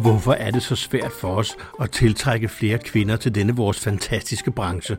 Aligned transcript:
Hvorfor 0.00 0.32
er 0.32 0.50
det 0.50 0.62
så 0.62 0.76
svært 0.76 1.12
for 1.12 1.34
os 1.34 1.56
at 1.80 1.90
tiltrække 1.90 2.48
flere 2.48 2.78
kvinder 2.78 3.16
til 3.16 3.34
denne 3.34 3.56
vores 3.56 3.80
fantastiske 3.80 4.50
branche? 4.50 4.96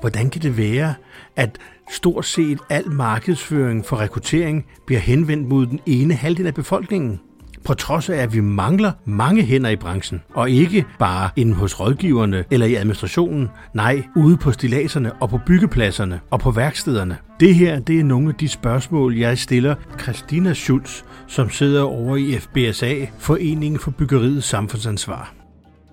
Hvordan 0.00 0.30
kan 0.30 0.42
det 0.42 0.56
være, 0.56 0.94
at 1.36 1.58
stort 1.90 2.26
set 2.26 2.58
al 2.70 2.90
markedsføring 2.90 3.86
for 3.86 3.96
rekruttering 3.96 4.66
bliver 4.86 5.00
henvendt 5.00 5.48
mod 5.48 5.66
den 5.66 5.80
ene 5.86 6.14
halvdel 6.14 6.46
af 6.46 6.54
befolkningen? 6.54 7.20
På 7.66 7.74
trods 7.74 8.08
af, 8.08 8.16
at 8.16 8.34
vi 8.34 8.40
mangler 8.40 8.92
mange 9.04 9.42
hænder 9.42 9.70
i 9.70 9.76
branchen, 9.76 10.22
og 10.34 10.50
ikke 10.50 10.84
bare 10.98 11.30
inde 11.36 11.54
hos 11.54 11.80
rådgiverne 11.80 12.44
eller 12.50 12.66
i 12.66 12.74
administrationen, 12.74 13.48
nej, 13.74 14.02
ude 14.16 14.36
på 14.36 14.52
stilaserne 14.52 15.12
og 15.12 15.30
på 15.30 15.40
byggepladserne 15.46 16.20
og 16.30 16.40
på 16.40 16.50
værkstederne. 16.50 17.16
Det 17.40 17.54
her, 17.54 17.78
det 17.78 18.00
er 18.00 18.04
nogle 18.04 18.28
af 18.28 18.34
de 18.34 18.48
spørgsmål, 18.48 19.16
jeg 19.16 19.38
stiller 19.38 19.74
Christina 20.02 20.54
Schulz, 20.54 21.02
som 21.26 21.50
sidder 21.50 21.82
over 21.82 22.16
i 22.16 22.38
FBSA, 22.38 23.06
Foreningen 23.18 23.80
for 23.80 23.90
Byggeriets 23.90 24.46
Samfundsansvar. 24.46 25.34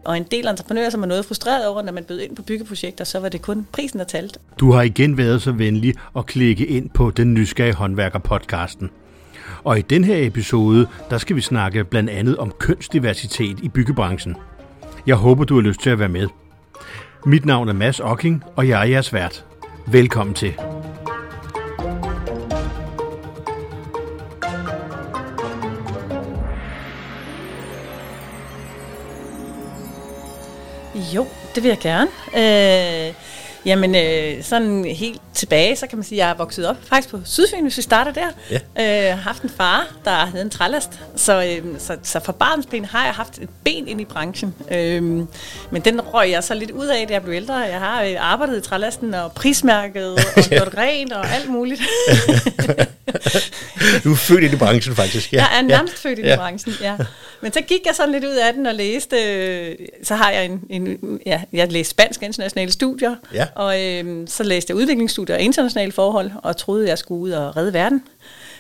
Og 0.06 0.18
en 0.18 0.26
del 0.32 0.48
entreprenører, 0.48 0.90
som 0.90 1.04
er 1.04 1.08
noget 1.08 1.26
frustreret 1.26 1.68
over, 1.68 1.82
når 1.82 1.92
man 1.92 2.04
bød 2.04 2.20
ind 2.20 2.36
på 2.36 2.42
byggeprojekter, 2.42 3.04
så 3.04 3.20
var 3.20 3.30
det 3.30 3.42
kun 3.42 3.68
prisen, 3.72 4.00
der 4.00 4.06
talte. 4.06 4.40
Du 4.60 4.72
har 4.72 4.82
igen 4.82 5.18
været 5.18 5.42
så 5.42 5.52
venlig 5.52 5.94
at 6.18 6.26
klikke 6.26 6.66
ind 6.66 6.90
på 6.90 7.12
Den 7.12 7.34
Nysgerrige 7.34 7.74
Håndværker 7.74 8.20
podcasten. 8.20 8.90
Og 9.64 9.80
i 9.80 9.82
den 9.82 10.04
her 10.04 10.28
episode, 10.28 10.88
der 11.10 11.18
skal 11.18 11.36
vi 11.36 11.42
snakke 11.42 11.84
blandt 11.84 12.10
andet 12.10 12.38
om 12.38 12.52
kønsdiversitet 12.60 13.60
i 13.60 13.70
byggebranchen. 13.70 14.36
Jeg 15.08 15.16
håber, 15.16 15.44
du 15.44 15.56
har 15.56 15.62
lyst 15.62 15.80
til 15.80 15.90
at 15.90 16.00
være 16.00 16.10
med. 16.10 16.28
Mit 17.26 17.46
navn 17.46 17.70
er 17.70 17.74
Mads 17.74 18.00
Ocking, 18.00 18.44
og 18.56 18.68
jeg 18.68 18.82
er 18.82 18.86
jeres 18.86 19.14
vært. 19.14 19.46
Velkommen 19.88 20.36
til. 20.36 20.54
Jo, 31.16 31.28
det 31.56 31.64
vil 31.64 31.70
jeg 31.70 31.80
gerne. 31.82 32.10
Øh, 32.38 33.14
jamen, 33.66 33.96
øh, 33.96 34.44
sådan 34.44 34.86
helt 34.86 35.22
tilbage, 35.34 35.76
så 35.76 35.88
kan 35.88 35.98
man 35.98 36.04
sige, 36.04 36.22
at 36.22 36.26
jeg 36.28 36.34
er 36.34 36.38
vokset 36.38 36.68
op 36.68 36.76
faktisk 36.84 37.10
på 37.10 37.20
Sydfyn, 37.26 37.62
hvis 37.62 37.78
vi 37.78 37.82
starter 37.82 38.12
der. 38.12 38.28
Ja. 38.52 38.60
Øh, 38.80 39.18
haft 39.18 39.44
en 39.44 39.50
far, 39.50 39.88
der 40.06 40.12
havde 40.12 40.42
en 40.42 40.50
trælast, 40.50 41.00
så, 41.16 41.44
øh, 41.44 41.80
så, 41.80 41.98
så 42.04 42.20
fra 42.20 42.32
barnsben 42.32 42.86
har 42.86 43.06
jeg 43.06 43.14
haft 43.14 43.38
et 43.38 43.50
ben 43.64 43.88
ind 43.88 44.02
i 44.02 44.06
branchen. 44.06 44.56
Øh, 44.72 45.04
men 45.72 45.82
den 45.86 46.02
røg 46.02 46.32
jeg 46.32 46.44
så 46.44 46.54
lidt 46.54 46.72
ud 46.72 46.88
af, 46.88 47.08
da 47.08 47.14
jeg 47.14 47.24
blev 47.24 47.36
ældre. 47.36 47.56
Jeg 47.56 47.80
har 47.80 48.04
øh, 48.04 48.16
arbejdet 48.20 48.58
i 48.58 48.62
trælasten 48.62 49.14
og 49.14 49.32
prismærket 49.32 50.14
og 50.14 50.20
gjort 50.50 50.74
rent 50.78 51.14
og 51.14 51.30
alt 51.30 51.50
muligt. 51.50 51.82
du 54.04 54.12
er 54.12 54.16
født 54.16 54.44
ind 54.44 54.54
i 54.54 54.58
branchen 54.58 54.96
faktisk. 54.96 55.34
Ja. 55.34 55.38
Jeg 55.38 55.58
er 55.58 55.62
nærmest 55.62 56.06
ja. 56.06 56.10
født 56.10 56.20
ind 56.20 56.28
i 56.28 56.32
ja. 56.32 56.36
branchen, 56.36 56.74
ja. 56.82 56.98
Men 57.42 57.54
så 57.54 57.62
gik 57.62 57.86
jeg 57.86 57.96
sådan 57.96 58.12
lidt 58.12 58.26
ud 58.26 58.36
af 58.36 58.54
den 58.54 58.66
og 58.66 58.76
læste, 58.76 59.16
øh, 59.16 59.76
så 60.04 60.16
har 60.16 60.32
jeg 60.32 60.46
en, 60.46 60.62
en 60.70 61.20
ja, 61.26 61.42
jeg 61.54 61.72
læste 61.72 61.92
spansk 61.92 62.24
internationale 62.24 62.72
studier, 62.72 63.16
ja. 63.34 63.48
og 63.56 63.82
øh, 63.82 64.28
så 64.28 64.44
læste 64.44 64.72
jeg 64.72 64.78
udviklingsstudier 64.78 65.36
og 65.36 65.42
internationale 65.42 65.92
forhold, 65.92 66.32
og 66.44 66.58
troede, 66.58 66.88
jeg 66.90 66.98
skulle 66.98 67.22
ud 67.22 67.32
og 67.32 67.58
redde 67.58 67.74
verden. 67.74 68.04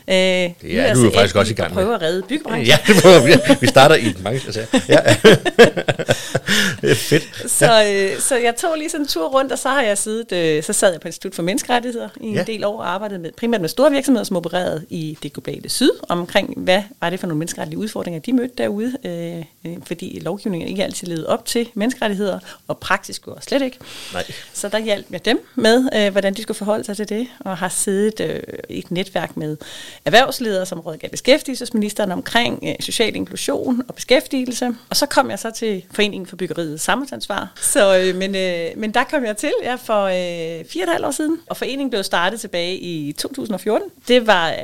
Øh, 0.08 0.16
det 0.16 0.56
er 0.64 0.94
du 0.94 1.00
er 1.00 1.06
jo 1.06 1.12
faktisk 1.12 1.36
også 1.36 1.52
i 1.52 1.56
gang 1.56 1.76
med. 1.76 1.84
prøve 1.84 1.96
at 1.96 2.02
redde 2.02 2.23
byggebranchen. 2.30 2.68
Ja, 2.68 2.78
det 2.88 3.02
prøver, 3.02 3.28
ja, 3.28 3.56
vi 3.62 3.68
starter 3.68 3.96
i 3.96 4.14
mange. 4.23 4.42
Altså, 4.45 4.60
ja. 4.90 5.00
det 6.82 6.92
er 6.92 6.95
fedt. 6.95 7.52
Så, 7.52 7.86
øh, 7.88 8.20
så 8.22 8.38
jeg 8.38 8.56
tog 8.56 8.78
lige 8.78 8.90
sådan 8.90 9.04
en 9.04 9.08
tur 9.08 9.28
rundt, 9.28 9.52
og 9.52 9.60
så 9.60 9.70
har 9.70 9.82
jeg 9.82 9.98
siddet, 9.98 10.32
øh, 10.32 10.64
så 10.64 10.73
sad 10.73 10.92
jeg 10.92 11.02
på 11.02 11.08
Institut 11.08 11.36
for 11.36 11.44
Menneskerettigheder 11.44 12.10
i 12.22 12.26
en 12.26 12.36
ja. 12.36 12.44
del 12.44 12.64
år 12.64 12.78
og 12.78 12.90
arbejdede 12.90 13.20
med, 13.20 13.32
primært 13.38 13.62
med 13.62 13.70
store 13.70 13.92
virksomheder, 13.92 14.23
som 14.23 14.38
opererede 14.38 14.86
i 14.90 15.18
det 15.23 15.34
globale 15.34 15.70
syd, 15.70 15.92
omkring 16.10 16.54
hvad 16.58 16.82
var 17.02 17.10
det 17.10 17.20
for 17.20 17.28
nogle 17.28 17.40
menneskerettige 17.40 17.78
udfordringer, 17.78 18.20
de 18.20 18.33
mødte 18.33 18.54
derude, 18.58 18.94
øh, 19.06 19.72
øh, 19.72 19.77
fordi 19.83 20.20
lovgivningen 20.23 20.70
ikke 20.70 20.83
altid 20.83 21.08
levede 21.08 21.27
op 21.27 21.45
til 21.45 21.70
menneskerettigheder, 21.73 22.39
og 22.67 22.77
praksis 22.77 23.20
gjorde 23.20 23.42
slet 23.42 23.61
ikke. 23.61 23.77
Nej. 24.14 24.23
Så 24.54 24.70
der 24.70 24.80
hjalp 24.80 25.06
jeg 25.11 25.26
dem 25.26 25.45
med, 25.56 25.89
øh, 25.95 26.11
hvordan 26.11 26.33
de 26.33 26.42
skulle 26.42 26.58
forholde 26.58 26.83
sig 26.83 26.98
til 26.98 27.10
det, 27.10 27.27
og 27.39 27.58
har 27.58 27.70
siddet 27.70 28.20
øh, 28.20 28.39
i 28.70 28.80
et 28.80 28.92
netværk 28.92 29.38
med 29.38 29.58
erhvervsledere, 30.05 30.65
som 30.65 30.80
rådgav 30.80 31.09
beskæftigelsesministeren 31.09 32.11
omkring 32.11 32.59
øh, 32.64 32.75
social 32.80 33.15
inklusion 33.15 33.83
og 33.87 33.95
beskæftigelse. 33.95 34.75
Og 34.89 34.95
så 34.95 35.05
kom 35.05 35.30
jeg 35.30 35.39
så 35.39 35.52
til 35.52 35.83
Foreningen 35.91 36.27
for 36.27 36.36
Byggeriet 36.36 36.81
Samfundsansvar. 36.81 37.52
Så, 37.55 37.97
øh, 37.97 38.15
men, 38.15 38.36
øh, 38.36 38.67
men 38.75 38.93
der 38.93 39.03
kom 39.03 39.25
jeg 39.25 39.37
til 39.37 39.52
ja, 39.64 39.75
for 39.75 40.03
øh, 40.03 40.65
fire 40.65 40.83
og 40.83 40.87
et 40.87 40.91
halvt 40.91 41.05
år 41.05 41.11
siden, 41.11 41.39
og 41.49 41.58
foreningen 41.58 41.89
blev 41.89 42.03
startet 42.03 42.39
tilbage 42.39 42.77
i 42.77 43.11
2014. 43.11 43.89
Det 44.08 44.27
var, 44.27 44.49
øh, 44.49 44.55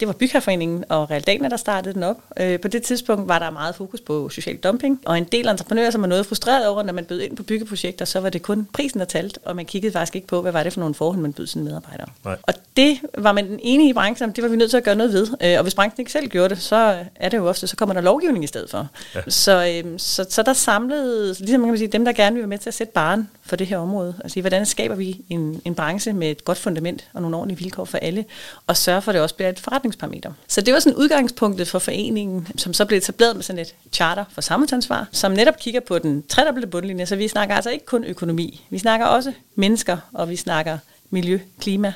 det 0.00 0.08
var 0.08 0.14
Bygherforeningen 0.14 0.84
og 0.88 1.10
Realdana, 1.10 1.48
der 1.48 1.56
startede 1.56 1.94
den 1.94 2.02
op. 2.02 2.16
Øh, 2.40 2.60
på 2.60 2.68
det 2.68 2.82
tidspunkt 2.82 3.28
var 3.28 3.38
der 3.38 3.50
meget 3.50 3.74
fokus 3.74 4.00
på 4.00 4.28
social 4.28 4.56
dumping, 4.56 5.00
og 5.04 5.18
en 5.18 5.24
del 5.24 5.48
entreprenører, 5.48 5.90
som 5.90 6.00
var 6.00 6.08
noget 6.08 6.26
frustreret 6.26 6.68
over, 6.68 6.82
når 6.82 6.92
man 6.92 7.04
bød 7.04 7.20
ind 7.20 7.36
på 7.36 7.42
byggeprojekter, 7.42 8.04
så 8.04 8.20
var 8.20 8.28
det 8.28 8.42
kun 8.42 8.68
prisen, 8.72 9.00
der 9.00 9.06
talte, 9.06 9.40
og 9.44 9.56
man 9.56 9.66
kiggede 9.66 9.92
faktisk 9.92 10.16
ikke 10.16 10.26
på, 10.26 10.42
hvad 10.42 10.52
var 10.52 10.62
det 10.62 10.72
for 10.72 10.80
nogle 10.80 10.94
forhold, 10.94 11.20
man 11.20 11.32
bød 11.32 11.46
sine 11.46 11.64
medarbejdere. 11.64 12.08
Nej. 12.24 12.36
Og 12.42 12.54
det 12.76 12.98
var 13.18 13.32
man 13.32 13.48
den 13.48 13.60
enige 13.62 13.90
i 13.90 13.92
branchen, 13.92 14.32
det 14.32 14.42
var 14.42 14.48
vi 14.48 14.56
nødt 14.56 14.71
til 14.72 14.76
at 14.76 14.84
gøre 14.84 14.94
noget 14.94 15.12
ved. 15.12 15.28
Øh, 15.40 15.58
og 15.58 15.62
hvis 15.62 15.74
branchen 15.74 16.00
ikke 16.00 16.12
selv 16.12 16.28
gjorde 16.28 16.54
det, 16.54 16.62
så 16.62 17.04
er 17.16 17.28
det 17.28 17.36
jo 17.36 17.48
ofte, 17.48 17.66
så 17.66 17.76
kommer 17.76 17.94
der 17.94 18.00
lovgivning 18.00 18.44
i 18.44 18.46
stedet 18.46 18.70
for. 18.70 18.88
Ja. 19.14 19.20
Så, 19.28 19.82
øh, 19.84 19.98
så, 19.98 20.26
så 20.30 20.42
der 20.42 20.52
samlede, 20.52 21.34
ligesom 21.38 21.60
man 21.60 21.70
kan 21.70 21.78
sige, 21.78 21.88
dem, 21.88 22.04
der 22.04 22.12
gerne 22.12 22.34
vil 22.34 22.40
være 22.40 22.48
med 22.48 22.58
til 22.58 22.70
at 22.70 22.74
sætte 22.74 22.92
baren 22.92 23.28
for 23.42 23.56
det 23.56 23.66
her 23.66 23.78
område. 23.78 24.14
Altså, 24.24 24.40
hvordan 24.40 24.66
skaber 24.66 24.94
vi 24.94 25.20
en, 25.28 25.62
en 25.64 25.74
branche 25.74 26.12
med 26.12 26.30
et 26.30 26.44
godt 26.44 26.58
fundament 26.58 27.08
og 27.12 27.22
nogle 27.22 27.36
ordentlige 27.36 27.58
vilkår 27.58 27.84
for 27.84 27.98
alle, 27.98 28.24
og 28.66 28.76
sørge 28.76 29.02
for, 29.02 29.10
at 29.10 29.14
det 29.14 29.22
også 29.22 29.34
bliver 29.34 29.48
et 29.48 29.60
forretningsparameter. 29.60 30.32
Så 30.48 30.60
det 30.60 30.74
var 30.74 30.80
sådan 30.80 30.96
udgangspunktet 30.96 31.68
for 31.68 31.78
foreningen, 31.78 32.48
som 32.56 32.72
så 32.72 32.84
blev 32.84 32.98
etableret 32.98 33.36
med 33.36 33.42
sådan 33.42 33.60
et 33.60 33.74
charter 33.92 34.24
for 34.32 34.40
samfundsansvar, 34.40 35.08
som 35.12 35.32
netop 35.32 35.58
kigger 35.58 35.80
på 35.80 35.98
den 35.98 36.22
tredobbelte 36.28 36.68
bundlinje. 36.68 37.06
Så 37.06 37.16
vi 37.16 37.28
snakker 37.28 37.54
altså 37.54 37.70
ikke 37.70 37.86
kun 37.86 38.04
økonomi. 38.04 38.64
Vi 38.70 38.78
snakker 38.78 39.06
også 39.06 39.32
mennesker, 39.54 39.96
og 40.12 40.30
vi 40.30 40.36
snakker 40.36 40.78
miljø, 41.10 41.38
klima. 41.60 41.92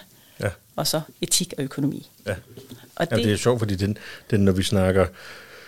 Og 0.76 0.86
så 0.86 1.00
etik 1.20 1.54
og 1.58 1.64
økonomi. 1.64 2.10
Ja. 2.26 2.34
Og 2.96 3.10
det, 3.10 3.16
ja, 3.18 3.22
det 3.22 3.32
er 3.32 3.36
sjovt, 3.36 3.58
fordi 3.58 3.74
den, 3.74 3.98
den, 4.30 4.40
når 4.40 4.52
vi 4.52 4.62
snakker, 4.62 5.06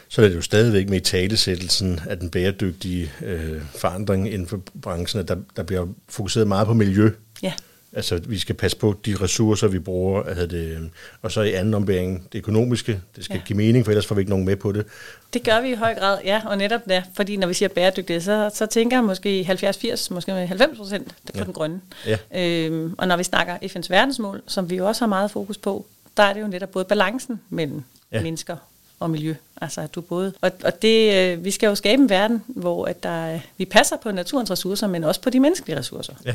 så 0.08 0.22
er 0.22 0.28
det 0.28 0.36
jo 0.36 0.42
stadigvæk 0.42 0.88
med 0.88 0.96
i 0.98 1.04
talesættelsen 1.04 2.00
af 2.08 2.18
den 2.18 2.30
bæredygtige 2.30 3.12
øh, 3.22 3.62
forandring 3.76 4.32
inden 4.32 4.48
for 4.48 4.60
branchen, 4.82 5.20
at 5.20 5.28
der, 5.28 5.36
der 5.56 5.62
bliver 5.62 5.86
fokuseret 6.08 6.48
meget 6.48 6.66
på 6.66 6.74
miljø. 6.74 7.10
Ja. 7.42 7.52
Altså, 7.92 8.20
vi 8.26 8.38
skal 8.38 8.54
passe 8.54 8.76
på 8.76 8.94
de 9.06 9.16
ressourcer, 9.20 9.68
vi 9.68 9.78
bruger. 9.78 10.22
Altså 10.22 10.46
det, 10.46 10.90
og 11.22 11.32
så 11.32 11.42
i 11.42 11.52
anden 11.52 11.74
ombæring, 11.74 12.28
det 12.32 12.38
økonomiske. 12.38 13.00
Det 13.16 13.24
skal 13.24 13.36
ja. 13.36 13.42
give 13.46 13.56
mening, 13.56 13.84
for 13.84 13.92
ellers 13.92 14.06
får 14.06 14.14
vi 14.14 14.20
ikke 14.20 14.30
nogen 14.30 14.44
med 14.44 14.56
på 14.56 14.72
det. 14.72 14.86
Det 15.32 15.42
gør 15.42 15.60
vi 15.60 15.70
i 15.70 15.74
høj 15.74 15.94
grad, 15.94 16.18
ja. 16.24 16.42
Og 16.46 16.58
netop 16.58 16.80
der, 16.88 17.02
fordi 17.14 17.36
når 17.36 17.46
vi 17.46 17.54
siger 17.54 17.68
bæredygtighed, 17.68 18.20
så, 18.20 18.50
så 18.54 18.66
tænker 18.66 18.96
jeg 18.96 19.04
måske 19.04 19.46
70-80, 19.50 20.14
måske 20.14 20.32
90 20.32 20.76
procent 20.76 21.08
på 21.08 21.32
ja. 21.34 21.44
den 21.44 21.52
grønne. 21.52 21.80
Ja. 22.06 22.18
Øhm, 22.34 22.94
og 22.98 23.08
når 23.08 23.16
vi 23.16 23.24
snakker 23.24 23.56
FN's 23.56 23.86
verdensmål, 23.90 24.42
som 24.46 24.70
vi 24.70 24.76
jo 24.76 24.86
også 24.86 25.00
har 25.00 25.08
meget 25.08 25.30
fokus 25.30 25.58
på, 25.58 25.86
der 26.16 26.22
er 26.22 26.32
det 26.32 26.40
jo 26.40 26.46
netop 26.46 26.70
både 26.70 26.84
balancen 26.84 27.40
mellem 27.50 27.82
ja. 28.12 28.22
mennesker 28.22 28.56
og 29.00 29.10
miljø. 29.10 29.34
Altså 29.60 29.80
at 29.80 29.94
du 29.94 30.00
både 30.00 30.32
og, 30.40 30.50
og 30.64 30.82
det 30.82 31.14
øh, 31.14 31.44
vi 31.44 31.50
skal 31.50 31.66
jo 31.66 31.74
skabe 31.74 32.02
en 32.02 32.10
verden, 32.10 32.44
hvor 32.46 32.86
at 32.86 33.02
der 33.02 33.40
vi 33.56 33.64
passer 33.64 33.96
på 33.96 34.12
naturens 34.12 34.50
ressourcer, 34.50 34.86
men 34.86 35.04
også 35.04 35.20
på 35.20 35.30
de 35.30 35.40
menneskelige 35.40 35.78
ressourcer. 35.78 36.12
Ja. 36.24 36.34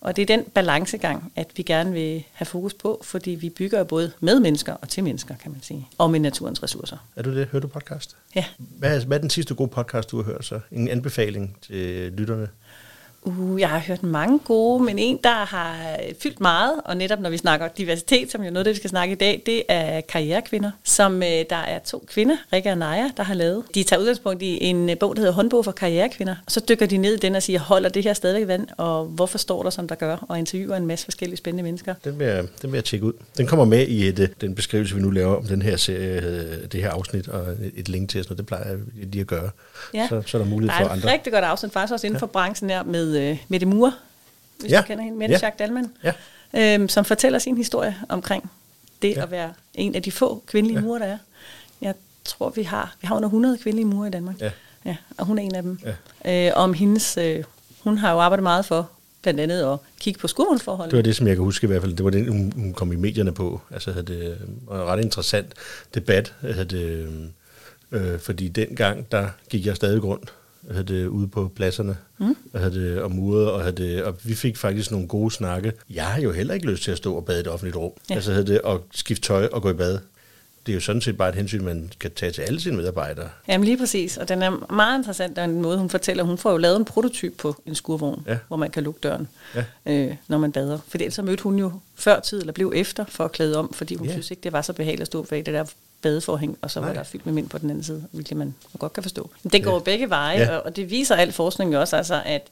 Og 0.00 0.16
det 0.16 0.22
er 0.22 0.26
den 0.36 0.44
balancegang, 0.44 1.32
at 1.36 1.46
vi 1.56 1.62
gerne 1.62 1.92
vil 1.92 2.24
have 2.32 2.46
fokus 2.46 2.74
på, 2.74 3.00
fordi 3.04 3.30
vi 3.30 3.50
bygger 3.50 3.84
både 3.84 4.12
med 4.20 4.40
mennesker 4.40 4.72
og 4.72 4.88
til 4.88 5.04
mennesker, 5.04 5.34
kan 5.42 5.50
man 5.50 5.62
sige, 5.62 5.88
og 5.98 6.10
med 6.10 6.20
naturens 6.20 6.62
ressourcer. 6.62 6.96
Er 7.16 7.22
du 7.22 7.36
det? 7.36 7.46
Hører 7.46 7.60
du 7.60 7.68
podcast? 7.68 8.16
Ja. 8.34 8.44
Hvad 8.58 9.00
er, 9.00 9.04
hvad 9.04 9.16
er 9.16 9.20
den 9.20 9.30
sidste 9.30 9.54
gode 9.54 9.70
podcast, 9.70 10.10
du 10.10 10.16
har 10.16 10.24
hørt 10.24 10.44
så? 10.44 10.60
En 10.72 10.88
anbefaling 10.88 11.56
til 11.62 12.12
lytterne? 12.12 12.48
Uh, 13.24 13.60
jeg 13.60 13.68
har 13.68 13.78
hørt 13.78 14.02
mange 14.02 14.38
gode, 14.38 14.84
men 14.84 14.98
en, 14.98 15.18
der 15.24 15.44
har 15.44 15.96
fyldt 16.22 16.40
meget, 16.40 16.80
og 16.84 16.96
netop 16.96 17.20
når 17.20 17.30
vi 17.30 17.36
snakker 17.36 17.68
diversitet, 17.68 18.30
som 18.30 18.42
jo 18.42 18.50
noget, 18.50 18.66
det 18.66 18.72
vi 18.72 18.76
skal 18.76 18.90
snakke 18.90 19.12
i 19.12 19.14
dag, 19.14 19.42
det 19.46 19.62
er 19.68 20.00
karrierekvinder, 20.00 20.70
som 20.84 21.22
øh, 21.22 21.28
der 21.50 21.56
er 21.56 21.78
to 21.78 22.04
kvinder, 22.08 22.36
Rikke 22.52 22.70
og 22.70 22.78
Naja, 22.78 23.10
der 23.16 23.22
har 23.22 23.34
lavet. 23.34 23.64
De 23.74 23.82
tager 23.82 24.00
udgangspunkt 24.00 24.42
i 24.42 24.64
en 24.64 24.90
øh, 24.90 24.98
bog, 24.98 25.16
der 25.16 25.20
hedder 25.20 25.34
Håndbog 25.34 25.64
for 25.64 25.72
karrierekvinder, 25.72 26.36
og 26.46 26.52
så 26.52 26.60
dykker 26.68 26.86
de 26.86 26.96
ned 26.96 27.14
i 27.14 27.16
den 27.16 27.34
og 27.34 27.42
siger, 27.42 27.60
holder 27.60 27.88
det 27.88 28.04
her 28.04 28.12
stadigvæk 28.12 28.48
vand, 28.48 28.68
og 28.76 29.04
hvorfor 29.04 29.38
står 29.38 29.62
der, 29.62 29.70
som 29.70 29.88
der 29.88 29.94
gør, 29.94 30.16
og 30.28 30.38
interviewer 30.38 30.76
en 30.76 30.86
masse 30.86 31.04
forskellige 31.04 31.36
spændende 31.36 31.62
mennesker. 31.62 31.94
Den 32.04 32.18
vil 32.18 32.26
jeg, 32.26 32.44
den 32.62 32.72
vil 32.72 32.76
jeg 32.76 32.84
tjekke 32.84 33.06
ud. 33.06 33.12
Den 33.36 33.46
kommer 33.46 33.64
med 33.64 33.86
i 33.86 34.08
et, 34.08 34.18
øh, 34.18 34.28
den 34.40 34.54
beskrivelse, 34.54 34.94
vi 34.94 35.00
nu 35.00 35.10
laver 35.10 35.36
om 35.36 35.44
den 35.44 35.62
her 35.62 35.76
serie, 35.76 36.66
det 36.66 36.82
her 36.82 36.90
afsnit, 36.90 37.28
og 37.28 37.46
et 37.76 37.88
link 37.88 38.10
til, 38.10 38.24
sådan 38.24 38.36
det 38.36 38.46
plejer 38.46 38.68
jeg 38.68 38.78
lige 38.94 39.20
at 39.20 39.26
gøre. 39.26 39.50
Ja. 39.94 40.06
Så, 40.08 40.22
så 40.26 40.38
er 40.38 40.42
der 40.42 40.50
mulighed 40.50 40.76
for 40.78 40.88
andre. 40.88 41.02
Der 41.02 41.08
er 41.08 41.08
et 41.08 41.14
rigtig 41.14 41.32
godt 41.32 41.44
afsnit, 41.44 41.72
faktisk 41.72 41.92
også 41.92 42.06
inden 42.06 42.16
ja. 42.16 42.20
for 42.20 42.26
branchen 42.26 42.70
her, 42.70 42.82
med 42.82 43.11
øh, 43.20 43.38
Mette 43.48 43.66
Mure, 43.66 43.92
hvis 44.60 44.72
ja. 44.72 44.80
du 44.80 44.86
kender 44.86 45.04
hende, 45.04 45.18
Mette 45.18 45.32
ja. 45.32 45.38
Jacques 45.42 45.58
Dalman, 45.58 45.92
ja. 46.04 46.74
øhm, 46.74 46.88
som 46.88 47.04
fortæller 47.04 47.38
sin 47.38 47.56
historie 47.56 47.96
omkring 48.08 48.50
det 49.02 49.16
ja. 49.16 49.22
at 49.22 49.30
være 49.30 49.52
en 49.74 49.94
af 49.94 50.02
de 50.02 50.12
få 50.12 50.42
kvindelige 50.46 50.78
ja. 50.78 50.84
murer, 50.84 50.98
der 50.98 51.06
er. 51.06 51.18
Jeg 51.80 51.94
tror, 52.24 52.50
vi 52.50 52.62
har, 52.62 52.94
vi 53.00 53.06
har 53.06 53.16
under 53.16 53.28
100 53.28 53.58
kvindelige 53.58 53.86
murer 53.86 54.06
i 54.06 54.10
Danmark. 54.10 54.40
Ja. 54.40 54.50
Ja, 54.84 54.96
og 55.18 55.26
hun 55.26 55.38
er 55.38 55.42
en 55.42 55.54
af 55.54 55.62
dem. 55.62 55.78
Ja. 56.24 56.48
Øh, 56.48 56.52
om 56.56 56.74
hendes, 56.74 57.16
øh, 57.16 57.44
hun 57.80 57.98
har 57.98 58.12
jo 58.12 58.18
arbejdet 58.18 58.42
meget 58.42 58.64
for 58.64 58.90
blandt 59.22 59.40
andet 59.40 59.72
at 59.72 59.78
kigge 60.00 60.20
på 60.20 60.28
skurvognsforholdene. 60.28 60.90
Det 60.90 60.96
var 60.96 61.02
det, 61.02 61.16
som 61.16 61.26
jeg 61.26 61.36
kan 61.36 61.44
huske 61.44 61.64
i 61.64 61.68
hvert 61.68 61.82
fald. 61.82 61.96
Det 61.96 62.04
var 62.04 62.10
det, 62.10 62.28
hun, 62.28 62.52
hun 62.56 62.72
kom 62.72 62.92
i 62.92 62.96
medierne 62.96 63.32
på. 63.32 63.60
Altså, 63.70 64.02
det 64.02 64.38
var 64.66 64.82
en 64.82 64.88
ret 64.88 65.04
interessant 65.04 65.52
debat. 65.94 66.34
Altså, 66.42 66.64
det, 66.64 67.08
Øh, 67.92 68.18
fordi 68.18 68.48
dengang, 68.48 69.12
der 69.12 69.28
gik 69.50 69.66
jeg 69.66 69.76
stadig 69.76 70.04
rundt 70.04 70.32
havde 70.70 70.84
det, 70.84 71.06
ude 71.06 71.28
på 71.28 71.52
pladserne 71.56 71.96
mm. 72.18 72.36
og, 72.52 72.60
havde 72.60 72.74
det, 72.74 73.02
og 73.02 73.10
murede, 73.10 73.52
og, 73.52 73.60
havde 73.60 73.76
det, 73.76 74.02
og 74.02 74.16
vi 74.24 74.34
fik 74.34 74.56
faktisk 74.56 74.90
nogle 74.90 75.08
gode 75.08 75.30
snakke. 75.30 75.72
Jeg 75.90 76.04
har 76.04 76.20
jo 76.20 76.32
heller 76.32 76.54
ikke 76.54 76.66
lyst 76.66 76.82
til 76.82 76.90
at 76.90 76.96
stå 76.96 77.14
og 77.14 77.24
bade 77.24 77.38
i 77.38 77.40
et 77.40 77.48
offentligt 77.48 77.76
rum. 77.76 77.92
Ja. 78.10 78.14
Altså 78.14 78.32
havde 78.32 78.46
det, 78.46 78.60
og 78.60 78.86
skifte 78.90 79.28
tøj 79.28 79.48
og 79.52 79.62
gå 79.62 79.70
i 79.70 79.74
bad 79.74 79.98
det 80.66 80.72
er 80.72 80.74
jo 80.74 80.80
sådan 80.80 81.02
set 81.02 81.16
bare 81.16 81.28
et 81.28 81.34
hensyn, 81.34 81.64
man 81.64 81.90
kan 82.00 82.10
tage 82.10 82.32
til 82.32 82.42
alle 82.42 82.60
sine 82.60 82.76
medarbejdere. 82.76 83.28
Jamen 83.48 83.64
lige 83.64 83.78
præcis, 83.78 84.16
og 84.16 84.28
den 84.28 84.42
er 84.42 84.72
meget 84.72 84.98
interessant, 84.98 85.36
den 85.36 85.62
måde 85.62 85.78
hun 85.78 85.90
fortæller. 85.90 86.24
Hun 86.24 86.38
får 86.38 86.50
jo 86.50 86.56
lavet 86.56 86.76
en 86.76 86.84
prototyp 86.84 87.38
på 87.38 87.62
en 87.66 87.74
skurvogn, 87.74 88.24
ja. 88.26 88.38
hvor 88.48 88.56
man 88.56 88.70
kan 88.70 88.82
lukke 88.82 89.00
døren, 89.02 89.28
ja. 89.54 89.64
øh, 89.86 90.16
når 90.28 90.38
man 90.38 90.52
bader. 90.52 90.78
For 90.88 90.98
ellers 90.98 91.14
så 91.14 91.22
mødte 91.22 91.42
hun 91.42 91.58
jo 91.58 91.72
før 91.94 92.20
tid, 92.20 92.40
eller 92.40 92.52
blev 92.52 92.72
efter 92.76 93.04
for 93.08 93.24
at 93.24 93.32
klæde 93.32 93.56
om, 93.56 93.72
fordi 93.72 93.94
hun 93.94 94.06
ja. 94.06 94.12
synes 94.12 94.30
ikke, 94.30 94.40
det 94.40 94.52
var 94.52 94.62
så 94.62 94.72
behageligt 94.72 95.00
at 95.00 95.06
stå 95.06 95.22
bag 95.22 95.38
det 95.38 95.54
der 95.54 95.64
badeforhæng, 96.02 96.58
og 96.62 96.70
så 96.70 96.80
Nej. 96.80 96.88
var 96.88 96.94
der 96.94 97.02
fyldt 97.02 97.26
med 97.26 97.34
mænd 97.34 97.48
på 97.48 97.58
den 97.58 97.70
anden 97.70 97.84
side, 97.84 98.04
hvilket 98.12 98.36
man 98.36 98.54
godt 98.78 98.92
kan 98.92 99.02
forstå. 99.02 99.30
Men 99.42 99.52
det 99.52 99.64
går 99.64 99.74
ja. 99.74 99.78
begge 99.78 100.10
veje, 100.10 100.38
ja. 100.38 100.56
og 100.56 100.76
det 100.76 100.90
viser 100.90 101.16
al 101.16 101.32
forskning 101.32 101.72
jo 101.72 101.80
også, 101.80 101.96
altså, 101.96 102.22
at 102.24 102.48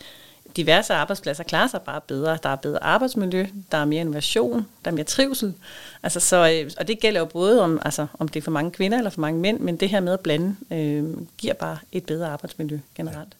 diverse 0.56 0.94
arbejdspladser 0.94 1.44
klarer 1.44 1.66
sig 1.66 1.80
bare 1.82 2.00
bedre. 2.00 2.38
Der 2.42 2.48
er 2.48 2.56
bedre 2.56 2.84
arbejdsmiljø, 2.84 3.46
der 3.72 3.78
er 3.78 3.84
mere 3.84 4.00
innovation, 4.00 4.66
der 4.84 4.90
er 4.90 4.94
mere 4.94 5.04
trivsel. 5.04 5.54
Altså, 6.02 6.20
så, 6.20 6.50
øh, 6.50 6.70
og 6.78 6.88
det 6.88 7.00
gælder 7.00 7.20
jo 7.20 7.26
både 7.26 7.62
om, 7.62 7.80
altså, 7.84 8.06
om 8.18 8.28
det 8.28 8.40
er 8.40 8.44
for 8.44 8.50
mange 8.50 8.70
kvinder 8.70 8.98
eller 8.98 9.10
for 9.10 9.20
mange 9.20 9.40
mænd, 9.40 9.60
men 9.60 9.76
det 9.76 9.88
her 9.88 10.00
med 10.00 10.12
at 10.12 10.20
blande 10.20 10.56
øh, 10.70 11.04
giver 11.38 11.54
bare 11.54 11.78
et 11.92 12.04
bedre 12.04 12.28
arbejdsmiljø 12.28 12.78
generelt. 12.94 13.16
Ja. 13.18 13.36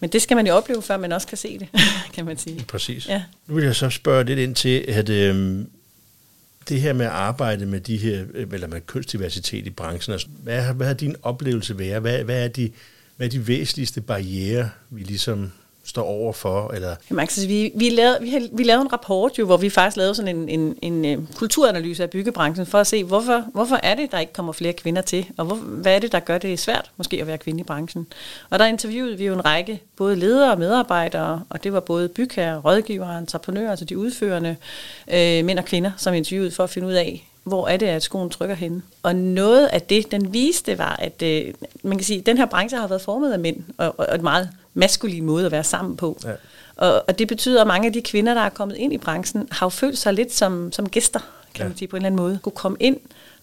Men 0.00 0.10
det 0.10 0.22
skal 0.22 0.36
man 0.36 0.46
jo 0.46 0.54
opleve, 0.54 0.82
før 0.82 0.96
man 0.96 1.12
også 1.12 1.26
kan 1.26 1.38
se 1.38 1.58
det, 1.58 1.68
kan 2.14 2.24
man 2.24 2.36
sige. 2.36 2.64
Præcis. 2.68 3.08
Ja. 3.08 3.22
Nu 3.46 3.54
vil 3.54 3.64
jeg 3.64 3.76
så 3.76 3.90
spørge 3.90 4.24
lidt 4.24 4.38
ind 4.38 4.54
til, 4.54 4.84
at 4.88 5.08
øh, 5.08 5.64
det 6.70 6.80
her 6.80 6.92
med 6.92 7.06
at 7.06 7.12
arbejde 7.12 7.66
med 7.66 7.80
de 7.80 7.96
her, 7.96 8.24
øh, 8.34 8.46
eller 8.52 8.66
med 8.66 8.80
kønsdiversitet 8.80 9.66
i 9.66 9.70
branchen, 9.70 10.12
altså, 10.12 10.28
hvad, 10.42 10.74
hvad 10.74 10.86
har 10.86 10.94
din 10.94 11.16
oplevelse 11.22 11.78
været? 11.78 12.00
Hvad, 12.00 12.24
hvad, 12.24 12.44
er 12.44 12.48
de, 12.48 12.70
hvad 13.16 13.26
er 13.26 13.30
de 13.30 13.48
væsentligste 13.48 14.00
barriere, 14.00 14.70
vi 14.90 15.02
ligesom 15.02 15.52
står 15.90 16.02
over 16.02 16.32
for? 16.32 16.70
Eller? 16.74 16.96
Jamen, 17.10 17.20
altså, 17.20 17.46
vi, 17.46 17.72
vi, 17.74 17.88
lavede, 17.88 18.18
vi, 18.20 18.30
har, 18.30 18.48
vi 18.52 18.62
lavede 18.62 18.82
en 18.82 18.92
rapport, 18.92 19.38
jo, 19.38 19.46
hvor 19.46 19.56
vi 19.56 19.70
faktisk 19.70 19.96
lavede 19.96 20.14
sådan 20.14 20.36
en, 20.36 20.48
en, 20.48 20.76
en, 20.82 21.04
en 21.04 21.28
kulturanalyse 21.36 22.02
af 22.02 22.10
byggebranchen, 22.10 22.66
for 22.66 22.78
at 22.78 22.86
se, 22.86 23.04
hvorfor, 23.04 23.44
hvorfor 23.52 23.80
er 23.82 23.94
det, 23.94 24.12
der 24.12 24.18
ikke 24.18 24.32
kommer 24.32 24.52
flere 24.52 24.72
kvinder 24.72 25.02
til, 25.02 25.26
og 25.36 25.44
hvor, 25.44 25.56
hvad 25.56 25.94
er 25.94 25.98
det, 25.98 26.12
der 26.12 26.20
gør 26.20 26.38
det 26.38 26.58
svært 26.58 26.90
måske 26.96 27.20
at 27.20 27.26
være 27.26 27.38
kvinde 27.38 27.60
i 27.60 27.64
branchen. 27.64 28.06
Og 28.50 28.58
der 28.58 28.66
interviewede 28.66 29.18
vi 29.18 29.26
jo 29.26 29.34
en 29.34 29.44
række 29.44 29.82
både 29.96 30.16
ledere 30.16 30.52
og 30.52 30.58
medarbejdere, 30.58 31.42
og 31.50 31.64
det 31.64 31.72
var 31.72 31.80
både 31.80 32.08
bygherrer, 32.08 32.58
rådgivere, 32.58 33.18
entreprenører, 33.18 33.70
altså 33.70 33.84
de 33.84 33.98
udførende 33.98 34.56
øh, 35.08 35.44
mænd 35.44 35.58
og 35.58 35.64
kvinder, 35.64 35.90
som 35.96 36.14
interviewede 36.14 36.50
for 36.50 36.64
at 36.64 36.70
finde 36.70 36.88
ud 36.88 36.92
af, 36.92 37.26
hvor 37.44 37.68
er 37.68 37.76
det, 37.76 37.86
at 37.86 38.02
skoen 38.02 38.30
trykker 38.30 38.54
henne. 38.54 38.82
Og 39.02 39.16
noget 39.16 39.66
af 39.66 39.82
det, 39.82 40.10
den 40.10 40.32
viste, 40.32 40.78
var, 40.78 40.96
at 40.98 41.22
øh, 41.22 41.54
man 41.82 41.98
kan 41.98 42.04
sige, 42.04 42.18
at 42.18 42.26
den 42.26 42.38
her 42.38 42.46
branche 42.46 42.78
har 42.78 42.86
været 42.86 43.02
formet 43.02 43.32
af 43.32 43.38
mænd, 43.38 43.56
og, 43.78 43.94
og 43.98 44.14
et 44.14 44.22
meget 44.22 44.50
maskulin 44.74 45.24
måde 45.24 45.46
at 45.46 45.52
være 45.52 45.64
sammen 45.64 45.96
på. 45.96 46.18
Ja. 46.24 46.32
Og, 46.76 47.04
og 47.08 47.18
det 47.18 47.28
betyder, 47.28 47.60
at 47.60 47.66
mange 47.66 47.86
af 47.86 47.92
de 47.92 48.02
kvinder, 48.02 48.34
der 48.34 48.40
er 48.40 48.48
kommet 48.48 48.76
ind 48.76 48.92
i 48.92 48.98
branchen, 48.98 49.48
har 49.50 49.66
jo 49.66 49.70
følt 49.70 49.98
sig 49.98 50.14
lidt 50.14 50.34
som, 50.34 50.72
som 50.72 50.88
gæster, 50.88 51.20
kan 51.54 51.64
ja. 51.64 51.68
man 51.68 51.76
sige 51.76 51.88
på 51.88 51.96
en 51.96 51.98
eller 51.98 52.06
anden 52.06 52.22
måde. 52.22 52.38
Kunne 52.42 52.52
komme 52.52 52.76
ind, 52.80 52.96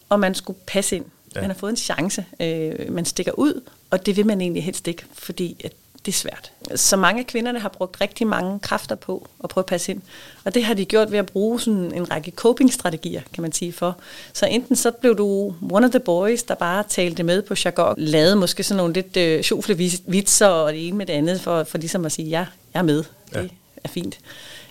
og 0.09 0.19
man 0.19 0.35
skulle 0.35 0.59
passe 0.68 0.95
ind. 0.95 1.06
Ja. 1.35 1.41
Man 1.41 1.50
har 1.50 1.57
fået 1.57 1.69
en 1.69 1.77
chance. 1.77 2.25
Øh, 2.39 2.94
man 2.94 3.06
stikker 3.06 3.31
ud, 3.31 3.62
og 3.89 4.06
det 4.06 4.18
vil 4.18 4.25
man 4.25 4.41
egentlig 4.41 4.63
helst 4.63 4.88
ikke, 4.88 5.06
fordi 5.13 5.62
at 5.63 5.71
det 6.06 6.12
er 6.12 6.18
svært. 6.18 6.52
Så 6.76 6.98
mange 6.98 7.20
af 7.20 7.28
kvinderne 7.28 7.60
har 7.60 7.70
brugt 7.70 8.02
rigtig 8.02 8.28
mange 8.28 8.60
kræfter 8.60 8.96
på 8.96 9.28
at 9.44 9.50
prøve 9.50 9.62
at 9.62 9.66
passe 9.66 9.92
ind. 9.92 10.02
Og 10.46 10.54
det 10.54 10.64
har 10.64 10.74
de 10.74 10.86
gjort 10.86 11.12
ved 11.12 11.20
at 11.20 11.26
bruge 11.26 11.60
sådan 11.60 11.94
en 11.94 12.12
række 12.12 12.32
coping-strategier, 12.32 13.22
kan 13.34 13.42
man 13.42 13.52
sige 13.52 13.74
for. 13.74 13.98
Så 14.34 14.46
enten 14.46 14.76
så 14.76 14.92
blev 14.92 15.18
du 15.18 15.56
one 15.72 15.86
of 15.86 15.92
the 15.92 16.00
boys, 16.00 16.44
der 16.44 16.56
bare 16.56 16.84
talte 16.90 17.24
med 17.24 17.42
på 17.42 17.56
jargon, 17.66 17.96
lavede 17.98 18.36
måske 18.36 18.64
sådan 18.64 18.78
nogle 18.78 18.94
lidt 18.94 19.18
øh, 19.18 19.44
sjofle 19.44 19.76
vitser 20.08 20.48
og 20.48 20.74
det 20.74 20.88
ene 20.88 20.98
med 20.98 21.06
det 21.06 21.14
andet, 21.14 21.42
for, 21.42 21.64
for 21.64 21.78
ligesom 21.78 22.06
at 22.06 22.12
sige, 22.12 22.28
ja, 22.28 22.46
jeg 22.74 22.80
er 22.80 22.84
med. 22.84 22.98
Det 22.98 23.06
ja. 23.34 23.48
er 23.84 23.90
fint. 23.90 24.20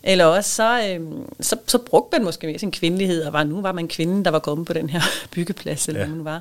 Eller 0.08 0.24
også 0.24 0.50
så, 0.54 0.88
øh, 0.88 1.00
så, 1.40 1.56
så 1.66 1.78
brugte 1.78 2.18
man 2.18 2.24
måske 2.24 2.46
mere 2.46 2.58
sin 2.58 2.70
kvindelighed, 2.70 3.24
og 3.24 3.32
var, 3.32 3.44
nu 3.44 3.60
var 3.60 3.72
man 3.72 3.88
kvinden, 3.88 4.24
der 4.24 4.30
var 4.30 4.38
kommet 4.38 4.66
på 4.66 4.72
den 4.72 4.90
her 4.90 5.00
byggeplads, 5.34 5.88
eller 5.88 6.00
ja. 6.00 6.06
man 6.06 6.24
var. 6.24 6.36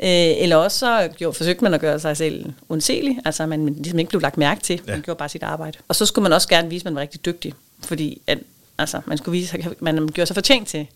Øh, 0.00 0.42
eller 0.42 0.56
også 0.56 0.78
så 0.78 1.08
gjorde, 1.16 1.36
forsøgte 1.36 1.64
man 1.64 1.74
at 1.74 1.80
gøre 1.80 2.00
sig 2.00 2.16
selv 2.16 2.52
undselig, 2.68 3.18
altså 3.24 3.46
man 3.46 3.66
ligesom 3.66 3.98
ikke 3.98 4.08
blev 4.08 4.20
lagt 4.20 4.36
mærke 4.36 4.60
til, 4.60 4.80
ja. 4.86 4.92
man 4.92 5.02
gjorde 5.02 5.18
bare 5.18 5.28
sit 5.28 5.42
arbejde. 5.42 5.78
Og 5.88 5.96
så 5.96 6.06
skulle 6.06 6.22
man 6.22 6.32
også 6.32 6.48
gerne 6.48 6.70
vise, 6.70 6.80
at 6.80 6.84
man 6.84 6.94
var 6.94 7.00
rigtig 7.00 7.24
dygtig, 7.24 7.54
fordi 7.84 8.20
at, 8.26 8.38
altså, 8.78 9.00
man 9.06 9.18
skulle 9.18 9.38
vise, 9.38 9.58
at 9.58 9.82
man 9.82 10.08
gjorde 10.08 10.26
sig 10.26 10.36
fortjent 10.36 10.68
til 10.68 10.86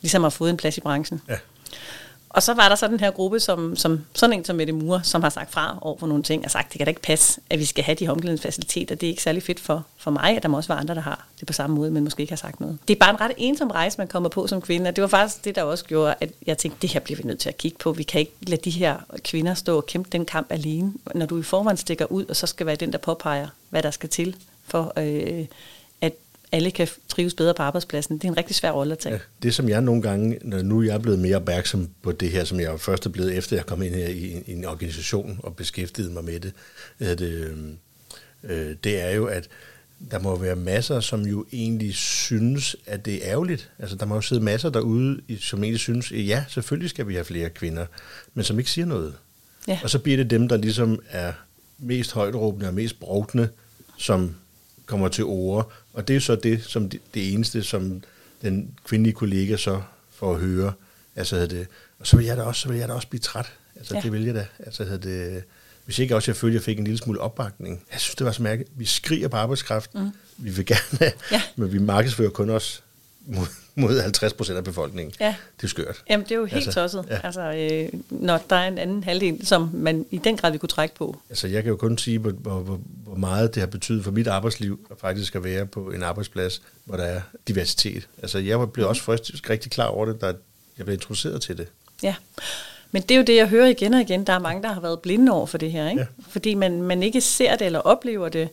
ligesom 0.00 0.24
at 0.24 0.32
få 0.32 0.46
en 0.46 0.56
plads 0.56 0.78
i 0.78 0.80
branchen. 0.80 1.20
Ja. 1.28 1.36
Og 2.30 2.42
så 2.42 2.54
var 2.54 2.68
der 2.68 2.76
så 2.76 2.88
den 2.88 3.00
her 3.00 3.10
gruppe, 3.10 3.40
som, 3.40 3.76
som 3.76 4.04
sådan 4.14 4.38
en 4.38 4.44
som 4.44 4.56
Mette 4.56 4.72
Mure, 4.72 5.00
som 5.04 5.22
har 5.22 5.30
sagt 5.30 5.50
fra 5.52 5.78
over 5.80 5.98
for 5.98 6.06
nogle 6.06 6.22
ting, 6.22 6.44
og 6.44 6.50
sagt, 6.50 6.72
det 6.72 6.78
kan 6.78 6.86
da 6.86 6.88
ikke 6.88 7.02
passe, 7.02 7.40
at 7.50 7.58
vi 7.58 7.64
skal 7.64 7.84
have 7.84 7.94
de 7.94 8.04
her 8.04 8.12
omklædningsfaciliteter. 8.12 8.94
Det 8.94 9.06
er 9.06 9.10
ikke 9.10 9.22
særlig 9.22 9.42
fedt 9.42 9.60
for, 9.60 9.86
for 9.96 10.10
mig, 10.10 10.36
at 10.36 10.42
der 10.42 10.48
må 10.48 10.56
også 10.56 10.68
være 10.68 10.78
andre, 10.78 10.94
der 10.94 11.00
har 11.00 11.26
det 11.40 11.46
på 11.46 11.52
samme 11.52 11.76
måde, 11.76 11.90
men 11.90 12.04
måske 12.04 12.20
ikke 12.20 12.32
har 12.32 12.36
sagt 12.36 12.60
noget. 12.60 12.78
Det 12.88 12.94
er 12.94 12.98
bare 12.98 13.10
en 13.10 13.20
ret 13.20 13.32
ensom 13.36 13.70
rejse, 13.70 13.98
man 13.98 14.08
kommer 14.08 14.28
på 14.28 14.46
som 14.46 14.60
kvinde, 14.60 14.88
og 14.88 14.96
det 14.96 15.02
var 15.02 15.08
faktisk 15.08 15.44
det, 15.44 15.54
der 15.54 15.62
også 15.62 15.84
gjorde, 15.84 16.14
at 16.20 16.30
jeg 16.46 16.58
tænkte, 16.58 16.82
det 16.82 16.90
her 16.90 17.00
bliver 17.00 17.16
vi 17.16 17.22
nødt 17.22 17.38
til 17.38 17.48
at 17.48 17.56
kigge 17.56 17.78
på. 17.78 17.92
Vi 17.92 18.02
kan 18.02 18.20
ikke 18.20 18.32
lade 18.42 18.60
de 18.64 18.70
her 18.70 18.96
kvinder 19.24 19.54
stå 19.54 19.76
og 19.76 19.86
kæmpe 19.86 20.08
den 20.12 20.24
kamp 20.24 20.52
alene, 20.52 20.92
når 21.14 21.26
du 21.26 21.38
i 21.38 21.42
forvejen 21.42 21.76
stikker 21.76 22.12
ud, 22.12 22.24
og 22.24 22.36
så 22.36 22.46
skal 22.46 22.66
være 22.66 22.76
den, 22.76 22.92
der 22.92 22.98
påpeger, 22.98 23.48
hvad 23.70 23.82
der 23.82 23.90
skal 23.90 24.08
til 24.08 24.36
for 24.64 24.92
øh, 24.96 25.46
alle 26.52 26.70
kan 26.70 26.88
trives 27.08 27.34
bedre 27.34 27.54
på 27.54 27.62
arbejdspladsen. 27.62 28.18
Det 28.18 28.24
er 28.24 28.28
en 28.28 28.36
rigtig 28.36 28.56
svær 28.56 28.70
rolle 28.70 28.92
at 28.92 28.98
tage. 28.98 29.14
Ja, 29.14 29.20
det 29.42 29.54
som 29.54 29.68
jeg 29.68 29.80
nogle 29.80 30.02
gange, 30.02 30.38
når 30.42 30.62
nu 30.62 30.82
jeg 30.82 30.94
er 30.94 30.98
blevet 30.98 31.18
mere 31.18 31.36
opmærksom 31.36 31.88
på 32.02 32.12
det 32.12 32.30
her, 32.30 32.44
som 32.44 32.60
jeg 32.60 32.80
først 32.80 33.06
er 33.06 33.10
blevet 33.10 33.36
efter 33.36 33.56
jeg 33.56 33.66
kom 33.66 33.82
ind 33.82 33.94
her 33.94 34.08
i, 34.08 34.42
i 34.46 34.52
en 34.52 34.64
organisation 34.64 35.40
og 35.42 35.56
beskæftigede 35.56 36.12
mig 36.12 36.24
med 36.24 36.40
det, 36.40 36.52
det, 37.18 37.54
øh, 38.44 38.76
det 38.84 39.02
er 39.02 39.10
jo, 39.10 39.26
at 39.26 39.48
der 40.10 40.18
må 40.18 40.36
være 40.36 40.56
masser, 40.56 41.00
som 41.00 41.26
jo 41.26 41.46
egentlig 41.52 41.94
synes, 41.94 42.76
at 42.86 43.04
det 43.04 43.14
er 43.14 43.32
ærgerligt. 43.32 43.70
Altså, 43.78 43.96
der 43.96 44.06
må 44.06 44.14
jo 44.14 44.20
sidde 44.20 44.42
masser 44.42 44.70
derude, 44.70 45.20
som 45.40 45.62
egentlig 45.62 45.80
synes, 45.80 46.12
at 46.12 46.26
ja, 46.26 46.44
selvfølgelig 46.48 46.90
skal 46.90 47.08
vi 47.08 47.14
have 47.14 47.24
flere 47.24 47.50
kvinder, 47.50 47.86
men 48.34 48.44
som 48.44 48.58
ikke 48.58 48.70
siger 48.70 48.86
noget. 48.86 49.14
Ja. 49.68 49.80
Og 49.82 49.90
så 49.90 49.98
bliver 49.98 50.16
det 50.16 50.30
dem, 50.30 50.48
der 50.48 50.56
ligesom 50.56 51.02
er 51.10 51.32
mest 51.78 52.12
højderåbende 52.12 52.68
og 52.68 52.74
mest 52.74 53.00
brugende, 53.00 53.48
som 53.96 54.34
kommer 54.88 55.08
til 55.08 55.24
ord. 55.24 55.72
Og 55.92 56.08
det 56.08 56.16
er 56.16 56.20
så 56.20 56.36
det, 56.36 56.64
som 56.64 56.88
det, 56.88 57.00
det 57.14 57.32
eneste, 57.32 57.62
som 57.62 58.02
den 58.42 58.70
kvindelige 58.84 59.14
kollega 59.14 59.56
så 59.56 59.82
får 60.14 60.34
at 60.34 60.40
høre. 60.40 60.72
Altså, 61.16 61.46
det, 61.46 61.66
og 61.98 62.06
så 62.06 62.16
vil 62.16 62.26
jeg 62.26 62.36
da 62.36 62.42
også, 62.42 62.60
så 62.60 62.68
vil 62.68 62.78
jeg 62.78 62.88
da 62.88 62.94
også 62.94 63.08
blive 63.08 63.20
træt. 63.20 63.52
Altså, 63.76 63.94
ja. 63.94 64.00
det 64.00 64.12
vil 64.12 64.24
jeg 64.24 64.34
da. 64.34 64.46
Altså, 64.58 64.84
det, 64.84 65.44
hvis 65.84 65.98
ikke 65.98 66.16
også 66.16 66.30
jeg 66.30 66.36
følte, 66.36 66.52
at 66.52 66.54
jeg 66.54 66.64
fik 66.64 66.78
en 66.78 66.84
lille 66.84 66.98
smule 66.98 67.20
opbakning. 67.20 67.82
Jeg 67.92 68.00
synes, 68.00 68.14
det 68.14 68.26
var 68.26 68.32
så 68.32 68.42
mærkeligt. 68.42 68.70
Vi 68.76 68.84
skriger 68.84 69.28
på 69.28 69.36
arbejdskraft. 69.36 69.94
Mm. 69.94 70.10
Vi 70.36 70.50
vil 70.50 70.66
gerne, 70.66 71.12
ja. 71.30 71.42
men 71.56 71.72
vi 71.72 71.78
markedsfører 71.78 72.30
kun 72.30 72.50
os 72.50 72.82
mod, 73.26 73.46
mod 73.74 74.00
50 74.00 74.32
procent 74.32 74.58
af 74.58 74.64
befolkningen. 74.64 75.14
Ja. 75.20 75.34
Det 75.56 75.64
er 75.64 75.68
skørt. 75.68 76.02
Jamen, 76.10 76.24
det 76.24 76.32
er 76.32 76.36
jo 76.36 76.44
helt 76.44 76.66
altså, 76.66 76.80
tosset, 76.80 77.04
ja. 77.10 77.18
altså, 77.24 77.40
øh, 77.40 78.00
når 78.10 78.40
der 78.50 78.56
er 78.56 78.68
en 78.68 78.78
anden 78.78 79.04
halvdel, 79.04 79.46
som 79.46 79.70
man 79.74 80.06
i 80.10 80.18
den 80.18 80.36
grad 80.36 80.50
vil 80.50 80.60
kunne 80.60 80.68
trække 80.68 80.94
på. 80.94 81.18
Altså, 81.30 81.48
jeg 81.48 81.62
kan 81.62 81.70
jo 81.70 81.76
kun 81.76 81.98
sige, 81.98 82.18
hvor, 82.18 82.30
hvor, 82.30 82.80
hvor 83.04 83.14
meget 83.14 83.54
det 83.54 83.60
har 83.60 83.66
betydet 83.66 84.04
for 84.04 84.10
mit 84.10 84.26
arbejdsliv, 84.26 84.86
at 84.90 84.96
faktisk 85.00 85.34
at 85.34 85.44
være 85.44 85.66
på 85.66 85.90
en 85.90 86.02
arbejdsplads, 86.02 86.62
hvor 86.84 86.96
der 86.96 87.04
er 87.04 87.20
diversitet. 87.48 88.08
Altså, 88.22 88.38
jeg 88.38 88.72
blev 88.72 88.88
også 88.88 89.02
først 89.02 89.32
rigtig 89.50 89.70
klar 89.70 89.86
over 89.86 90.06
det, 90.06 90.20
da 90.20 90.26
jeg 90.78 90.86
blev 90.86 90.94
introduceret 90.94 91.42
til 91.42 91.58
det. 91.58 91.66
Ja. 92.02 92.14
Men 92.90 93.02
det 93.02 93.10
er 93.10 93.16
jo 93.18 93.24
det, 93.24 93.36
jeg 93.36 93.48
hører 93.48 93.66
igen 93.66 93.94
og 93.94 94.00
igen. 94.00 94.24
Der 94.24 94.32
er 94.32 94.38
mange, 94.38 94.62
der 94.62 94.72
har 94.72 94.80
været 94.80 95.00
blinde 95.00 95.32
over 95.32 95.46
for 95.46 95.58
det 95.58 95.72
her. 95.72 95.90
Ikke? 95.90 96.00
Ja. 96.00 96.06
Fordi 96.28 96.54
man, 96.54 96.82
man 96.82 97.02
ikke 97.02 97.20
ser 97.20 97.56
det 97.56 97.66
eller 97.66 97.78
oplever 97.78 98.28
det. 98.28 98.48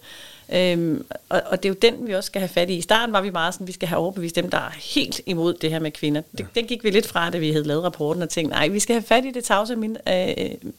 Øhm, 0.53 1.05
og, 1.29 1.41
og 1.45 1.63
det 1.63 1.69
er 1.69 1.73
jo 1.73 1.77
den, 1.81 2.07
vi 2.07 2.15
også 2.15 2.27
skal 2.27 2.39
have 2.39 2.49
fat 2.49 2.69
i. 2.69 2.75
I 2.75 2.81
starten 2.81 3.13
var 3.13 3.21
vi 3.21 3.29
meget 3.29 3.53
sådan, 3.53 3.67
vi 3.67 3.71
skal 3.71 3.87
have 3.87 3.99
overbevist 3.99 4.35
dem, 4.35 4.49
der 4.49 4.57
er 4.57 4.71
helt 4.95 5.21
imod 5.25 5.53
det 5.53 5.69
her 5.69 5.79
med 5.79 5.91
kvinder. 5.91 6.21
Det, 6.31 6.39
ja. 6.39 6.45
Den 6.55 6.65
gik 6.65 6.83
vi 6.83 6.89
lidt 6.89 7.07
fra, 7.07 7.29
da 7.29 7.37
vi 7.37 7.51
havde 7.51 7.63
lavet 7.63 7.83
rapporten 7.83 8.23
og 8.23 8.29
tænkte, 8.29 8.55
nej, 8.55 8.67
vi 8.67 8.79
skal 8.79 8.93
have 8.93 9.03
fat 9.03 9.25
i 9.25 9.31
det 9.31 9.43
tavse 9.43 9.75
min, 9.75 9.97
øh, 10.09 10.35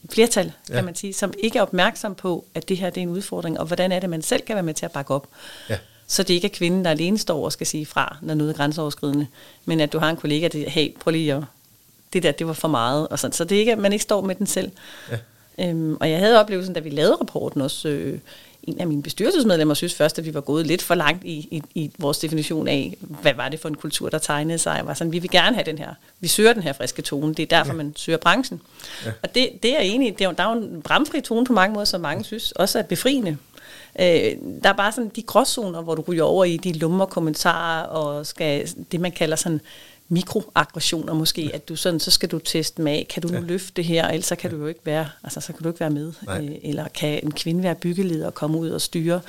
flertal, 0.09 0.51
ja. 0.69 0.73
kan 0.73 0.85
man 0.85 0.95
sige, 0.95 1.13
som 1.13 1.33
ikke 1.39 1.57
er 1.57 1.61
opmærksom 1.61 2.15
på, 2.15 2.45
at 2.55 2.69
det 2.69 2.77
her 2.77 2.89
det 2.89 2.97
er 2.97 3.01
en 3.01 3.09
udfordring, 3.09 3.59
og 3.59 3.65
hvordan 3.65 3.91
er 3.91 3.99
det, 3.99 4.09
man 4.09 4.21
selv 4.21 4.41
kan 4.41 4.55
være 4.55 4.63
med 4.63 4.73
til 4.73 4.85
at 4.85 4.91
bakke 4.91 5.13
op. 5.13 5.27
Ja. 5.69 5.77
Så 6.07 6.23
det 6.23 6.33
ikke 6.33 6.47
er 6.47 6.51
kvinden, 6.53 6.85
der 6.85 6.91
alene 6.91 7.17
står 7.17 7.45
og 7.45 7.51
skal 7.51 7.67
sige 7.67 7.85
fra, 7.85 8.17
når 8.21 8.33
noget 8.33 8.51
er 8.51 8.57
grænseoverskridende, 8.57 9.27
men 9.65 9.79
at 9.79 9.93
du 9.93 9.99
har 9.99 10.09
en 10.09 10.15
kollega, 10.15 10.47
der 10.47 10.69
hey, 10.69 10.95
prøv 10.99 11.11
lige 11.11 11.33
at, 11.33 11.43
det 12.13 12.23
der, 12.23 12.31
det 12.31 12.47
var 12.47 12.53
for 12.53 12.67
meget, 12.67 13.07
og 13.07 13.19
sådan. 13.19 13.33
så 13.33 13.43
det 13.43 13.55
er 13.55 13.59
ikke, 13.59 13.71
at 13.71 13.77
man 13.77 13.93
ikke 13.93 14.03
står 14.03 14.21
med 14.21 14.35
den 14.35 14.47
selv. 14.47 14.71
Ja. 15.11 15.17
Øhm, 15.59 15.97
og 15.99 16.09
jeg 16.09 16.19
havde 16.19 16.39
oplevelsen, 16.39 16.73
da 16.73 16.79
vi 16.79 16.89
lavede 16.89 17.15
rapporten 17.15 17.61
også, 17.61 17.89
øh, 17.89 18.19
en 18.63 18.79
af 18.79 18.87
mine 18.87 19.03
bestyrelsesmedlemmer 19.03 19.73
synes 19.73 19.93
først, 19.93 20.19
at 20.19 20.25
vi 20.25 20.33
var 20.33 20.41
gået 20.41 20.67
lidt 20.67 20.81
for 20.81 20.95
langt 20.95 21.23
i, 21.23 21.47
i, 21.51 21.63
i 21.75 21.91
vores 21.97 22.19
definition 22.19 22.67
af, 22.67 22.97
hvad 22.99 23.33
var 23.33 23.49
det 23.49 23.59
for 23.59 23.69
en 23.69 23.75
kultur, 23.75 24.09
der 24.09 24.17
tegnede 24.17 24.57
sig. 24.57 24.81
Var 24.85 24.93
sådan, 24.93 25.13
vi 25.13 25.19
vil 25.19 25.29
gerne 25.29 25.55
have 25.55 25.65
den 25.65 25.77
her, 25.77 25.93
vi 26.19 26.27
søger 26.27 26.53
den 26.53 26.63
her 26.63 26.73
friske 26.73 27.01
tone, 27.01 27.33
det 27.33 27.43
er 27.43 27.57
derfor, 27.57 27.71
ja. 27.71 27.77
man 27.77 27.93
søger 27.95 28.17
branchen. 28.17 28.61
Ja. 29.05 29.11
Og 29.23 29.35
det, 29.35 29.49
det 29.63 29.75
er 29.75 29.81
egentlig, 29.81 30.19
det 30.19 30.25
er, 30.25 30.31
der 30.31 30.43
er 30.43 30.55
jo 30.55 30.61
en 30.61 30.81
bramfri 30.81 31.21
tone 31.21 31.45
på 31.45 31.53
mange 31.53 31.73
måder, 31.73 31.85
som 31.85 32.01
mange 32.01 32.23
synes 32.23 32.51
også 32.51 32.79
er 32.79 32.83
befriende. 32.83 33.37
Øh, 33.99 34.35
der 34.63 34.69
er 34.69 34.73
bare 34.73 34.91
sådan 34.91 35.11
de 35.15 35.21
gråzoner, 35.21 35.81
hvor 35.81 35.95
du 35.95 36.03
ryger 36.07 36.23
over 36.23 36.45
i 36.45 36.57
de 36.57 36.73
lummer 36.73 37.05
kommentarer, 37.05 37.83
og 37.83 38.25
skal 38.25 38.69
det, 38.91 38.99
man 38.99 39.11
kalder 39.11 39.35
sådan 39.35 39.61
mikroaggressioner 40.09 41.13
måske, 41.13 41.51
at 41.53 41.69
du 41.69 41.75
sådan, 41.75 41.99
så 41.99 42.11
skal 42.11 42.29
du 42.29 42.39
teste 42.39 42.81
med, 42.81 43.05
kan 43.05 43.21
du 43.21 43.27
nu 43.27 43.33
ja. 43.33 43.39
løfte 43.39 43.71
det 43.75 43.85
her, 43.85 44.07
ellers 44.07 44.25
så 44.25 44.35
kan 44.35 44.51
du 44.51 44.57
jo 44.57 44.67
ikke 44.67 44.79
være, 44.83 45.09
altså 45.23 45.41
så 45.41 45.53
kan 45.53 45.63
du 45.63 45.69
ikke 45.69 45.79
være 45.79 45.89
med. 45.89 46.13
Øh, 46.29 46.51
eller 46.63 46.87
kan 46.87 47.19
en 47.23 47.31
kvinde 47.31 47.63
være 47.63 47.75
byggeleder 47.75 48.25
og 48.25 48.33
komme 48.33 48.57
ud 48.57 48.69
og 48.69 48.81
styre, 48.81 49.21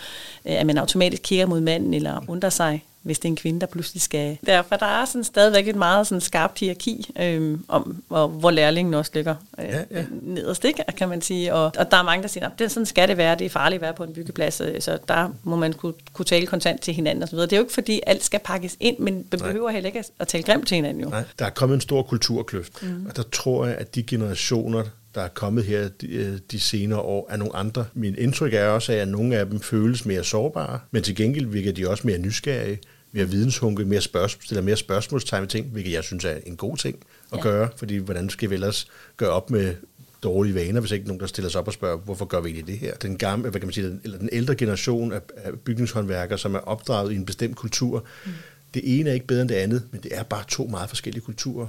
øh, 0.47 0.61
at 0.61 0.67
man 0.67 0.79
automatisk 0.79 1.23
kigger 1.23 1.47
mod 1.47 1.61
manden 1.61 1.95
eller 1.95 2.25
undrer 2.29 2.51
sig, 2.51 2.85
hvis 3.03 3.19
det 3.19 3.25
er 3.25 3.33
en 3.33 3.37
kvinde, 3.37 3.61
der 3.61 3.67
pludselig 3.67 4.03
skal... 4.03 4.39
Derfor 4.47 4.77
der 4.77 4.87
er 4.87 5.05
sådan 5.05 5.25
stadigvæk 5.25 5.69
et 5.69 5.77
meget 5.77 6.07
sådan 6.07 6.21
skarpt 6.21 6.59
hierarki, 6.59 7.11
øh, 7.21 7.59
om, 7.69 8.03
og 8.09 8.29
hvor 8.29 8.51
lærlingen 8.51 8.95
også 8.95 9.11
ligger 9.15 9.35
øh, 9.59 9.65
ja, 9.65 9.83
ja. 9.91 10.05
nederst, 10.23 10.65
ikke, 10.65 10.85
kan 10.97 11.09
man 11.09 11.23
sige. 11.23 11.55
Og, 11.55 11.73
og 11.79 11.91
der 11.91 11.97
er 11.97 12.03
mange, 12.03 12.23
der 12.23 12.29
siger, 12.29 12.49
at 12.61 12.73
sådan 12.73 12.87
skal 12.87 13.09
det 13.09 13.17
være, 13.17 13.35
det 13.35 13.45
er 13.45 13.51
farligt 13.51 13.79
at 13.79 13.83
være 13.83 13.95
på 13.95 14.05
en 14.05 14.13
byggeplads, 14.13 14.61
øh, 14.61 14.81
så 14.81 14.99
der 15.09 15.29
må 15.43 15.57
man 15.57 15.73
kunne, 15.73 15.95
kunne 16.13 16.25
tale 16.25 16.47
kontant 16.47 16.81
til 16.81 16.95
hinanden 16.95 17.25
osv. 17.25 17.39
Det 17.39 17.53
er 17.53 17.57
jo 17.57 17.63
ikke, 17.63 17.75
fordi 17.75 18.01
alt 18.07 18.25
skal 18.25 18.41
pakkes 18.45 18.77
ind, 18.81 18.99
men 18.99 19.23
det 19.33 19.43
behøver 19.43 19.67
Nej. 19.67 19.73
heller 19.73 19.87
ikke 19.87 20.05
at 20.19 20.29
tale 20.29 20.43
grimt 20.43 20.69
til 20.69 20.75
hinanden 20.75 21.03
jo. 21.03 21.09
Nej, 21.09 21.25
der 21.39 21.45
er 21.45 21.51
kommet 21.51 21.75
en 21.75 21.81
stor 21.81 22.03
kulturkløft, 22.03 22.83
mm. 22.83 23.07
og 23.09 23.17
der 23.17 23.23
tror 23.33 23.67
jeg, 23.67 23.77
at 23.77 23.95
de 23.95 24.03
generationer, 24.03 24.85
der 25.15 25.21
er 25.21 25.29
kommet 25.29 25.65
her 25.65 25.89
de, 25.89 26.07
øh, 26.07 26.39
de 26.51 26.61
senere 26.61 27.01
år, 27.01 27.27
er 27.31 27.37
nogle 27.37 27.57
andre. 27.57 27.85
Min 27.95 28.15
indtryk 28.19 28.55
er 28.55 28.67
også, 28.67 28.93
at 28.93 29.09
nogle 29.09 29.37
af 29.37 29.47
dem 29.47 29.61
føles 29.61 30.07
mere 30.07 30.25
sårbare, 30.25 30.81
men 30.91 31.03
til 31.03 31.17
gengæld 31.17 31.47
virker 31.47 31.73
de 31.73 31.89
også 31.89 32.07
mere 32.07 32.19
nysgerrige 32.19 32.79
mere 33.13 33.29
videnshunke, 33.29 33.85
mere 33.85 34.01
spørgsmål, 34.01 34.45
stiller 34.45 34.63
mere 34.63 34.77
spørgsmålstegn 34.77 35.43
med 35.43 35.49
ting, 35.49 35.67
hvilket 35.67 35.93
jeg 35.93 36.05
synes 36.05 36.25
er 36.25 36.37
en 36.47 36.57
god 36.57 36.77
ting 36.77 36.97
at 37.33 37.39
ja. 37.39 37.43
gøre, 37.43 37.69
fordi 37.77 37.97
hvordan 37.97 38.31
skal 38.31 38.51
vi 38.51 38.55
ellers 38.55 38.87
gøre 39.17 39.31
op 39.31 39.51
med 39.51 39.75
dårlige 40.23 40.55
vaner, 40.55 40.81
hvis 40.81 40.91
ikke 40.91 41.07
nogen, 41.07 41.21
der 41.21 41.27
stiller 41.27 41.51
sig 41.51 41.61
op 41.61 41.67
og 41.67 41.73
spørger, 41.73 41.97
hvorfor 41.97 42.25
gør 42.25 42.41
vi 42.41 42.49
egentlig 42.49 42.67
det 42.67 42.79
her? 42.79 42.95
Den 42.95 43.19
gamle, 43.19 43.51
hvad 43.51 43.61
kan 43.61 43.67
man 43.67 43.73
sige, 43.73 43.87
den, 43.87 44.01
eller 44.05 44.19
den 44.19 44.29
ældre 44.33 44.55
generation 44.55 45.13
af, 45.13 45.21
af 45.37 45.53
bygningshåndværkere, 45.61 46.39
som 46.39 46.55
er 46.55 46.59
opdraget 46.59 47.13
i 47.13 47.17
en 47.17 47.27
bestemt 47.27 47.57
kultur, 47.57 48.05
mm. 48.27 48.33
det 48.75 49.01
ene 49.01 49.11
er 49.11 49.15
ikke 49.15 49.27
bedre 49.27 49.43
end 49.43 49.49
det 49.49 49.55
andet, 49.55 49.83
men 49.91 50.03
det 50.03 50.19
er 50.19 50.23
bare 50.23 50.45
to 50.49 50.67
meget 50.67 50.89
forskellige 50.89 51.23
kulturer, 51.23 51.67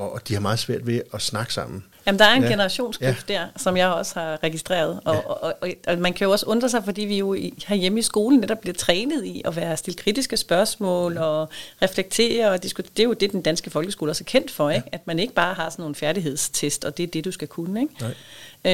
og, 0.00 0.12
og 0.12 0.28
de 0.28 0.34
har 0.34 0.40
meget 0.40 0.58
svært 0.58 0.86
ved 0.86 1.00
at 1.14 1.22
snakke 1.22 1.52
sammen. 1.54 1.84
Jamen, 2.06 2.18
der 2.18 2.24
er 2.24 2.34
en 2.34 2.42
ja. 2.42 2.48
generationskløft 2.48 3.30
ja. 3.30 3.34
der, 3.34 3.46
som 3.56 3.76
jeg 3.76 3.88
også 3.88 4.20
har 4.20 4.42
registreret. 4.42 5.00
Og, 5.04 5.14
ja. 5.14 5.20
og, 5.20 5.42
og, 5.42 5.54
og, 5.60 5.70
og 5.86 5.98
man 5.98 6.12
kan 6.12 6.24
jo 6.24 6.30
også 6.30 6.46
undre 6.46 6.68
sig, 6.68 6.84
fordi 6.84 7.02
vi 7.02 7.18
jo 7.18 7.36
hjemme 7.68 7.98
i 7.98 8.02
skolen 8.02 8.40
netop 8.40 8.60
bliver 8.60 8.74
trænet 8.74 9.24
i 9.24 9.42
at 9.44 9.56
være 9.56 9.76
stille 9.76 9.98
kritiske 9.98 10.36
spørgsmål 10.36 11.16
og 11.16 11.48
reflektere 11.82 12.50
og 12.50 12.62
diskutere. 12.62 12.92
Det 12.96 13.02
er 13.02 13.06
jo 13.06 13.12
det, 13.12 13.32
den 13.32 13.42
danske 13.42 13.70
folkeskole 13.70 14.10
er 14.10 14.22
kendt 14.26 14.50
for, 14.50 14.70
ikke? 14.70 14.88
at 14.92 15.06
man 15.06 15.18
ikke 15.18 15.34
bare 15.34 15.54
har 15.54 15.70
sådan 15.70 15.82
nogle 15.82 15.94
færdighedstest, 15.94 16.84
og 16.84 16.96
det 16.96 17.02
er 17.02 17.06
det, 17.06 17.24
du 17.24 17.32
skal 17.32 17.48
kunne. 17.48 17.80
Ikke? 17.80 17.94
Nej. 18.00 18.14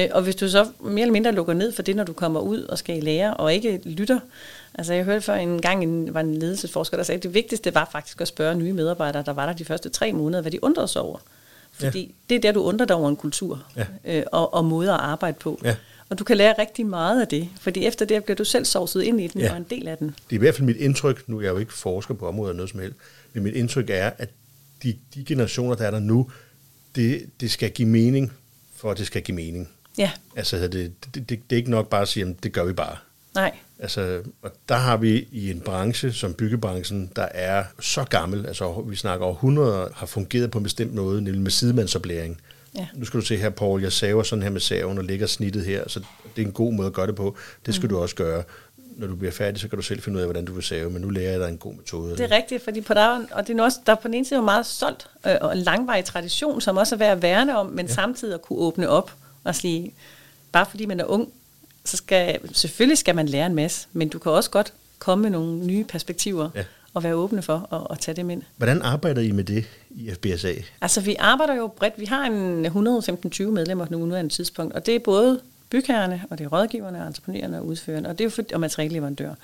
Øh, 0.05 0.09
og 0.11 0.21
hvis 0.21 0.35
du 0.35 0.49
så 0.49 0.67
mere 0.79 1.01
eller 1.01 1.13
mindre 1.13 1.31
lukker 1.31 1.53
ned 1.53 1.71
for 1.71 1.81
det, 1.81 1.95
når 1.95 2.03
du 2.03 2.13
kommer 2.13 2.39
ud 2.39 2.61
og 2.61 2.77
skal 2.77 3.03
lære, 3.03 3.33
og 3.33 3.53
ikke 3.53 3.81
lytter. 3.85 4.19
Altså 4.77 4.93
jeg 4.93 5.03
hørte 5.03 5.21
før 5.21 5.35
en 5.35 5.61
gang, 5.61 5.83
en, 5.83 6.13
var 6.13 6.19
en 6.19 6.37
ledelsesforsker, 6.37 6.97
der 6.97 7.03
sagde, 7.03 7.17
at 7.17 7.23
det 7.23 7.33
vigtigste 7.33 7.75
var 7.75 7.89
faktisk 7.91 8.21
at 8.21 8.27
spørge 8.27 8.55
nye 8.55 8.73
medarbejdere, 8.73 9.23
der 9.23 9.33
var 9.33 9.45
der 9.45 9.53
de 9.53 9.65
første 9.65 9.89
tre 9.89 10.13
måneder, 10.13 10.41
hvad 10.41 10.51
de 10.51 10.63
undrede 10.63 10.87
sig 10.87 11.01
over. 11.01 11.19
Fordi 11.71 12.01
ja. 12.01 12.11
det 12.29 12.35
er 12.35 12.39
der, 12.39 12.51
du 12.51 12.63
undrer 12.63 12.85
dig 12.85 12.95
over 12.95 13.09
en 13.09 13.15
kultur 13.15 13.63
ja. 13.75 13.85
øh, 14.05 14.23
og, 14.31 14.53
og 14.53 14.65
måder 14.65 14.93
at 14.93 14.99
arbejde 14.99 15.37
på. 15.39 15.59
Ja. 15.63 15.75
Og 16.09 16.19
du 16.19 16.23
kan 16.23 16.37
lære 16.37 16.53
rigtig 16.59 16.85
meget 16.85 17.21
af 17.21 17.27
det, 17.27 17.49
fordi 17.59 17.85
efter 17.85 18.05
det 18.05 18.23
bliver 18.23 18.35
du 18.35 18.43
selv 18.43 18.65
sovset 18.65 19.03
ind 19.03 19.21
i 19.21 19.27
den 19.27 19.41
ja. 19.41 19.51
og 19.51 19.57
en 19.57 19.65
del 19.69 19.87
af 19.87 19.97
den. 19.97 20.07
Det 20.07 20.15
er 20.29 20.35
i 20.35 20.37
hvert 20.37 20.55
fald 20.55 20.65
mit 20.65 20.77
indtryk, 20.77 21.29
nu 21.29 21.37
er 21.37 21.41
jeg 21.41 21.49
jo 21.49 21.57
ikke 21.57 21.73
forsker 21.73 22.13
på 22.13 22.27
området 22.27 22.49
eller 22.49 22.57
noget 22.57 22.69
som 22.69 22.79
helst, 22.79 22.97
men 23.33 23.43
mit 23.43 23.55
indtryk 23.55 23.89
er, 23.89 24.11
at 24.17 24.29
de, 24.83 24.97
de 25.15 25.23
generationer, 25.23 25.75
der 25.75 25.87
er 25.87 25.91
der 25.91 25.99
nu, 25.99 26.31
det, 26.95 27.29
det 27.41 27.51
skal 27.51 27.71
give 27.71 27.87
mening, 27.87 28.33
for 28.75 28.91
at 28.91 28.97
det 28.97 29.07
skal 29.07 29.21
give 29.21 29.35
mening. 29.35 29.69
Ja. 29.97 30.11
Altså, 30.35 30.57
det, 30.57 30.71
det, 30.71 30.93
det, 31.15 31.29
det 31.29 31.41
er 31.51 31.55
ikke 31.55 31.71
nok 31.71 31.89
bare 31.89 32.01
at 32.01 32.07
sige, 32.07 32.25
at 32.25 32.43
det 32.43 32.53
gør 32.53 32.63
vi 32.63 32.73
bare. 32.73 32.97
Nej. 33.37 33.57
Altså, 33.79 34.21
og 34.41 34.51
der 34.69 34.75
har 34.75 34.97
vi 34.97 35.27
i 35.31 35.51
en 35.51 35.59
branche 35.59 36.13
som 36.13 36.33
byggebranchen, 36.33 37.11
der 37.15 37.27
er 37.31 37.63
så 37.79 38.03
gammel, 38.03 38.45
altså 38.45 38.83
vi 38.87 38.95
snakker 38.95 39.27
100, 39.27 39.89
har 39.95 40.05
fungeret 40.05 40.51
på 40.51 40.57
en 40.57 40.63
bestemt 40.63 40.93
måde, 40.93 41.21
nemlig 41.21 41.41
med 41.41 41.51
sidemandsoplæring. 41.51 42.41
Ja. 42.75 42.87
Nu 42.93 43.05
skal 43.05 43.19
du 43.19 43.25
se 43.25 43.37
her, 43.37 43.49
Paul, 43.49 43.81
jeg 43.81 43.91
saver 43.91 44.23
sådan 44.23 44.43
her 44.43 44.49
med 44.49 44.61
saven 44.61 44.97
og 44.97 45.03
lægger 45.03 45.27
snittet 45.27 45.65
her, 45.65 45.83
så 45.87 45.99
det 46.35 46.41
er 46.41 46.45
en 46.45 46.51
god 46.51 46.73
måde 46.73 46.87
at 46.87 46.93
gøre 46.93 47.07
det 47.07 47.15
på. 47.15 47.35
Det 47.65 47.75
skal 47.75 47.87
mm. 47.87 47.89
du 47.89 48.01
også 48.01 48.15
gøre. 48.15 48.43
Når 48.97 49.07
du 49.07 49.15
bliver 49.15 49.31
færdig, 49.31 49.61
så 49.61 49.67
kan 49.67 49.77
du 49.77 49.83
selv 49.83 50.01
finde 50.01 50.15
ud 50.15 50.21
af, 50.21 50.27
hvordan 50.27 50.45
du 50.45 50.53
vil 50.53 50.63
save, 50.63 50.89
men 50.89 51.01
nu 51.01 51.09
lærer 51.09 51.31
jeg 51.31 51.39
dig 51.39 51.49
en 51.49 51.57
god 51.57 51.73
metode. 51.73 52.17
Det 52.17 52.31
er 52.31 52.35
rigtigt, 52.35 52.63
fordi 52.63 52.81
på 52.81 52.93
der, 52.93 53.25
og 53.31 53.47
det 53.47 53.59
er 53.59 53.63
også, 53.63 53.79
der 53.85 53.91
er 53.91 53.95
på 53.95 54.07
den 54.07 54.13
ene 54.13 54.25
side 54.25 54.41
meget 54.41 54.65
stolt 54.65 55.07
øh, 55.27 55.35
og 55.41 55.57
en 55.57 55.63
langvarig 55.63 56.05
tradition, 56.05 56.61
som 56.61 56.77
også 56.77 56.95
er 56.95 56.99
værd 56.99 57.11
at 57.11 57.21
værne 57.21 57.57
om, 57.57 57.65
men 57.65 57.85
ja. 57.85 57.93
samtidig 57.93 58.33
at 58.33 58.41
kunne 58.41 58.59
åbne 58.59 58.89
op 58.89 59.13
og 59.43 59.55
sige, 59.55 59.93
bare 60.51 60.65
fordi 60.65 60.85
man 60.85 60.99
er 60.99 61.05
ung, 61.05 61.29
så 61.87 61.97
skal, 61.97 62.39
selvfølgelig 62.53 62.97
skal 62.97 63.15
man 63.15 63.25
lære 63.25 63.45
en 63.45 63.55
masse, 63.55 63.87
men 63.93 64.09
du 64.09 64.19
kan 64.19 64.31
også 64.31 64.49
godt 64.49 64.73
komme 64.99 65.21
med 65.21 65.29
nogle 65.29 65.65
nye 65.65 65.83
perspektiver. 65.83 66.49
Ja 66.55 66.63
og 66.97 67.03
være 67.03 67.15
åbne 67.15 67.41
for 67.41 67.73
at, 67.73 67.87
at 67.91 67.99
tage 67.99 68.15
dem 68.15 68.29
ind. 68.29 68.41
Hvordan 68.57 68.81
arbejder 68.81 69.21
I 69.21 69.31
med 69.31 69.43
det 69.43 69.65
i 69.89 70.11
FBSA? 70.13 70.53
Altså 70.81 71.01
vi 71.01 71.15
arbejder 71.19 71.55
jo 71.55 71.67
bredt. 71.67 71.93
Vi 71.97 72.05
har 72.05 72.25
en 72.25 72.65
115-20 72.65 73.43
medlemmer 73.43 73.87
nu 73.89 74.05
nu 74.05 74.15
en 74.15 74.29
tidspunkt, 74.29 74.73
og 74.73 74.85
det 74.85 74.95
er 74.95 74.99
både 74.99 75.39
bygherrerne, 75.69 76.23
og 76.29 76.37
det 76.37 76.45
er 76.45 76.49
rådgiverne, 76.49 77.07
entreprenørerne 77.07 77.57
og 77.59 77.65
udførerne, 77.65 78.09
og 78.09 78.17
det 78.17 78.25
er 78.25 78.29
for, 78.29 78.43
og 78.53 78.59
materialleverandører. 78.59 79.35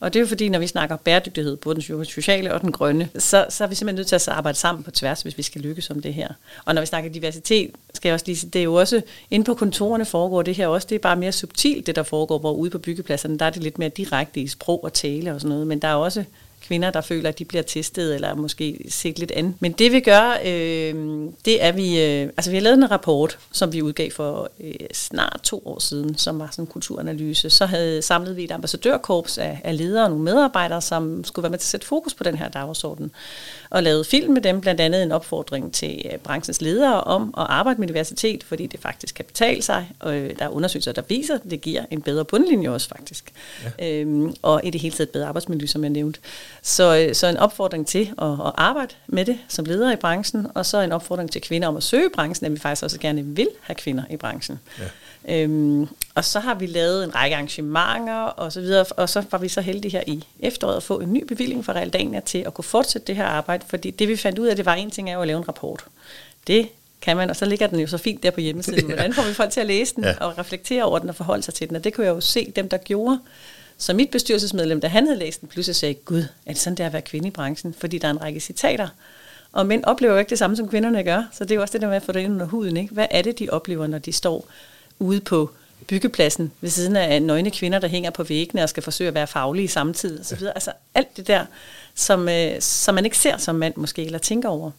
Og 0.00 0.12
det 0.12 0.18
er 0.18 0.20
jo 0.20 0.26
fordi, 0.26 0.48
når 0.48 0.58
vi 0.58 0.66
snakker 0.66 0.96
bæredygtighed, 0.96 1.56
både 1.56 1.74
den 1.74 2.04
sociale 2.04 2.54
og 2.54 2.60
den 2.60 2.72
grønne, 2.72 3.08
så, 3.18 3.46
så 3.48 3.64
er 3.64 3.68
vi 3.68 3.74
simpelthen 3.74 3.96
nødt 3.96 4.06
til 4.06 4.16
at 4.16 4.28
arbejde 4.28 4.58
sammen 4.58 4.84
på 4.84 4.90
tværs, 4.90 5.22
hvis 5.22 5.38
vi 5.38 5.42
skal 5.42 5.60
lykkes 5.60 5.90
om 5.90 6.02
det 6.02 6.14
her. 6.14 6.28
Og 6.64 6.74
når 6.74 6.82
vi 6.82 6.86
snakker 6.86 7.10
diversitet, 7.10 7.70
skal 7.94 8.08
jeg 8.08 8.14
også 8.14 8.26
lige 8.26 8.36
sige, 8.36 8.50
det 8.50 8.58
er 8.58 8.64
jo 8.64 8.74
også, 8.74 9.02
inde 9.30 9.44
på 9.44 9.54
kontorerne 9.54 10.04
foregår 10.04 10.42
det 10.42 10.54
her 10.54 10.66
også, 10.66 10.86
det 10.90 10.94
er 10.94 10.98
bare 10.98 11.16
mere 11.16 11.32
subtilt, 11.32 11.86
det 11.86 11.96
der 11.96 12.02
foregår, 12.02 12.38
hvor 12.38 12.52
ude 12.52 12.70
på 12.70 12.78
byggepladserne, 12.78 13.38
der 13.38 13.46
er 13.46 13.50
det 13.50 13.62
lidt 13.62 13.78
mere 13.78 13.88
direkte 13.88 14.40
i 14.40 14.48
sprog 14.48 14.84
og 14.84 14.92
tale 14.92 15.34
og 15.34 15.40
sådan 15.40 15.50
noget, 15.50 15.66
men 15.66 15.78
der 15.78 15.88
er 15.88 15.94
også 15.94 16.24
kvinder, 16.68 16.90
der 16.90 17.00
føler, 17.00 17.28
at 17.28 17.38
de 17.38 17.44
bliver 17.44 17.62
testet, 17.62 18.14
eller 18.14 18.34
måske 18.34 18.84
set 18.88 19.18
lidt 19.18 19.30
andet. 19.30 19.54
Men 19.60 19.72
det 19.72 19.92
vi 19.92 20.00
gør, 20.00 20.38
øh, 20.44 20.94
det 21.44 21.62
er 21.64 21.72
vi, 21.72 22.02
øh, 22.02 22.22
altså 22.22 22.50
vi 22.50 22.56
har 22.56 22.62
lavet 22.62 22.78
en 22.78 22.90
rapport, 22.90 23.38
som 23.52 23.72
vi 23.72 23.82
udgav 23.82 24.10
for 24.10 24.50
øh, 24.60 24.74
snart 24.92 25.40
to 25.42 25.62
år 25.64 25.78
siden, 25.78 26.18
som 26.18 26.38
var 26.38 26.48
sådan 26.50 26.62
en 26.62 26.66
kulturanalyse. 26.66 27.50
Så 27.50 27.66
havde 27.66 28.02
samlet 28.02 28.36
vi 28.36 28.44
et 28.44 28.50
ambassadørkorps 28.50 29.38
af, 29.38 29.60
af 29.64 29.78
ledere 29.78 30.04
og 30.04 30.10
nogle 30.10 30.24
medarbejdere, 30.24 30.82
som 30.82 31.24
skulle 31.24 31.42
være 31.42 31.50
med 31.50 31.58
til 31.58 31.66
at 31.66 31.70
sætte 31.70 31.86
fokus 31.86 32.14
på 32.14 32.24
den 32.24 32.34
her 32.34 32.48
dagsorden. 32.48 33.10
Og 33.70 33.82
lavet 33.82 34.06
film 34.06 34.32
med 34.32 34.42
dem, 34.42 34.60
blandt 34.60 34.80
andet 34.80 35.02
en 35.02 35.12
opfordring 35.12 35.72
til 35.72 36.02
øh, 36.12 36.18
branchens 36.18 36.60
ledere 36.60 37.00
om 37.04 37.34
at 37.38 37.46
arbejde 37.48 37.80
med 37.80 37.88
diversitet, 37.88 38.44
fordi 38.44 38.66
det 38.66 38.80
faktisk 38.80 39.14
kan 39.14 39.24
betale 39.24 39.62
sig. 39.62 39.90
Og 39.98 40.16
øh, 40.16 40.38
der 40.38 40.44
er 40.44 40.48
undersøgelser, 40.48 40.92
der 40.92 41.02
viser, 41.08 41.34
at 41.34 41.40
det 41.50 41.60
giver 41.60 41.84
en 41.90 42.02
bedre 42.02 42.24
bundlinje 42.24 42.70
også 42.70 42.88
faktisk. 42.88 43.32
Ja. 43.78 44.00
Øhm, 44.00 44.34
og 44.42 44.60
i 44.64 44.70
det 44.70 44.80
hele 44.80 44.94
taget 44.94 45.10
bedre 45.10 45.26
arbejdsmiljø, 45.26 45.66
som 45.66 45.82
jeg 45.82 45.90
nævnte. 45.90 46.20
Så, 46.62 46.96
øh, 46.96 47.14
så 47.14 47.26
en 47.26 47.36
opfordring 47.36 47.86
til 47.86 48.12
at, 48.22 48.28
at 48.28 48.52
arbejde 48.54 48.94
med 49.06 49.24
det 49.24 49.38
som 49.48 49.64
leder 49.64 49.92
i 49.92 49.96
branchen, 49.96 50.46
og 50.54 50.66
så 50.66 50.80
en 50.80 50.92
opfordring 50.92 51.32
til 51.32 51.40
kvinder 51.40 51.68
om 51.68 51.76
at 51.76 51.82
søge 51.82 52.10
branchen, 52.14 52.46
at 52.46 52.52
vi 52.52 52.58
faktisk 52.58 52.84
også 52.84 52.98
gerne 52.98 53.24
vil 53.24 53.48
have 53.60 53.74
kvinder 53.74 54.04
i 54.10 54.16
branchen. 54.16 54.60
Ja. 54.78 54.84
Øhm, 55.28 55.88
og 56.14 56.24
så 56.24 56.40
har 56.40 56.54
vi 56.54 56.66
lavet 56.66 57.04
en 57.04 57.14
række 57.14 57.36
arrangementer 57.36 58.22
og 58.22 58.52
så 58.52 58.60
videre, 58.60 58.84
og 58.84 59.08
så 59.08 59.24
var 59.30 59.38
vi 59.38 59.48
så 59.48 59.60
heldige 59.60 59.92
her 59.92 60.02
i 60.06 60.24
efteråret 60.40 60.76
at 60.76 60.82
få 60.82 61.00
en 61.00 61.12
ny 61.12 61.24
bevilling 61.24 61.64
fra 61.64 61.72
Realdania 61.72 62.20
til 62.20 62.38
at 62.38 62.54
kunne 62.54 62.64
fortsætte 62.64 63.06
det 63.06 63.16
her 63.16 63.24
arbejde, 63.24 63.64
fordi 63.68 63.90
det 63.90 64.08
vi 64.08 64.16
fandt 64.16 64.38
ud 64.38 64.46
af, 64.46 64.56
det 64.56 64.66
var 64.66 64.74
en 64.74 64.90
ting 64.90 65.10
af 65.10 65.20
at 65.20 65.26
lave 65.26 65.38
en 65.38 65.48
rapport. 65.48 65.84
Det 66.46 66.68
kan 67.00 67.16
man, 67.16 67.30
og 67.30 67.36
så 67.36 67.44
ligger 67.44 67.66
den 67.66 67.80
jo 67.80 67.86
så 67.86 67.98
fint 67.98 68.22
der 68.22 68.30
på 68.30 68.40
hjemmesiden. 68.40 68.86
Hvordan 68.94 69.14
får 69.14 69.22
vi 69.22 69.34
folk 69.34 69.50
til 69.50 69.60
at 69.60 69.66
læse 69.66 69.94
den 69.94 70.04
ja. 70.04 70.14
og 70.20 70.38
reflektere 70.38 70.84
over 70.84 70.98
den 70.98 71.08
og 71.08 71.14
forholde 71.14 71.42
sig 71.42 71.54
til 71.54 71.68
den? 71.68 71.76
Og 71.76 71.84
det 71.84 71.94
kunne 71.94 72.06
jeg 72.06 72.14
jo 72.14 72.20
se 72.20 72.52
dem, 72.56 72.68
der 72.68 72.76
gjorde. 72.76 73.20
Så 73.78 73.94
mit 73.94 74.10
bestyrelsesmedlem, 74.10 74.80
da 74.80 74.88
han 74.88 75.06
havde 75.06 75.18
læst 75.18 75.40
den, 75.40 75.48
pludselig 75.48 75.76
sagde, 75.76 75.94
Gud, 75.94 76.24
er 76.46 76.52
det 76.52 76.58
sådan, 76.58 76.76
det 76.76 76.82
er 76.82 76.86
at 76.86 76.92
være 76.92 77.02
kvinde 77.02 77.28
i 77.28 77.30
branchen? 77.30 77.74
Fordi 77.78 77.98
der 77.98 78.08
er 78.08 78.12
en 78.12 78.22
række 78.22 78.40
citater. 78.40 78.88
Og 79.52 79.66
mænd 79.66 79.84
oplever 79.84 80.12
jo 80.12 80.18
ikke 80.18 80.30
det 80.30 80.38
samme, 80.38 80.56
som 80.56 80.68
kvinderne 80.68 81.04
gør. 81.04 81.22
Så 81.32 81.44
det 81.44 81.50
er 81.50 81.54
jo 81.54 81.60
også 81.60 81.72
det 81.72 81.80
der 81.80 81.88
med 81.88 81.96
at 81.96 82.02
få 82.02 82.12
det 82.12 82.20
ind 82.20 82.32
under 82.32 82.46
huden. 82.46 82.76
Ikke? 82.76 82.94
Hvad 82.94 83.06
er 83.10 83.22
det, 83.22 83.38
de 83.38 83.48
oplever, 83.50 83.86
når 83.86 83.98
de 83.98 84.12
står 84.12 84.48
ude 84.98 85.20
på 85.20 85.50
byggepladsen 85.86 86.52
ved 86.60 86.70
siden 86.70 86.96
af 86.96 87.22
nøgne 87.22 87.50
kvinder, 87.50 87.78
der 87.78 87.88
hænger 87.88 88.10
på 88.10 88.22
væggene 88.22 88.62
og 88.62 88.68
skal 88.68 88.82
forsøge 88.82 89.08
at 89.08 89.14
være 89.14 89.26
faglige 89.26 89.68
samtidig. 89.68 90.26
Så 90.26 90.36
videre. 90.36 90.54
Altså 90.54 90.72
alt 90.94 91.16
det 91.16 91.26
der, 91.26 91.44
som, 91.94 92.28
øh, 92.28 92.60
som 92.60 92.94
man 92.94 93.04
ikke 93.04 93.18
ser 93.18 93.36
som 93.36 93.54
mand 93.54 93.74
måske, 93.76 94.04
eller 94.04 94.18
tænker 94.18 94.48
over. 94.48 94.70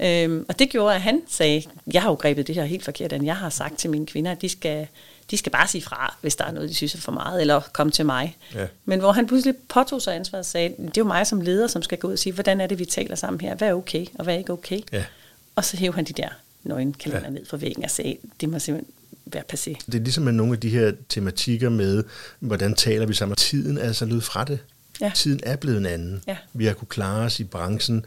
Øhm, 0.00 0.46
og 0.48 0.58
det 0.58 0.70
gjorde, 0.70 0.94
at 0.94 1.00
han 1.00 1.22
sagde, 1.28 1.62
jeg 1.92 2.02
har 2.02 2.10
jo 2.10 2.14
grebet 2.14 2.46
det 2.46 2.54
her 2.54 2.64
helt 2.64 2.84
forkert, 2.84 3.12
end 3.12 3.24
jeg 3.24 3.36
har 3.36 3.50
sagt 3.50 3.78
til 3.78 3.90
mine 3.90 4.06
kvinder, 4.06 4.32
at 4.32 4.42
de 4.42 4.48
skal, 4.48 4.86
de 5.30 5.36
skal 5.36 5.52
bare 5.52 5.68
sige 5.68 5.82
fra, 5.82 6.16
hvis 6.20 6.36
der 6.36 6.44
er 6.44 6.52
noget, 6.52 6.68
de 6.68 6.74
synes 6.74 6.94
er 6.94 6.98
for 6.98 7.12
meget, 7.12 7.40
eller 7.40 7.60
komme 7.72 7.92
til 7.92 8.06
mig. 8.06 8.36
Ja. 8.54 8.66
Men 8.84 9.00
hvor 9.00 9.12
han 9.12 9.26
pludselig 9.26 9.56
påtog 9.68 10.02
sig 10.02 10.14
ansvaret 10.14 10.40
og 10.40 10.46
sagde, 10.46 10.68
det 10.78 10.86
er 10.86 10.92
jo 10.98 11.04
mig 11.04 11.26
som 11.26 11.40
leder, 11.40 11.66
som 11.66 11.82
skal 11.82 11.98
gå 11.98 12.08
ud 12.08 12.12
og 12.12 12.18
sige, 12.18 12.32
hvordan 12.32 12.60
er 12.60 12.66
det, 12.66 12.78
vi 12.78 12.84
taler 12.84 13.16
sammen 13.16 13.40
her? 13.40 13.54
Hvad 13.54 13.68
er 13.68 13.74
okay, 13.74 14.06
og 14.14 14.24
hvad 14.24 14.34
er 14.34 14.38
ikke 14.38 14.52
okay? 14.52 14.80
Ja. 14.92 15.04
Og 15.56 15.64
så 15.64 15.76
hævde 15.76 15.94
han 15.94 16.04
de 16.04 16.12
der 16.12 16.28
nøgenkalender 16.62 17.24
ja. 17.24 17.30
ned 17.30 17.46
fra 17.46 17.56
væggen 17.56 17.84
og 17.84 17.90
sagde, 17.90 18.16
det 18.40 18.48
må 18.48 18.58
simpelthen 18.58 18.94
være 19.26 19.42
passé. 19.52 19.74
Det 19.86 19.94
er 19.94 20.00
ligesom 20.00 20.24
med 20.24 20.32
nogle 20.32 20.52
af 20.52 20.60
de 20.60 20.68
her 20.68 20.92
tematikker 21.08 21.68
med, 21.68 22.04
hvordan 22.40 22.74
taler 22.74 23.06
vi 23.06 23.14
sammen. 23.14 23.36
Tiden 23.36 23.78
er 23.78 23.82
altså 23.82 24.04
løbet 24.04 24.24
fra 24.24 24.44
det. 24.44 24.58
Ja. 25.00 25.12
Tiden 25.14 25.40
er 25.42 25.56
blevet 25.56 25.78
en 25.78 25.86
anden. 25.86 26.22
Ja. 26.26 26.36
Vi 26.52 26.66
har 26.66 26.72
kunne 26.72 26.88
klare 26.88 27.20
os 27.20 27.40
i 27.40 27.44
branchen 27.44 28.06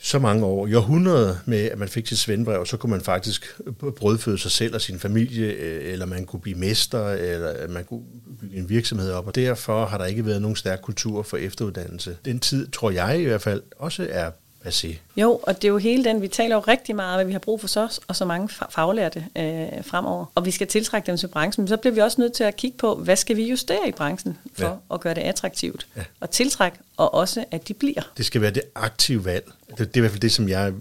så 0.00 0.18
mange 0.18 0.44
år, 0.44 0.66
i 0.66 0.74
århundreder 0.74 1.36
med, 1.46 1.58
at 1.58 1.78
man 1.78 1.88
fik 1.88 2.06
sit 2.06 2.18
svendbrev, 2.18 2.66
så 2.66 2.76
kunne 2.76 2.90
man 2.90 3.00
faktisk 3.00 3.60
brødføde 3.96 4.38
sig 4.38 4.50
selv 4.50 4.74
og 4.74 4.80
sin 4.80 4.98
familie, 4.98 5.46
øh, 5.46 5.92
eller 5.92 6.06
man 6.06 6.24
kunne 6.24 6.40
blive 6.40 6.58
mester, 6.58 7.08
eller 7.08 7.68
man 7.68 7.84
kunne 7.84 8.02
bygge 8.40 8.56
en 8.56 8.68
virksomhed 8.68 9.12
op, 9.12 9.26
og 9.26 9.34
derfor 9.34 9.86
har 9.86 9.98
der 9.98 10.04
ikke 10.04 10.26
været 10.26 10.42
nogen 10.42 10.56
stærk 10.56 10.80
kultur 10.82 11.22
for 11.22 11.36
efteruddannelse. 11.36 12.16
Den 12.24 12.40
tid, 12.40 12.70
tror 12.70 12.90
jeg 12.90 13.20
i 13.20 13.24
hvert 13.24 13.42
fald, 13.42 13.62
også 13.76 14.06
er 14.10 14.30
passé. 14.64 14.96
Jo, 15.16 15.40
og 15.42 15.56
det 15.56 15.64
er 15.64 15.68
jo 15.68 15.78
hele 15.78 16.04
den, 16.04 16.22
vi 16.22 16.28
taler 16.28 16.56
jo 16.56 16.60
rigtig 16.60 16.96
meget 16.96 17.14
om, 17.14 17.20
at 17.20 17.26
vi 17.26 17.32
har 17.32 17.38
brug 17.38 17.60
for 17.60 17.68
så 17.68 18.00
og 18.08 18.16
så 18.16 18.24
mange 18.24 18.48
faglærte 18.70 19.26
øh, 19.36 19.84
fremover, 19.84 20.26
og 20.34 20.44
vi 20.44 20.50
skal 20.50 20.66
tiltrække 20.66 21.06
dem 21.06 21.16
til 21.16 21.26
branchen, 21.28 21.62
men 21.62 21.68
så 21.68 21.76
bliver 21.76 21.94
vi 21.94 22.00
også 22.00 22.20
nødt 22.20 22.32
til 22.32 22.44
at 22.44 22.56
kigge 22.56 22.78
på, 22.78 22.94
hvad 22.94 23.16
skal 23.16 23.36
vi 23.36 23.48
justere 23.48 23.88
i 23.88 23.92
branchen 23.92 24.38
for 24.52 24.64
ja. 24.64 24.94
at 24.94 25.00
gøre 25.00 25.14
det 25.14 25.20
attraktivt 25.20 25.86
ja. 25.96 26.02
og 26.20 26.30
tiltrække, 26.30 26.78
og 26.96 27.14
også 27.14 27.44
at 27.50 27.68
de 27.68 27.74
bliver. 27.74 28.12
Det 28.16 28.26
skal 28.26 28.40
være 28.40 28.50
det 28.50 28.62
aktive 28.74 29.24
valg. 29.24 29.50
Det, 29.70 29.78
det 29.78 29.86
er 29.86 29.96
i 29.96 30.00
hvert 30.00 30.10
fald 30.10 30.20
det, 30.20 30.32
som 30.32 30.48
jeg 30.48 30.72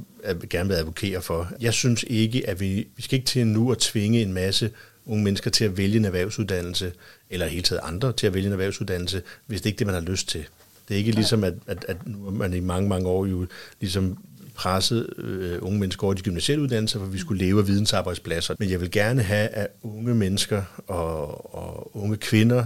gerne 0.49 0.69
vil 0.69 0.75
advokere 0.75 1.21
for. 1.21 1.47
Jeg 1.59 1.73
synes 1.73 2.05
ikke, 2.07 2.49
at 2.49 2.59
vi, 2.59 2.87
vi 2.95 3.01
skal 3.01 3.15
ikke 3.15 3.27
til 3.27 3.47
nu 3.47 3.71
at 3.71 3.77
tvinge 3.77 4.21
en 4.21 4.33
masse 4.33 4.71
unge 5.05 5.23
mennesker 5.23 5.51
til 5.51 5.65
at 5.65 5.77
vælge 5.77 5.97
en 5.97 6.05
erhvervsuddannelse, 6.05 6.91
eller 7.29 7.47
hele 7.47 7.61
taget 7.61 7.81
andre 7.83 8.13
til 8.13 8.27
at 8.27 8.33
vælge 8.33 8.47
en 8.47 8.51
erhvervsuddannelse, 8.51 9.21
hvis 9.45 9.61
det 9.61 9.69
ikke 9.69 9.75
er 9.75 9.77
det, 9.77 9.87
man 9.87 9.93
har 9.93 10.01
lyst 10.11 10.29
til. 10.29 10.45
Det 10.87 10.93
er 10.93 10.97
ikke 10.97 11.11
ligesom, 11.11 11.43
at, 11.43 11.53
at, 11.67 11.85
at 11.87 11.97
man 12.31 12.53
i 12.53 12.59
mange, 12.59 12.89
mange 12.89 13.07
år 13.07 13.25
jo 13.25 13.47
ligesom 13.79 14.17
presset 14.55 15.13
øh, 15.17 15.57
unge 15.61 15.79
mennesker 15.79 16.03
over 16.03 16.13
de 16.13 16.21
gymnasielle 16.21 16.63
uddannelser, 16.63 16.99
for 16.99 17.05
vi 17.05 17.17
skulle 17.17 17.45
leve 17.45 17.59
af 17.59 17.67
vidensarbejdspladser. 17.67 18.55
Men 18.59 18.69
jeg 18.69 18.81
vil 18.81 18.91
gerne 18.91 19.21
have, 19.21 19.47
at 19.47 19.67
unge 19.83 20.15
mennesker 20.15 20.63
og, 20.87 21.55
og 21.55 21.97
unge 21.97 22.17
kvinder 22.17 22.65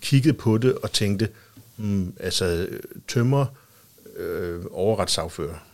kiggede 0.00 0.34
på 0.34 0.58
det 0.58 0.74
og 0.74 0.92
tænkte, 0.92 1.28
mm, 1.76 2.14
altså 2.20 2.68
tømmer 3.08 3.46
øh, 4.16 4.60
overretssagfører. 4.70 5.66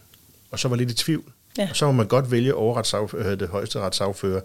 Og 0.50 0.58
så 0.58 0.68
var 0.68 0.76
lidt 0.76 0.90
i 0.90 0.94
tvivl. 0.94 1.32
Ja. 1.58 1.68
Og 1.70 1.76
så 1.76 1.86
må 1.86 1.92
man 1.92 2.06
godt 2.06 2.30
vælge 2.30 2.54
overretssagfører, 2.54 3.34
det 3.34 3.48
højeste 3.48 3.78
retssagfører, 3.78 4.40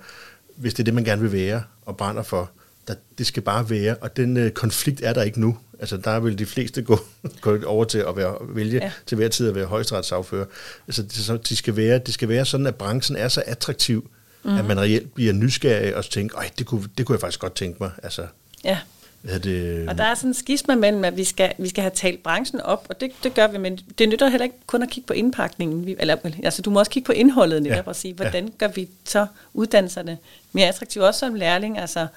hvis 0.55 0.73
det 0.73 0.79
er 0.79 0.83
det, 0.83 0.93
man 0.93 1.03
gerne 1.03 1.21
vil 1.21 1.31
være 1.31 1.63
og 1.85 1.97
brænder 1.97 2.23
for. 2.23 2.51
Der, 2.87 2.93
det 3.17 3.25
skal 3.25 3.43
bare 3.43 3.69
være, 3.69 3.95
og 3.95 4.17
den 4.17 4.37
øh, 4.37 4.51
konflikt 4.51 5.01
er 5.03 5.13
der 5.13 5.21
ikke 5.21 5.39
nu. 5.41 5.57
Altså, 5.83 5.97
der 5.97 6.19
vil 6.19 6.39
de 6.39 6.45
fleste 6.45 6.81
gå, 6.81 6.99
gå 7.41 7.59
over 7.65 7.85
til 7.85 7.97
at 7.97 8.15
være, 8.15 8.35
vælge 8.41 8.79
ja. 8.83 8.91
til 9.05 9.15
hver 9.15 9.27
tid 9.27 9.49
at 9.49 9.55
være 9.55 9.65
højesteretsaffører. 9.65 10.45
Altså, 10.87 11.03
det, 11.03 11.13
så, 11.13 11.37
de 11.37 11.55
skal 11.55 11.75
være, 11.75 11.99
det 11.99 12.13
skal 12.13 12.29
være 12.29 12.45
sådan, 12.45 12.67
at 12.67 12.75
branchen 12.75 13.17
er 13.17 13.27
så 13.27 13.43
attraktiv, 13.45 14.09
mm. 14.43 14.57
at 14.57 14.65
man 14.65 14.79
reelt 14.79 15.13
bliver 15.13 15.33
nysgerrig 15.33 15.95
og 15.95 16.05
tænker, 16.05 16.37
Ej, 16.37 16.49
det 16.57 16.65
kunne, 16.65 16.89
det 16.97 17.05
kunne 17.05 17.13
jeg 17.13 17.21
faktisk 17.21 17.39
godt 17.39 17.55
tænke 17.55 17.77
mig. 17.83 17.91
Altså, 18.03 18.25
ja. 18.63 18.77
Hvad 19.21 19.39
det, 19.39 19.89
og 19.89 19.97
der 19.97 20.03
er 20.03 20.15
sådan 20.15 20.29
en 20.29 20.33
skisma 20.33 20.75
mellem, 20.75 21.05
at 21.05 21.17
vi 21.17 21.23
skal, 21.23 21.53
vi 21.57 21.69
skal 21.69 21.81
have 21.81 21.91
talt 21.95 22.23
branchen 22.23 22.61
op, 22.61 22.85
og 22.89 23.01
det, 23.01 23.11
det 23.23 23.33
gør 23.33 23.47
vi, 23.47 23.57
men 23.57 23.79
det 23.97 24.09
nytter 24.09 24.27
heller 24.27 24.43
ikke 24.43 24.55
kun 24.67 24.83
at 24.83 24.89
kigge 24.89 25.07
på 25.07 25.13
indpakningen. 25.13 25.85
Vi, 25.85 25.95
eller, 25.99 26.15
altså, 26.43 26.61
du 26.61 26.69
må 26.69 26.79
også 26.79 26.91
kigge 26.91 27.05
på 27.07 27.11
indholdet 27.11 27.63
netop 27.63 27.85
ja. 27.85 27.89
og 27.89 27.95
sige, 27.95 28.13
hvordan 28.13 28.45
ja. 28.45 28.51
gør 28.57 28.67
vi 28.67 28.89
så 29.05 29.25
uddannelserne 29.53 30.17
mere 30.51 30.67
attraktive, 30.67 31.05
også 31.05 31.19
som 31.19 31.35
lærling. 31.35 31.79
Altså, 31.79 32.07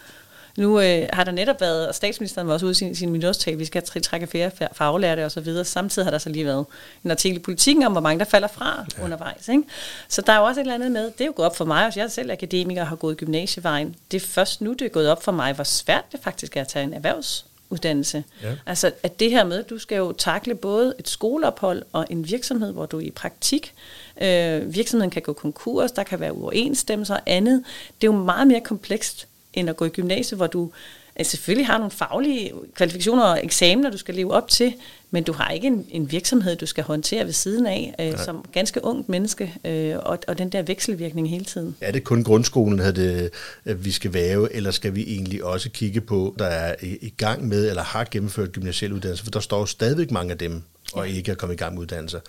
nu 0.56 0.80
øh, 0.80 1.08
har 1.12 1.24
der 1.24 1.32
netop 1.32 1.60
været, 1.60 1.88
og 1.88 1.94
statsministeren 1.94 2.46
var 2.46 2.54
også 2.54 2.66
ude 2.66 2.70
i 2.70 2.74
sin, 2.74 2.94
sin 2.94 3.22
vi 3.58 3.64
skal 3.64 3.82
trække 3.82 4.26
flere 4.26 4.50
faglærte 4.72 5.24
og 5.24 5.30
så 5.30 5.40
videre. 5.40 5.64
Samtidig 5.64 6.06
har 6.06 6.10
der 6.10 6.18
så 6.18 6.28
lige 6.28 6.44
været 6.44 6.66
en 7.04 7.10
artikel 7.10 7.38
i 7.38 7.42
politikken 7.42 7.84
om, 7.84 7.92
hvor 7.92 8.00
mange 8.00 8.18
der 8.18 8.24
falder 8.24 8.48
fra 8.48 8.84
ja. 8.98 9.04
undervejs. 9.04 9.48
Ikke? 9.48 9.62
Så 10.08 10.22
der 10.22 10.32
er 10.32 10.38
jo 10.38 10.44
også 10.44 10.60
et 10.60 10.64
eller 10.64 10.74
andet 10.74 10.92
med, 10.92 11.04
det 11.04 11.20
er 11.20 11.26
jo 11.26 11.32
gået 11.36 11.46
op 11.46 11.56
for 11.56 11.64
mig, 11.64 11.86
også 11.86 12.00
jeg 12.00 12.04
er 12.04 12.10
selv 12.10 12.30
akademiker 12.30 12.80
og 12.80 12.88
har 12.88 12.96
gået 12.96 13.16
gymnasievejen. 13.16 13.96
Det 14.10 14.22
er 14.22 14.26
først 14.26 14.60
nu, 14.60 14.72
det 14.72 14.82
er 14.82 14.88
gået 14.88 15.10
op 15.10 15.22
for 15.22 15.32
mig, 15.32 15.52
hvor 15.52 15.64
svært 15.64 16.04
det 16.12 16.20
faktisk 16.22 16.56
er 16.56 16.60
at 16.60 16.68
tage 16.68 16.84
en 16.84 16.94
erhvervs 16.94 17.46
uddannelse. 17.70 18.24
Ja. 18.42 18.52
Altså 18.66 18.92
at 19.02 19.20
det 19.20 19.30
her 19.30 19.44
med, 19.44 19.62
du 19.62 19.78
skal 19.78 19.96
jo 19.96 20.12
takle 20.12 20.54
både 20.54 20.94
et 20.98 21.08
skoleophold 21.08 21.82
og 21.92 22.06
en 22.10 22.28
virksomhed, 22.28 22.72
hvor 22.72 22.86
du 22.86 22.98
er 22.98 23.02
i 23.02 23.10
praktik. 23.10 23.74
Øh, 24.20 24.74
virksomheden 24.74 25.10
kan 25.10 25.22
gå 25.22 25.32
konkurs, 25.32 25.92
der 25.92 26.02
kan 26.02 26.20
være 26.20 26.32
uoverensstemmelser 26.32 27.14
og 27.14 27.22
andet. 27.26 27.64
Det 28.00 28.08
er 28.08 28.12
jo 28.12 28.18
meget 28.18 28.46
mere 28.46 28.60
komplekst 28.60 29.28
end 29.56 29.70
at 29.70 29.76
gå 29.76 29.84
i 29.84 29.88
gymnasiet, 29.88 30.38
hvor 30.38 30.46
du 30.46 30.70
altså 31.16 31.30
selvfølgelig 31.30 31.66
har 31.66 31.78
nogle 31.78 31.90
faglige 31.90 32.52
kvalifikationer 32.74 33.22
og 33.24 33.44
eksamener, 33.44 33.90
du 33.90 33.98
skal 33.98 34.14
leve 34.14 34.32
op 34.32 34.48
til, 34.48 34.74
men 35.10 35.22
du 35.22 35.32
har 35.32 35.50
ikke 35.50 35.66
en, 35.66 35.86
en 35.90 36.10
virksomhed, 36.12 36.56
du 36.56 36.66
skal 36.66 36.84
håndtere 36.84 37.24
ved 37.24 37.32
siden 37.32 37.66
af, 37.66 37.94
øh, 38.00 38.18
som 38.24 38.44
ganske 38.52 38.84
ungt 38.84 39.08
menneske, 39.08 39.54
øh, 39.64 39.96
og, 39.98 40.18
og 40.28 40.38
den 40.38 40.48
der 40.48 40.62
vekselvirkning 40.62 41.30
hele 41.30 41.44
tiden. 41.44 41.76
Er 41.80 41.92
det 41.92 42.04
kun 42.04 42.24
grundskolen, 42.24 42.80
at 42.80 42.96
det, 42.96 43.30
at 43.64 43.84
vi 43.84 43.90
skal 43.90 44.14
være, 44.14 44.52
eller 44.52 44.70
skal 44.70 44.94
vi 44.94 45.02
egentlig 45.02 45.44
også 45.44 45.70
kigge 45.70 46.00
på, 46.00 46.34
der 46.38 46.46
er 46.46 46.74
i, 46.82 46.96
i 47.00 47.14
gang 47.16 47.48
med, 47.48 47.68
eller 47.68 47.82
har 47.82 48.06
gennemført 48.10 48.52
gymnasiel 48.52 48.92
uddannelse, 48.92 49.24
for 49.24 49.30
der 49.30 49.40
står 49.40 49.58
jo 49.58 49.66
stadigvæk 49.66 50.10
mange 50.10 50.32
af 50.32 50.38
dem, 50.38 50.62
og 50.92 51.08
ikke 51.08 51.30
er 51.30 51.34
kommet 51.34 51.54
i 51.54 51.58
gang 51.58 51.74
med 51.74 51.82
uddannelser. 51.82 52.20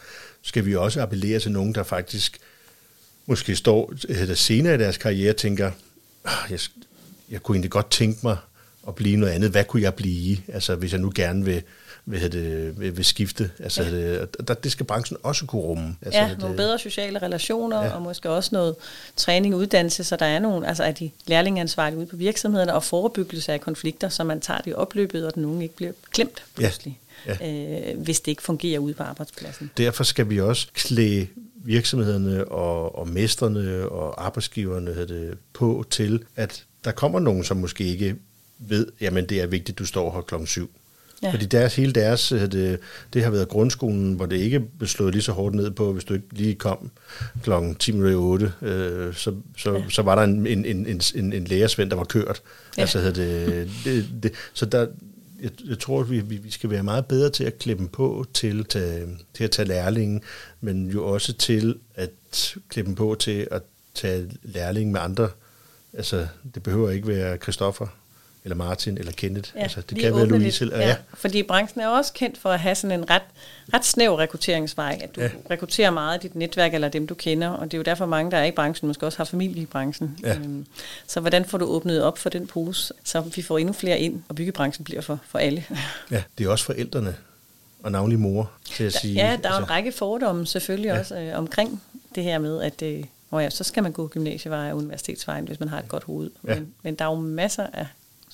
Skal 0.42 0.66
vi 0.66 0.76
også 0.76 1.02
appellere 1.02 1.40
til 1.40 1.52
nogen, 1.52 1.76
der 1.76 1.84
faktisk 1.84 2.40
måske 3.26 3.56
står 3.56 3.94
der 4.08 4.34
senere 4.34 4.76
i 4.76 4.78
deres 4.78 4.98
karriere 4.98 5.34
tænker, 5.34 5.72
ah, 6.26 6.52
jeg, 6.52 6.60
jeg 7.30 7.44
kunne 7.44 7.56
egentlig 7.56 7.72
godt 7.72 7.92
tænke 7.92 8.20
mig 8.24 8.38
at 8.88 8.96
blive 8.96 9.18
noget 9.18 9.34
andet. 9.34 9.52
Hvad 9.52 9.64
kunne 9.64 9.82
jeg 9.82 9.94
blive, 9.94 10.38
altså, 10.48 10.76
hvis 10.76 10.92
jeg 10.92 11.00
nu 11.00 11.12
gerne 11.16 11.46
vil, 11.46 11.64
vil, 12.06 12.32
det, 12.32 12.80
vil, 12.80 12.98
vil 12.98 13.06
skifte? 13.06 13.52
Altså, 13.60 13.84
ja. 13.84 14.22
det, 14.22 14.48
der, 14.48 14.54
det 14.54 14.72
skal 14.72 14.86
branchen 14.86 15.18
også 15.24 15.46
kunne 15.46 15.62
rumme. 15.62 15.96
Altså, 16.02 16.20
ja, 16.20 16.28
nogle 16.28 16.48
det, 16.48 16.56
bedre 16.56 16.80
sociale 16.80 17.20
relationer, 17.20 17.84
ja. 17.84 17.90
og 17.90 18.02
måske 18.02 18.30
også 18.30 18.50
noget 18.54 18.76
træning 19.16 19.54
og 19.54 19.60
uddannelse, 19.60 20.04
så 20.04 20.16
der 20.16 20.26
er 20.26 20.40
nogle, 20.40 20.68
altså 20.68 20.84
er 20.84 20.92
de 20.92 21.12
lærlingansvarlige 21.28 22.00
ude 22.00 22.06
på 22.06 22.16
virksomhederne, 22.16 22.74
og 22.74 22.84
forebyggelse 22.84 23.54
af 23.54 23.62
konflikter, 23.62 24.10
så 24.10 24.24
man 24.24 24.42
tager 24.42 24.62
det 24.62 24.72
i 24.72 24.74
opløbet, 24.74 25.28
og 25.28 25.36
den 25.36 25.44
nogen 25.44 25.62
ikke 25.62 25.76
bliver 25.76 25.92
klemt 26.12 26.44
pludselig. 26.56 27.00
Ja. 27.02 27.38
Ja. 27.42 27.92
Øh, 27.92 28.00
hvis 28.00 28.20
det 28.20 28.32
ikke 28.32 28.44
fungerer 28.44 28.80
ude 28.80 28.94
på 28.94 29.04
arbejdspladsen. 29.04 29.72
Derfor 29.78 30.04
skal 30.04 30.30
vi 30.30 30.42
også 30.42 30.68
klæde 30.74 31.28
virksomhederne 31.68 32.48
og, 32.48 33.00
og 33.00 33.08
mestrene 33.08 33.90
og 33.90 34.26
arbejdsgiverne 34.26 35.08
det, 35.08 35.38
på 35.54 35.86
til, 35.90 36.24
at 36.36 36.66
der 36.84 36.92
kommer 36.92 37.20
nogen, 37.20 37.44
som 37.44 37.58
måske 37.58 37.84
ikke 37.84 38.16
ved, 38.60 38.88
jamen 39.02 39.26
det 39.26 39.42
er 39.42 39.48
vigtigt, 39.48 39.80
du 39.80 39.86
står 39.86 40.14
her 40.14 40.22
klokken 40.22 40.48
syv. 40.48 40.70
Ja. 41.24 41.32
Fordi 41.32 41.46
deres, 41.46 41.76
hele 41.76 41.92
deres, 41.92 42.30
det, 42.30 42.80
det 43.14 43.24
har 43.24 43.32
været 43.32 43.48
grundskolen, 43.48 44.14
hvor 44.14 44.26
det 44.26 44.38
ikke 44.38 44.60
blev 44.60 44.88
slået 44.88 45.14
lige 45.14 45.22
så 45.22 45.32
hårdt 45.32 45.56
ned 45.56 45.72
på, 45.72 45.94
hvis 45.94 46.04
du 46.04 46.14
ikke 46.14 46.28
lige 46.32 46.56
kom 46.56 46.92
klokken 47.44 47.76
10 47.76 47.92
minutter 47.92 48.18
8, 48.18 48.54
øh, 48.62 49.14
så, 49.14 49.34
så, 49.58 49.74
ja. 49.74 49.84
så 49.90 50.02
var 50.02 50.16
der 50.16 50.24
en, 50.24 50.48
en, 50.48 50.66
en, 50.66 51.02
en, 51.16 51.34
en 51.34 51.44
lærersvend, 51.44 51.90
der 51.90 51.96
var 51.96 52.04
kørt. 52.04 52.42
Ja. 52.78 52.82
Altså, 52.82 53.12
det, 53.12 53.70
det, 53.84 54.06
det, 54.24 54.32
så 54.54 54.66
der, 54.66 54.88
jeg, 55.42 55.52
jeg 55.70 55.80
tror, 55.80 56.02
at 56.02 56.10
vi, 56.10 56.20
vi 56.20 56.52
skal 56.52 56.70
være 56.70 56.84
meget 56.84 57.06
bedre 57.06 57.30
til 57.30 57.44
at 57.44 57.58
klippe 57.60 57.88
på 57.88 58.26
til, 58.34 58.66
til, 58.66 59.18
til 59.34 59.44
at 59.44 59.52
tage 59.52 59.68
lærlingen, 59.68 60.22
men 60.62 60.90
jo 60.90 61.06
også 61.06 61.34
til 61.34 61.80
at 61.96 62.12
klippe 62.70 62.96
på 62.96 63.16
til 63.20 63.48
at 63.52 63.62
tage 63.94 64.32
lærling 64.44 64.92
med 64.92 65.00
andre. 65.00 65.30
Altså, 65.94 66.28
det 66.56 66.64
behøver 66.64 66.90
ikke 66.90 67.08
være 67.08 67.38
Christoffer 67.38 67.88
eller 68.48 68.56
Martin 68.56 68.98
eller 68.98 69.12
Kenneth. 69.12 69.52
Ja, 69.56 69.62
altså, 69.62 69.82
det 69.82 70.00
kan 70.00 70.16
være 70.16 70.26
Louise. 70.26 70.66
Lidt, 70.66 70.76
ja. 70.76 70.88
ja. 70.88 70.96
Fordi 71.14 71.44
branchen 71.44 71.82
er 71.82 71.88
også 71.88 72.14
kendt 72.14 72.38
for 72.38 72.50
at 72.50 72.60
have 72.60 72.76
sådan 72.76 73.00
en 73.00 73.10
ret, 73.10 73.22
ret 73.74 73.86
snæv 73.86 74.14
rekrutteringsvej. 74.14 75.00
At 75.04 75.16
du 75.16 75.22
ja. 75.22 75.30
rekrutterer 75.52 75.92
meget 75.92 76.14
af 76.14 76.20
dit 76.20 76.36
netværk 76.36 76.74
eller 76.74 76.90
dem, 76.90 77.08
du 77.08 77.16
kender. 77.16 77.50
Og 77.50 77.66
det 77.66 77.74
er 77.74 77.78
jo 77.78 77.84
derfor 77.84 78.06
mange, 78.06 78.32
der 78.32 78.38
er 78.38 78.46
i 78.46 78.52
branchen, 78.52 78.88
måske 78.88 79.06
også 79.06 79.18
har 79.18 79.26
familie 79.26 79.64
i 79.64 79.66
branchen. 79.66 80.20
Ja. 80.24 80.36
Øhm, 80.36 80.66
så 81.08 81.20
hvordan 81.20 81.46
får 81.46 81.58
du 81.58 81.66
åbnet 81.66 82.04
op 82.04 82.18
for 82.18 82.30
den 82.30 82.48
pose, 82.48 82.94
så 83.04 83.22
vi 83.22 83.42
får 83.42 83.58
endnu 83.58 83.74
flere 83.74 84.00
ind, 84.00 84.24
og 84.30 84.36
byggebranchen 84.36 84.84
bliver 84.84 85.02
for, 85.02 85.20
for 85.28 85.40
alle. 85.40 85.64
Ja, 86.12 86.24
det 86.38 86.46
er 86.46 86.50
også 86.50 86.66
forældrene 86.66 87.16
og 87.84 87.92
navnlig 87.92 88.20
mor 88.20 88.52
til 88.66 88.84
at 88.84 88.94
sige. 88.94 89.14
Ja, 89.14 89.22
der 89.22 89.30
er 89.30 89.54
altså. 89.54 89.58
en 89.58 89.70
række 89.70 89.92
fordomme 89.92 90.46
selvfølgelig 90.46 90.90
ja. 90.90 91.00
også 91.00 91.20
øh, 91.20 91.38
omkring 91.38 91.82
det 92.16 92.24
her 92.24 92.40
med, 92.40 92.62
at 92.62 92.82
øh, 92.82 93.04
og 93.32 93.44
ja, 93.44 93.50
så 93.50 93.64
skal 93.64 93.84
man 93.84 93.92
gå 93.92 94.08
gymnasievej 94.08 94.72
og 94.72 94.78
universitetsvejen, 94.78 95.46
hvis 95.46 95.60
man 95.60 95.70
har 95.70 95.80
et 95.80 95.88
godt 95.88 96.04
hoved. 96.04 96.32
Ja. 96.48 96.56
Men, 96.56 96.74
men 96.84 96.96
der 96.96 97.06
er 97.06 97.10
jo 97.10 97.16
masser 97.16 97.68
af 97.74 97.88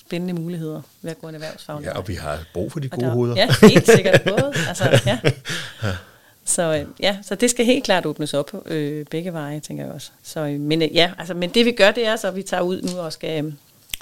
spændende 0.07 0.33
muligheder 0.41 0.81
ved 1.01 1.11
at 1.11 1.21
gå 1.21 1.27
en 1.27 1.35
erhvervsfaglig 1.35 1.85
Ja, 1.85 1.97
og 1.97 2.07
vi 2.07 2.13
har 2.13 2.39
brug 2.53 2.71
for 2.71 2.79
de 2.79 2.89
gode 2.89 3.05
der, 3.05 3.11
hoveder. 3.11 3.35
Ja, 3.35 3.67
helt 3.67 3.91
sikkert 3.91 4.21
både. 4.21 4.53
Altså, 4.67 4.99
ja. 5.05 5.19
Så 6.45 6.61
øh, 6.61 6.85
ja, 6.99 7.17
så 7.21 7.35
det 7.35 7.49
skal 7.49 7.65
helt 7.65 7.83
klart 7.83 8.05
åbnes 8.05 8.33
op 8.33 8.51
øh, 8.65 9.05
begge 9.05 9.33
veje, 9.33 9.59
tænker 9.59 9.83
jeg 9.83 9.93
også. 9.93 10.11
Så, 10.23 10.39
øh, 10.39 10.59
men 10.59 10.81
øh, 10.81 10.95
ja, 10.95 11.11
altså, 11.17 11.33
men 11.33 11.49
det 11.49 11.65
vi 11.65 11.71
gør, 11.71 11.91
det 11.91 12.07
er 12.07 12.15
så, 12.15 12.27
at 12.27 12.35
vi 12.35 12.43
tager 12.43 12.61
ud 12.63 12.81
nu 12.81 12.99
og 12.99 13.13
skal 13.13 13.45
øh, 13.45 13.53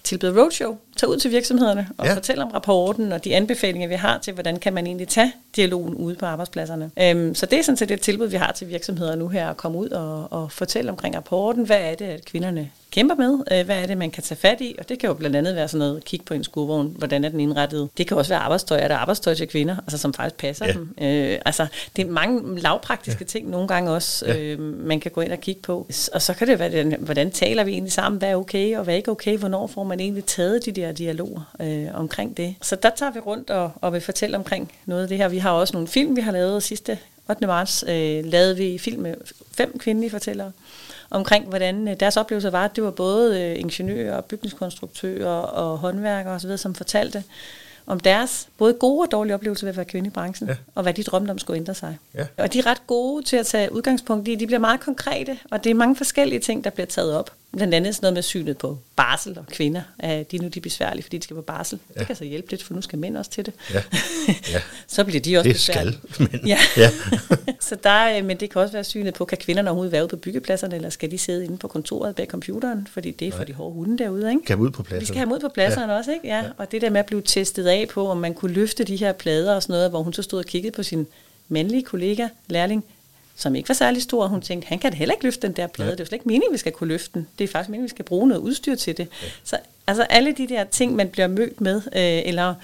tilbyde 0.04 0.42
roadshow, 0.42 0.78
tage 0.98 1.10
ud 1.10 1.18
til 1.18 1.32
virksomhederne 1.32 1.88
og 1.98 2.06
ja. 2.06 2.14
fortælle 2.14 2.44
om 2.44 2.52
rapporten 2.52 3.12
og 3.12 3.24
de 3.24 3.36
anbefalinger, 3.36 3.88
vi 3.88 3.96
har 3.96 4.20
til, 4.20 4.34
hvordan 4.34 4.60
kan 4.60 4.74
man 4.74 4.88
egentlig 4.88 5.08
tage 5.08 5.34
dialogen 5.56 5.96
ude 5.96 6.16
på 6.16 6.26
arbejdspladserne. 6.26 6.92
Øhm, 7.00 7.36
så 7.36 7.46
det 7.46 7.60
er 7.60 7.64
sådan 7.64 7.78
set 7.78 7.92
et 7.92 8.02
tilbud, 8.02 8.28
vi 8.28 8.38
har 8.38 8.52
til 8.52 8.70
virksomheder 8.70 9.16
nu 9.16 9.28
her, 9.28 9.50
at 9.50 9.58
komme 9.58 9.78
ud 9.78 9.90
og, 9.90 10.34
og 10.34 10.52
fortælle 10.52 10.92
omkring 10.92 11.16
rapporten. 11.16 11.66
Hvad 11.66 11.80
er 11.80 11.96
det, 11.96 12.06
at 12.06 12.26
kvinderne 12.26 12.72
kæmper 12.91 13.15
med? 13.15 13.39
Øh, 13.51 13.65
hvad 13.65 13.82
er 13.82 13.86
det, 13.86 13.97
man 13.97 14.12
kan 14.12 14.23
tage 14.23 14.38
fat 14.38 14.62
i? 14.62 14.75
Og 14.80 14.89
det 14.89 14.99
kan 14.99 15.08
jo 15.08 15.13
blandt 15.13 15.36
andet 15.36 15.56
være 15.56 15.67
sådan 15.67 15.88
noget, 15.88 16.06
kig 16.06 16.21
på 16.25 16.34
en 16.34 16.43
skurvogn, 16.43 16.95
hvordan 16.97 17.23
er 17.23 17.30
den 17.30 17.39
indrettet? 17.39 17.89
Det 17.97 18.08
kan 18.08 18.17
også 18.17 18.30
være 18.30 18.39
arbejdstøj. 18.39 18.80
Er 18.80 18.88
der 18.88 18.95
arbejdstøj 18.95 19.34
til 19.34 19.47
kvinder, 19.47 19.75
altså, 19.77 19.97
som 19.97 20.13
faktisk 20.13 20.38
passer 20.38 20.65
ja. 20.65 20.73
dem? 20.73 20.95
Øh, 21.01 21.39
altså, 21.45 21.67
det 21.95 22.08
er 22.08 22.12
mange 22.12 22.60
lavpraktiske 22.60 23.21
ja. 23.21 23.25
ting 23.25 23.49
nogle 23.49 23.67
gange 23.67 23.91
også, 23.91 24.25
ja. 24.25 24.38
øh, 24.38 24.60
man 24.60 24.99
kan 24.99 25.12
gå 25.12 25.21
ind 25.21 25.32
og 25.32 25.39
kigge 25.39 25.62
på. 25.62 25.88
Og 26.13 26.21
så 26.21 26.34
kan 26.34 26.47
det 26.47 26.60
være, 26.60 26.84
hvordan 26.99 27.32
taler 27.32 27.63
vi 27.63 27.71
egentlig 27.71 27.93
sammen? 27.93 28.19
Hvad 28.19 28.30
er 28.30 28.36
okay, 28.36 28.77
og 28.77 28.84
hvad 28.84 28.93
er 28.93 28.97
ikke 28.97 29.12
okay? 29.12 29.38
Hvornår 29.38 29.67
får 29.67 29.84
man 29.84 29.99
egentlig 29.99 30.25
taget 30.25 30.65
de 30.65 30.71
der 30.71 30.91
dialoger 30.91 31.54
øh, 31.60 31.88
omkring 31.93 32.38
det? 32.38 32.56
Så 32.62 32.75
der 32.75 32.89
tager 32.89 33.12
vi 33.12 33.19
rundt 33.19 33.49
og, 33.49 33.71
og 33.82 33.93
vil 33.93 34.01
fortælle 34.01 34.38
omkring 34.38 34.71
noget 34.86 35.01
af 35.01 35.08
det 35.08 35.17
her. 35.17 35.27
Vi 35.27 35.38
har 35.38 35.51
også 35.51 35.73
nogle 35.73 35.88
film, 35.88 36.15
vi 36.15 36.21
har 36.21 36.32
lavet 36.32 36.63
sidste 36.63 36.97
8. 37.30 37.47
marts, 37.47 37.84
øh, 37.88 38.25
lavede 38.25 38.58
vi 38.58 38.77
film 38.77 39.01
med 39.01 39.15
fem 39.51 39.80
kvindelige 39.80 40.12
fortællere 40.12 40.51
omkring, 41.12 41.47
hvordan 41.47 41.88
øh, 41.88 41.95
deres 42.00 42.17
oplevelse 42.17 42.52
var. 42.52 42.67
Det 42.67 42.84
var 42.84 42.91
både 42.91 43.41
øh, 43.41 43.60
ingeniører, 43.60 44.21
bygningskonstruktører 44.21 45.30
og 45.41 45.78
håndværkere 45.78 46.34
osv., 46.34 46.58
som 46.58 46.76
fortalte, 46.76 47.24
om 47.88 48.00
deres 48.00 48.47
både 48.58 48.74
gode 48.74 49.02
og 49.08 49.12
dårlige 49.12 49.34
oplevelser 49.34 49.65
ved 49.65 49.69
at 49.69 49.78
være 49.78 49.86
kvinde 49.86 50.08
i 50.08 50.10
branchen, 50.10 50.50
ja. 50.50 50.56
og 50.76 50.84
hvad 50.84 50.93
de 50.93 51.04
drømte 51.04 51.32
om 51.32 51.39
skulle 51.39 51.58
ændre 51.58 51.74
sig. 51.74 51.97
Ja. 52.15 52.26
Og 52.38 52.54
de 52.54 52.60
er 52.60 52.65
ret 52.65 52.88
gode 52.88 53.24
til 53.24 53.38
at 53.38 53.45
tage 53.45 53.74
udgangspunkt 53.74 54.28
i, 54.28 54.36
de 54.36 54.47
bliver 54.47 54.60
meget 54.60 54.80
konkrete, 54.80 55.39
og 55.52 55.63
det 55.63 55.69
er 55.69 55.74
mange 55.74 55.95
forskellige 55.95 56.39
ting, 56.39 56.63
der 56.63 56.69
bliver 56.69 56.88
taget 56.88 57.17
op. 57.17 57.32
Blandt 57.58 57.74
andet 57.74 57.96
sådan 57.96 58.06
noget 58.06 58.14
med 58.14 58.22
synet 58.24 58.58
på 58.58 58.78
barsel 58.96 59.40
og 59.40 59.48
kvinder. 59.48 59.82
at 60.00 60.32
de 60.32 60.36
er 60.38 60.42
nu 60.42 60.48
de 60.48 60.60
er 60.60 60.62
besværlige, 60.62 61.04
fordi 61.04 61.18
de 61.18 61.24
skal 61.24 61.36
på 61.36 61.42
barsel. 61.42 61.80
Ja. 61.96 62.00
Det 62.00 62.08
kan 62.08 62.16
så 62.16 62.24
hjælpe 62.24 62.52
lidt, 62.52 62.64
for 62.64 62.74
nu 62.74 62.82
skal 62.82 63.00
mænd 63.00 63.18
også 63.18 63.32
til 63.32 63.46
det. 63.46 63.54
Ja. 63.74 63.82
Ja. 64.52 64.62
så 64.88 65.04
bliver 65.04 65.22
de 65.22 65.38
også 65.38 65.48
Det 65.48 65.56
besværlige. 65.56 66.00
skal 66.14 66.30
men 66.32 66.48
Ja. 66.48 66.58
ja. 66.78 66.90
så 67.70 67.78
der, 67.84 68.18
øh, 68.18 68.26
men 68.26 68.40
det 68.40 68.50
kan 68.50 68.62
også 68.62 68.74
være 68.74 68.84
synet 68.84 69.14
på, 69.14 69.26
kan 69.26 69.38
kvinderne 69.38 69.70
overhovedet 69.70 69.92
være 69.92 70.02
ude 70.04 70.10
på 70.10 70.16
byggepladserne, 70.16 70.76
eller 70.76 70.90
skal 70.90 71.12
de 71.12 71.18
sidde 71.18 71.46
inde 71.46 71.58
på 71.58 71.68
kontoret 71.68 72.16
bag 72.16 72.28
computeren, 72.28 72.88
fordi 72.92 73.12
det 73.12 73.28
er 73.28 73.32
for 73.32 73.44
de 73.44 73.54
hårde 73.54 73.74
hunde 73.74 73.98
derude, 74.04 74.30
ikke? 74.30 74.42
Kan 74.46 74.60
ud 74.60 74.70
på 74.70 74.84
pladsen. 74.84 75.02
Vi 75.02 75.06
skal 75.06 75.18
have 75.18 75.26
dem 75.26 75.34
ud 75.34 75.40
på 75.40 75.50
pladserne 75.54 75.92
ja. 75.94 75.98
også, 76.00 76.12
ikke? 76.12 76.28
Ja. 76.28 76.38
ja. 76.38 76.44
Og 76.58 76.72
det 76.72 76.82
der 76.82 76.90
med 76.90 77.00
at 77.00 77.06
blive 77.06 77.22
testet 77.26 77.68
af 77.68 77.88
på, 77.94 78.08
om 78.08 78.18
man 78.18 78.34
kunne 78.34 78.54
løfte 78.54 78.84
de 78.84 78.96
her 78.96 79.12
plader 79.14 79.56
og 79.56 79.64
sådan 79.64 79.74
noget, 79.74 79.90
hvor 79.90 80.04
hun 80.04 80.14
så 80.14 80.22
stod 80.22 80.40
og 80.40 80.46
kiggede 80.46 80.72
på 80.76 80.84
sin 80.84 81.08
mandlige 81.50 81.84
kollega, 81.84 82.28
lærling, 82.48 82.86
som 83.41 83.56
ikke 83.56 83.69
var 83.69 83.75
særlig 83.75 84.01
stor, 84.01 84.23
og 84.23 84.30
hun 84.30 84.41
tænkte, 84.41 84.67
han 84.67 84.80
kan 84.80 84.91
da 84.91 84.97
heller 84.97 85.13
ikke 85.13 85.23
løfte 85.23 85.47
den 85.47 85.56
der 85.56 85.67
plade. 85.67 85.88
Nej. 85.88 85.95
Det 85.95 85.99
er 85.99 86.04
jo 86.04 86.08
slet 86.08 86.15
ikke 86.15 86.27
meningen, 86.27 86.54
vi 86.54 86.58
skal 86.58 86.71
kunne 86.71 86.88
løfte 86.88 87.12
den. 87.13 87.27
Det 87.39 87.43
er 87.43 87.47
faktisk 87.47 87.69
meningen, 87.69 87.84
vi 87.84 87.89
skal 87.89 88.06
bruge 88.06 88.27
noget 88.27 88.41
udstyr 88.41 88.75
til 88.75 88.97
det. 88.97 89.08
Ja. 89.23 89.27
Så 89.43 89.58
altså 89.88 90.04
alle 90.04 90.32
de 90.32 90.47
der 90.47 90.63
ting, 90.63 90.95
man 90.95 91.10
bliver 91.10 91.27
mødt 91.27 91.62
med, 91.62 91.75
øh, 91.75 92.30
eller 92.30 92.56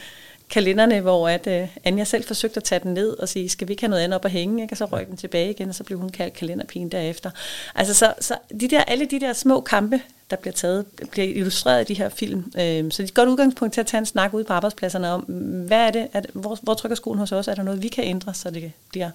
kalenderne, 0.49 1.01
hvor 1.01 1.29
at, 1.29 1.47
øh, 1.47 1.67
Anja 1.83 2.03
selv 2.03 2.23
forsøgte 2.23 2.57
at 2.57 2.63
tage 2.63 2.79
den 2.79 2.93
ned 2.93 3.09
og 3.09 3.29
sige, 3.29 3.49
skal 3.49 3.67
vi 3.67 3.73
ikke 3.73 3.83
have 3.83 3.89
noget 3.89 4.03
andet 4.03 4.15
op 4.15 4.25
at 4.25 4.31
hænge, 4.31 4.63
ikke? 4.63 4.73
og 4.73 4.77
så 4.77 4.85
røg 4.85 5.07
den 5.07 5.17
tilbage 5.17 5.49
igen, 5.49 5.69
og 5.69 5.75
så 5.75 5.83
blev 5.83 5.99
hun 5.99 6.09
kaldt 6.09 6.33
kalenderpigen 6.33 6.89
derefter. 6.89 7.31
Altså 7.75 7.93
så, 7.93 8.13
så 8.19 8.37
de 8.59 8.67
der, 8.67 8.83
alle 8.83 9.05
de 9.05 9.19
der 9.19 9.33
små 9.33 9.61
kampe, 9.61 10.01
der 10.29 10.35
bliver 10.35 10.53
taget, 10.53 10.85
bliver 11.11 11.27
illustreret 11.27 11.89
i 11.89 11.93
de 11.93 11.97
her 11.97 12.09
film. 12.09 12.39
Øh, 12.39 12.91
så 12.91 12.97
det 12.97 12.99
er 12.99 13.03
et 13.03 13.13
godt 13.13 13.29
udgangspunkt 13.29 13.73
til 13.73 13.81
at 13.81 13.87
tage 13.87 13.99
en 13.99 14.05
snak 14.05 14.33
ud 14.33 14.43
på 14.43 14.53
arbejdspladserne 14.53 15.09
om, 15.09 15.21
hvad 15.67 15.87
er 15.87 15.91
det, 15.91 16.07
det 16.13 16.25
hvor, 16.33 16.59
hvor 16.61 16.73
trykker 16.73 16.95
skoen 16.95 17.19
hos 17.19 17.31
os, 17.31 17.47
er 17.47 17.55
der 17.55 17.63
noget, 17.63 17.83
vi 17.83 17.87
kan 17.87 18.03
ændre, 18.03 18.33
så 18.33 18.49
det 18.49 18.71
bliver 18.89 19.09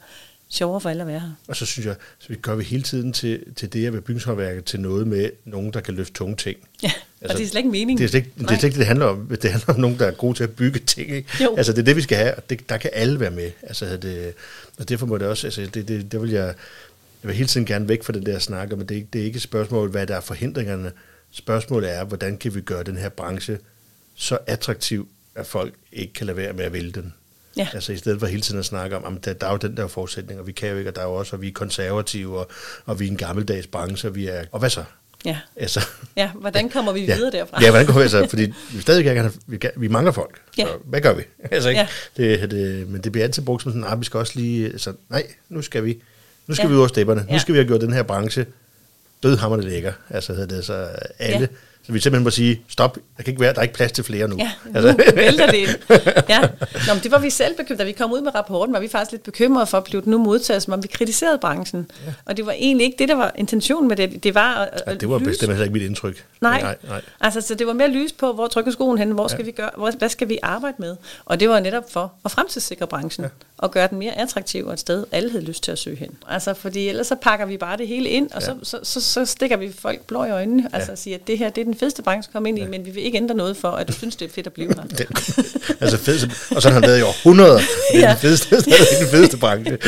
sjovere 0.53 0.81
for 0.81 0.91
alle 0.91 1.01
at 1.01 1.07
være 1.07 1.21
her. 1.21 1.31
Og 1.49 1.57
så 1.57 1.67
synes 1.67 1.87
jeg, 1.87 1.95
så 2.19 2.29
vi 2.29 2.35
gør 2.35 2.55
vi 2.55 2.65
hele 2.65 2.83
tiden 2.83 3.12
til, 3.12 3.55
til 3.57 3.73
det 3.73 3.87
at 3.87 3.93
være 3.93 4.03
bygningshåndværker 4.03 4.61
til 4.61 4.81
noget 4.81 5.07
med 5.07 5.31
nogen, 5.45 5.73
der 5.73 5.81
kan 5.81 5.95
løfte 5.95 6.12
tunge 6.12 6.37
ting. 6.37 6.59
Ja, 6.83 6.93
og 7.21 7.29
det 7.29 7.45
er 7.45 7.49
slet 7.49 7.59
ikke 7.59 7.71
meningen. 7.71 7.99
Det 7.99 8.05
er 8.05 8.09
slet 8.09 8.21
ikke 8.21 8.31
det, 8.38 8.51
er 8.51 8.59
slet 8.59 8.65
ikke, 8.65 8.79
det 8.79 8.87
handler 8.87 9.07
om. 9.07 9.27
Det 9.43 9.51
handler 9.51 9.75
om 9.75 9.81
nogen, 9.81 9.99
der 9.99 10.07
er 10.07 10.11
gode 10.11 10.35
til 10.37 10.45
at 10.45 10.51
bygge 10.51 10.79
ting. 10.79 11.11
Ikke? 11.11 11.29
Jo. 11.43 11.57
Altså 11.57 11.73
det 11.73 11.79
er 11.79 11.85
det, 11.85 11.97
vi 11.97 12.01
skal 12.01 12.19
have, 12.19 12.35
og 12.35 12.51
det, 12.51 12.69
der 12.69 12.77
kan 12.77 12.91
alle 12.93 13.21
være 13.21 13.31
med. 13.31 13.51
Altså, 13.62 13.97
det, 13.97 14.35
og 14.79 14.88
derfor 14.88 15.07
må 15.07 15.19
det 15.19 15.27
også, 15.27 15.47
altså 15.47 15.61
det, 15.75 15.88
det, 15.88 16.12
det 16.12 16.23
vil 16.23 16.31
jeg, 16.31 16.47
jeg 17.23 17.29
vil 17.29 17.35
hele 17.35 17.49
tiden 17.49 17.67
gerne 17.67 17.88
væk 17.88 18.03
fra 18.03 18.12
den 18.12 18.27
der 18.27 18.38
snak, 18.38 18.71
men 18.71 18.88
det, 18.88 19.12
det 19.12 19.21
er 19.21 19.25
ikke 19.25 19.37
et 19.37 19.43
spørgsmål, 19.43 19.91
hvad 19.91 20.07
der 20.07 20.17
er 20.17 20.21
forhindringerne. 20.21 20.93
Spørgsmålet 21.31 21.93
er, 21.93 22.05
hvordan 22.05 22.37
kan 22.37 22.55
vi 22.55 22.61
gøre 22.61 22.83
den 22.83 22.97
her 22.97 23.09
branche 23.09 23.59
så 24.15 24.38
attraktiv, 24.47 25.09
at 25.35 25.47
folk 25.47 25.75
ikke 25.93 26.12
kan 26.12 26.27
lade 26.27 26.37
være 26.37 26.53
med 26.53 26.65
at 26.65 26.73
vælge 26.73 26.93
den. 26.93 27.15
Ja. 27.57 27.69
Altså 27.75 27.93
i 27.93 27.97
stedet 27.97 28.21
for 28.21 28.27
hele 28.27 28.43
tiden 28.43 28.59
at 28.61 28.65
snakke 28.67 28.97
om, 28.97 29.17
at 29.17 29.25
der, 29.25 29.33
der 29.33 29.47
er 29.47 29.51
jo 29.51 29.57
den 29.57 29.77
der 29.77 29.87
forudsætning, 29.87 30.41
og 30.41 30.47
vi 30.47 30.53
kan 30.53 30.69
jo 30.71 30.77
ikke, 30.77 30.91
og 30.91 30.97
der 30.97 31.03
er 31.03 31.07
jo 31.07 31.15
også, 31.15 31.37
og 31.37 31.43
vi 31.43 31.49
er 31.49 31.53
konservative, 31.53 32.38
og, 32.38 32.49
og 32.87 33.01
vi 33.01 33.07
er 33.07 33.11
en 33.11 33.17
gammeldags 33.17 33.67
branche, 33.67 34.09
og 34.09 34.15
vi 34.15 34.27
er, 34.27 34.45
og 34.53 34.59
hvad 34.59 34.71
så? 34.71 34.85
Ja. 35.25 35.38
Altså, 35.57 35.81
ja, 36.17 36.31
hvordan 36.35 36.69
kommer 36.69 36.93
vi 36.93 37.01
ja. 37.05 37.15
videre 37.17 37.31
derfra? 37.31 37.62
Ja, 37.62 37.71
hvordan 37.71 37.87
går 37.87 37.95
vi 37.95 38.01
altså? 38.01 38.27
Fordi 38.29 38.53
vi 38.73 38.81
stadig 38.81 39.05
gerne, 39.05 39.21
have- 39.21 39.33
vi, 39.47 39.57
kan- 39.59 39.71
vi 39.77 39.88
mangler 39.88 40.12
folk. 40.12 40.41
Ja. 40.59 40.65
Så 40.65 40.71
hvad 40.85 41.01
gør 41.01 41.12
vi? 41.15 41.23
Altså, 41.51 41.69
ikke? 41.69 41.81
Ja. 42.19 42.37
Det, 42.38 42.51
det, 42.51 42.88
men 42.88 43.01
det 43.01 43.12
bliver 43.12 43.25
altid 43.25 43.43
brugt 43.43 43.62
som 43.62 43.73
sådan, 43.73 43.85
ah, 43.85 44.01
vi 44.01 44.05
skal 44.05 44.19
også 44.21 44.33
lige, 44.37 44.67
altså, 44.67 44.93
nej, 45.11 45.27
nu 45.49 45.62
skal 45.62 45.85
vi, 45.85 45.99
nu 46.47 46.55
skal 46.55 46.65
Ja. 46.65 46.69
vi 46.69 46.75
ud 46.75 46.79
over 46.79 46.88
stepperne. 46.88 47.21
Nu 47.21 47.27
Ja. 47.31 47.38
skal 47.38 47.53
vi 47.55 47.59
have 47.59 47.67
gjort 47.67 47.81
den 47.81 47.93
her 47.93 48.03
branche 48.03 48.47
dødhammerende 49.23 49.69
lækker. 49.69 49.93
Altså, 50.11 50.33
hedder 50.35 50.57
det, 50.57 50.65
så 50.65 50.88
alle. 51.19 51.41
Ja. 51.41 51.47
Så 51.87 51.92
vi 51.92 52.01
simpelthen 52.01 52.25
må 52.25 52.31
sige, 52.31 52.62
stop, 52.68 52.95
der 53.16 53.23
kan 53.23 53.31
ikke 53.33 53.40
være, 53.40 53.53
der 53.53 53.59
er 53.59 53.62
ikke 53.62 53.75
plads 53.75 53.92
til 53.92 54.05
flere 54.05 54.29
nu. 54.29 54.37
Ja, 54.37 54.51
nu 54.66 54.79
altså, 54.79 55.12
vælter 55.14 55.47
det 55.47 55.57
ind. 55.57 55.68
Ja. 56.29 56.40
Nå, 56.87 56.95
men 56.95 57.03
det 57.03 57.11
var 57.11 57.18
vi 57.18 57.31
selv 57.31 57.57
bekymret. 57.57 57.79
Da 57.79 57.85
vi 57.85 57.92
kom 57.92 58.12
ud 58.12 58.21
med 58.21 58.35
rapporten, 58.35 58.75
var 58.75 58.81
vi 58.81 58.88
faktisk 58.88 59.11
lidt 59.12 59.23
bekymrede 59.23 59.66
for, 59.66 59.79
at 59.79 59.85
blive 59.85 60.03
nu 60.07 60.18
modtaget, 60.18 60.62
som 60.62 60.73
om 60.73 60.83
vi 60.83 60.88
kritiserede 60.88 61.38
branchen. 61.38 61.90
Ja. 62.07 62.12
Og 62.25 62.37
det 62.37 62.47
var 62.47 62.53
egentlig 62.53 62.85
ikke 62.85 62.97
det, 62.99 63.09
der 63.09 63.14
var 63.14 63.33
intentionen 63.37 63.88
med 63.88 63.97
det. 63.97 64.25
Det 64.25 64.35
var 64.35 64.55
at, 64.55 64.83
ja, 64.87 64.95
det 64.95 65.09
var 65.09 65.18
lyse- 65.18 65.29
bestemt 65.31 65.51
heller 65.53 65.64
ikke 65.64 65.73
mit 65.73 65.83
indtryk. 65.83 66.25
Nej. 66.40 66.61
nej, 66.62 66.77
nej. 66.88 67.01
Altså, 67.21 67.40
så 67.40 67.55
det 67.55 67.66
var 67.66 67.73
mere 67.73 67.88
lys 67.88 68.12
på, 68.12 68.33
hvor 68.33 68.47
trykker 68.47 68.73
skoen 68.73 68.99
hen, 68.99 69.11
hvor 69.11 69.29
skal 69.29 69.38
Ja. 69.40 69.45
vi 69.45 69.51
gøre, 69.51 69.71
hvor, 69.77 69.90
hvad 69.99 70.09
skal 70.09 70.29
vi 70.29 70.38
arbejde 70.42 70.77
med? 70.79 70.97
Og 71.25 71.40
det 71.40 71.49
var 71.49 71.61
netop 71.61 71.92
for 71.92 72.12
at 72.25 72.31
fremtidssikre 72.31 72.87
branchen, 72.87 73.25
ja. 73.25 73.29
og 73.59 73.71
gøre 73.71 73.88
den 73.88 73.99
mere 73.99 74.12
attraktiv 74.18 74.66
og 74.66 74.73
et 74.73 74.81
sted, 74.81 75.05
alle 75.12 75.31
havde 75.31 75.45
lyst 75.45 75.62
til 75.62 75.73
at 75.73 75.79
søge 75.79 75.97
hen. 75.97 76.11
Altså, 76.29 76.55
fordi 76.55 76.88
ellers 76.88 77.07
så 77.07 77.14
pakker 77.14 77.47
vi 77.47 77.57
bare 77.57 77.77
det 77.77 77.88
hele 77.88 78.09
ind, 78.09 78.31
og 78.31 78.40
Ja. 78.42 78.47
så, 78.47 78.55
så, 78.62 78.79
så, 78.83 79.01
så 79.01 79.25
stikker 79.27 79.57
vi 79.57 79.73
folk 79.79 80.01
blå 80.01 80.25
i 80.25 80.31
øjnene, 80.31 80.68
altså 80.73 80.92
og 80.92 80.99
siger, 80.99 81.16
at 81.16 81.27
det 81.27 81.38
her 81.38 81.51
det 81.51 81.68
er 81.68 81.72
den 81.73 81.79
fedeste 81.79 82.03
branche 82.03 82.29
at 82.29 82.33
komme 82.33 82.49
ind 82.49 82.59
i, 82.59 82.67
men 82.67 82.87
vi 82.87 82.91
vil 82.91 83.05
ikke 83.05 83.17
ændre 83.19 83.35
noget 83.35 83.57
for, 83.57 83.69
at 83.69 83.89
du 83.89 83.93
synes, 83.93 84.17
det 84.17 84.29
er 84.29 84.33
fedt 84.33 84.47
at 84.47 84.53
blive 84.53 84.69
her. 84.69 84.75
Den, 84.99 85.07
altså 85.81 85.97
fed, 85.99 86.19
og 86.57 86.63
sådan 86.63 86.73
har 86.75 86.81
det 86.81 86.89
været 86.89 86.99
i 86.99 87.03
århundreder. 87.03 87.59
Det 87.93 87.95
er 87.95 87.99
Ja. 88.01 88.09
den 88.09 88.17
fedeste, 88.17 88.47
stadig 88.47 88.99
den 89.01 89.09
fedeste 89.09 89.37
branche. 89.37 89.79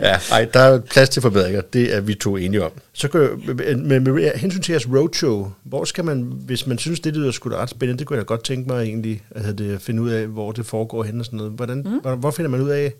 ja, 0.00 0.18
ej, 0.32 0.44
der 0.54 0.60
er 0.60 0.80
plads 0.80 1.08
til 1.08 1.22
forbedringer. 1.22 1.60
Det 1.60 1.94
er 1.94 2.00
vi 2.00 2.14
to 2.14 2.36
enige 2.36 2.64
om. 2.64 2.70
Så 2.92 3.08
kan 3.08 3.20
med, 3.46 3.76
med, 3.76 4.00
med 4.00 4.30
hensyn 4.34 4.62
til 4.62 4.72
jeres 4.72 4.88
roadshow, 4.88 5.52
hvor 5.64 5.84
skal 5.84 6.04
man, 6.04 6.32
hvis 6.46 6.66
man 6.66 6.78
synes, 6.78 7.00
det 7.00 7.16
lyder 7.16 7.30
sgu 7.30 7.50
da 7.50 7.56
ret 7.56 7.70
spændende, 7.70 7.98
det 7.98 8.06
kunne 8.06 8.16
jeg 8.18 8.26
godt 8.26 8.44
tænke 8.44 8.68
mig 8.68 8.84
egentlig, 8.84 9.22
at 9.30 9.58
det, 9.58 9.82
finde 9.82 10.02
ud 10.02 10.10
af, 10.10 10.26
hvor 10.26 10.52
det 10.52 10.66
foregår 10.66 11.02
hen 11.02 11.18
og 11.20 11.24
sådan 11.24 11.36
noget. 11.36 11.52
Hvordan, 11.52 11.78
mm. 11.78 11.98
hvor, 12.02 12.14
hvor 12.14 12.30
finder 12.30 12.50
man 12.50 12.60
ud 12.60 12.70
af, 12.70 12.92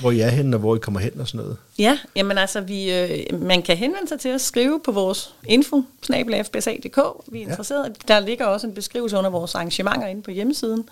hvor 0.00 0.10
I 0.10 0.20
er 0.20 0.28
henne, 0.28 0.56
og 0.56 0.60
hvor 0.60 0.76
I 0.76 0.78
kommer 0.78 1.00
hen 1.00 1.20
og 1.20 1.28
sådan 1.28 1.38
noget? 1.40 1.56
Ja, 1.78 1.98
jamen 2.16 2.38
altså, 2.38 2.60
vi, 2.60 2.92
øh, 2.94 3.40
man 3.42 3.62
kan 3.62 3.76
henvende 3.76 4.08
sig 4.08 4.20
til 4.20 4.28
at 4.28 4.40
skrive 4.40 4.80
på 4.84 4.92
vores 4.92 5.34
info, 5.46 5.82
snabelafbsa.dk. 6.02 6.98
Vi 7.26 7.38
er 7.38 7.42
interesseret. 7.42 7.84
Ja. 8.08 8.14
Der 8.14 8.20
ligger 8.20 8.44
også 8.46 8.66
en 8.66 8.74
beskrivelse 8.74 9.16
under 9.16 9.30
vores 9.30 9.54
arrangementer 9.54 10.06
inde 10.06 10.22
på 10.22 10.30
hjemmesiden, 10.30 10.88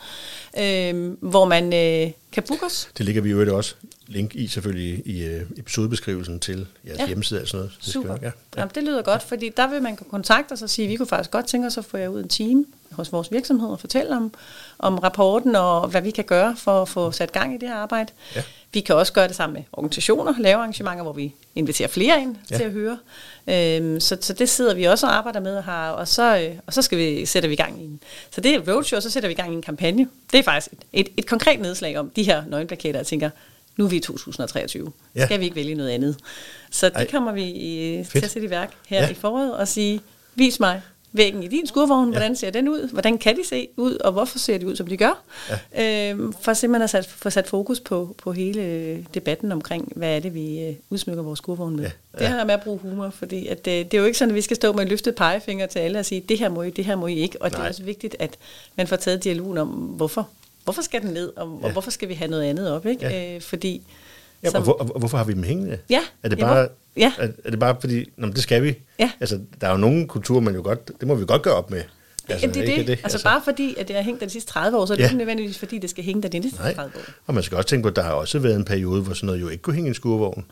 øh, 0.58 1.12
hvor 1.20 1.44
man 1.44 1.64
øh, 1.64 2.10
kan 2.32 2.42
booke 2.48 2.66
os. 2.66 2.88
Det 2.98 3.06
ligger 3.06 3.22
vi 3.22 3.30
jo 3.30 3.56
også 3.56 3.74
link 4.06 4.34
i 4.34 4.46
selvfølgelig 4.48 5.02
i 5.06 5.22
øh, 5.24 5.42
episodebeskrivelsen 5.56 6.40
til 6.40 6.66
jeres 6.86 6.98
ja. 6.98 7.02
Ja. 7.02 7.06
hjemmeside 7.06 7.40
og 7.42 7.48
sådan 7.48 7.58
noget. 7.58 7.72
Det 7.76 7.82
skal 7.88 7.92
Super. 7.92 8.08
nok- 8.08 8.22
Ja. 8.22 8.30
Jamen, 8.56 8.72
det 8.74 8.82
lyder 8.82 9.02
godt, 9.02 9.22
fordi 9.22 9.48
der 9.56 9.66
vil 9.70 9.82
man 9.82 9.96
kunne 9.96 10.10
kontakte 10.10 10.52
os 10.52 10.62
og 10.62 10.70
sige, 10.70 10.86
at 10.86 10.90
vi 10.90 10.96
kunne 10.96 11.06
faktisk 11.06 11.30
godt 11.30 11.46
tænke 11.46 11.66
os 11.66 11.78
at 11.78 11.84
få 11.84 11.96
jer 11.96 12.08
ud 12.08 12.20
en 12.22 12.28
team 12.28 12.66
hos 12.92 13.12
vores 13.12 13.32
virksomhed 13.32 13.68
og 13.68 13.80
fortælle 13.80 14.16
om, 14.16 14.32
om 14.78 14.98
rapporten 14.98 15.56
og 15.56 15.88
hvad 15.88 16.02
vi 16.02 16.10
kan 16.10 16.24
gøre 16.24 16.56
for 16.56 16.82
at 16.82 16.88
få 16.88 17.10
sat 17.10 17.32
gang 17.32 17.54
i 17.54 17.58
det 17.58 17.68
her 17.68 17.76
arbejde. 17.76 18.12
Ja. 18.36 18.42
Vi 18.74 18.80
kan 18.80 18.94
også 18.94 19.12
gøre 19.12 19.28
det 19.28 19.36
sammen 19.36 19.54
med 19.54 19.62
organisationer, 19.72 20.34
lave 20.38 20.56
arrangementer, 20.56 21.02
hvor 21.02 21.12
vi 21.12 21.34
inviterer 21.54 21.88
flere 21.88 22.22
ind 22.22 22.36
Ja. 22.50 22.56
til 22.56 22.64
at 22.64 22.70
høre. 22.72 22.98
Øhm, 23.46 24.00
så, 24.00 24.16
så 24.20 24.32
det 24.32 24.48
sidder 24.48 24.74
vi 24.74 24.84
også 24.84 25.06
og 25.06 25.14
arbejder 25.16 25.40
med, 25.40 25.56
og, 25.56 25.64
har, 25.64 25.90
og, 25.90 26.08
så, 26.08 26.38
øh, 26.38 26.54
og 26.66 26.72
så 26.72 26.82
skal 26.82 26.98
vi, 26.98 27.26
sætter 27.26 27.48
vi 27.48 27.52
i 27.52 27.56
gang 27.56 27.80
i 27.80 27.84
en. 27.84 28.00
Så 28.30 28.40
det 28.40 28.54
er 28.54 28.72
roadshow, 28.72 28.96
og 28.96 29.02
så 29.02 29.10
sætter 29.10 29.28
vi 29.28 29.32
i 29.32 29.36
gang 29.36 29.52
i 29.52 29.54
en 29.56 29.62
kampagne. 29.62 30.08
Det 30.32 30.38
er 30.38 30.42
faktisk 30.42 30.72
et, 30.72 30.78
et, 30.92 31.08
et 31.16 31.26
konkret 31.26 31.60
nedslag 31.60 31.96
om 31.98 32.10
de 32.16 32.22
her 32.22 32.42
nøgenplakater, 32.48 32.98
jeg 32.98 33.06
tænker, 33.06 33.30
nu 33.76 33.84
er 33.84 33.88
vi 33.88 33.96
i 33.96 34.00
2023. 34.00 34.92
Ja. 35.14 35.24
Skal 35.24 35.40
vi 35.40 35.44
ikke 35.44 35.56
vælge 35.56 35.74
noget 35.74 35.90
andet? 35.90 36.16
Så 36.70 36.86
det 36.88 36.96
Ej. 36.96 37.10
Kommer 37.10 37.32
vi 37.32 37.42
i, 37.44 37.96
til 37.96 38.06
Fedt. 38.12 38.24
at 38.24 38.30
sætte 38.30 38.46
i 38.46 38.50
værk 38.50 38.70
her 38.88 39.02
ja. 39.02 39.10
i 39.10 39.14
foråret 39.14 39.56
og 39.56 39.68
sige, 39.68 40.00
vis 40.34 40.60
mig 40.60 40.82
væggen 41.12 41.42
i 41.42 41.48
din 41.48 41.66
skurvogn, 41.66 42.08
ja. 42.08 42.18
hvordan 42.18 42.36
ser 42.36 42.50
den 42.50 42.68
ud, 42.68 42.88
hvordan 42.92 43.18
kan 43.18 43.36
de 43.36 43.46
se 43.46 43.68
ud, 43.76 43.94
og 43.94 44.12
hvorfor 44.12 44.38
ser 44.38 44.58
de 44.58 44.66
ud, 44.66 44.76
som 44.76 44.86
de 44.86 44.96
gør? 44.96 45.22
Ja. 45.76 46.10
Øhm, 46.10 46.32
for 46.40 46.52
simpelthen 46.52 46.82
at 46.82 46.90
sat, 46.90 47.06
få 47.06 47.30
sat 47.30 47.46
fokus 47.46 47.80
på, 47.80 48.14
på 48.18 48.32
hele 48.32 49.06
debatten 49.14 49.52
omkring, 49.52 49.92
hvad 49.96 50.16
er 50.16 50.20
det, 50.20 50.34
vi 50.34 50.60
øh, 50.60 50.74
udsmykker 50.90 51.22
vores 51.22 51.38
skurvogn 51.38 51.76
med. 51.76 51.84
Ja. 51.84 51.90
Ja. 52.14 52.18
Det 52.18 52.28
her 52.28 52.44
med 52.44 52.54
at 52.54 52.62
bruge 52.62 52.78
humor, 52.78 53.10
fordi 53.10 53.46
at, 53.46 53.66
øh, 53.66 53.72
det 53.72 53.94
er 53.94 53.98
jo 53.98 54.04
ikke 54.04 54.18
sådan, 54.18 54.30
at 54.30 54.36
vi 54.36 54.40
skal 54.40 54.56
stå 54.56 54.72
med 54.72 54.82
en 54.82 54.88
løftet 54.88 55.14
pegefinger 55.14 55.66
til 55.66 55.78
alle 55.78 55.98
og 55.98 56.04
sige, 56.06 56.20
det 56.20 56.38
her 56.38 56.48
må 56.48 56.62
I, 56.62 56.70
det 56.70 56.84
her 56.84 56.96
må 56.96 57.06
I 57.06 57.14
ikke, 57.14 57.42
og 57.42 57.50
det 57.50 57.58
Nej. 57.58 57.66
er 57.66 57.70
også 57.70 57.82
vigtigt, 57.82 58.16
at 58.18 58.30
man 58.76 58.86
får 58.86 58.96
taget 58.96 59.24
dialogen 59.24 59.58
om, 59.58 59.68
hvorfor. 59.68 60.28
Hvorfor 60.64 60.82
skal 60.82 61.02
den 61.02 61.10
ned, 61.10 61.32
og, 61.36 61.58
Ja. 61.60 61.66
og 61.66 61.72
hvorfor 61.72 61.90
skal 61.90 62.08
vi 62.08 62.14
have 62.14 62.30
noget 62.30 62.42
andet 62.44 62.70
op? 62.70 62.86
Ikke? 62.86 63.06
Ja. 63.06 63.34
Øh, 63.34 63.40
fordi 63.40 63.82
Ja, 64.42 64.48
og, 64.48 64.52
som- 64.52 64.62
hvor, 64.62 64.72
og 64.72 64.98
hvorfor 64.98 65.16
har 65.18 65.24
vi 65.24 65.32
dem 65.32 65.42
hængende? 65.42 65.78
Ja, 65.90 66.00
Er 66.22 66.28
det 66.28 66.38
bare, 66.38 66.68
ja. 66.96 67.12
er, 67.18 67.28
er 67.44 67.50
det 67.50 67.58
bare 67.58 67.76
fordi, 67.80 68.10
nå, 68.16 68.26
det 68.28 68.42
skal 68.42 68.62
vi? 68.62 68.74
Ja. 68.98 69.10
Altså, 69.20 69.40
der 69.60 69.66
er 69.66 69.70
jo 69.70 69.76
nogle 69.76 70.08
kulturer, 70.08 70.40
man 70.40 70.54
jo 70.54 70.62
godt, 70.62 70.90
det 71.00 71.08
må 71.08 71.14
vi 71.14 71.24
godt 71.26 71.42
gøre 71.42 71.54
op 71.54 71.70
med. 71.70 71.82
Altså, 72.28 72.46
Jamen, 72.46 72.54
det 72.54 72.68
er 72.68 72.72
ikke 72.78 72.90
det. 72.92 73.00
Altså, 73.02 73.22
bare 73.24 73.40
fordi, 73.44 73.74
at 73.78 73.88
det 73.88 73.96
har 73.96 74.02
hængt 74.02 74.20
der 74.20 74.26
de 74.26 74.32
sidste 74.32 74.50
30 74.52 74.78
år, 74.78 74.86
så 74.86 74.92
er 74.92 74.96
det 74.96 75.02
Ja. 75.02 75.08
ikke 75.08 75.16
nødvendigvis, 75.18 75.58
fordi 75.58 75.78
det 75.78 75.90
skal 75.90 76.04
hænge 76.04 76.22
der 76.22 76.28
de 76.28 76.38
næste 76.38 76.58
Nej. 76.58 76.74
30 76.74 76.92
år. 76.96 77.00
Og 77.26 77.34
man 77.34 77.42
skal 77.42 77.56
også 77.56 77.68
tænke 77.68 77.82
på, 77.82 77.88
at 77.88 77.96
der 77.96 78.02
har 78.02 78.12
også 78.12 78.38
været 78.38 78.56
en 78.56 78.64
periode, 78.64 79.02
hvor 79.02 79.14
sådan 79.14 79.26
noget 79.26 79.40
jo 79.40 79.48
ikke 79.48 79.62
kunne 79.62 79.74
hænge 79.74 79.88
i 79.88 79.90
en 79.90 79.94
skurvogn. 79.94 80.44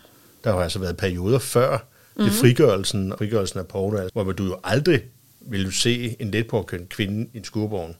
Der 0.44 0.52
har 0.52 0.60
altså 0.60 0.78
været 0.78 0.96
perioder 0.96 1.38
før 1.38 1.70
mm-hmm. 2.16 2.24
det 2.30 2.32
frigørelsen, 2.40 3.12
frigørelsen 3.18 3.58
af 3.58 3.66
porno, 3.66 3.96
altså, 3.96 4.22
hvor 4.22 4.32
du 4.32 4.44
jo 4.44 4.56
aldrig 4.64 5.00
ville 5.40 5.72
se 5.72 6.16
en 6.18 6.30
let 6.30 6.46
på 6.46 6.68
kvinde 6.90 7.28
i 7.34 7.38
en 7.38 7.44
skurvogn. 7.44 7.96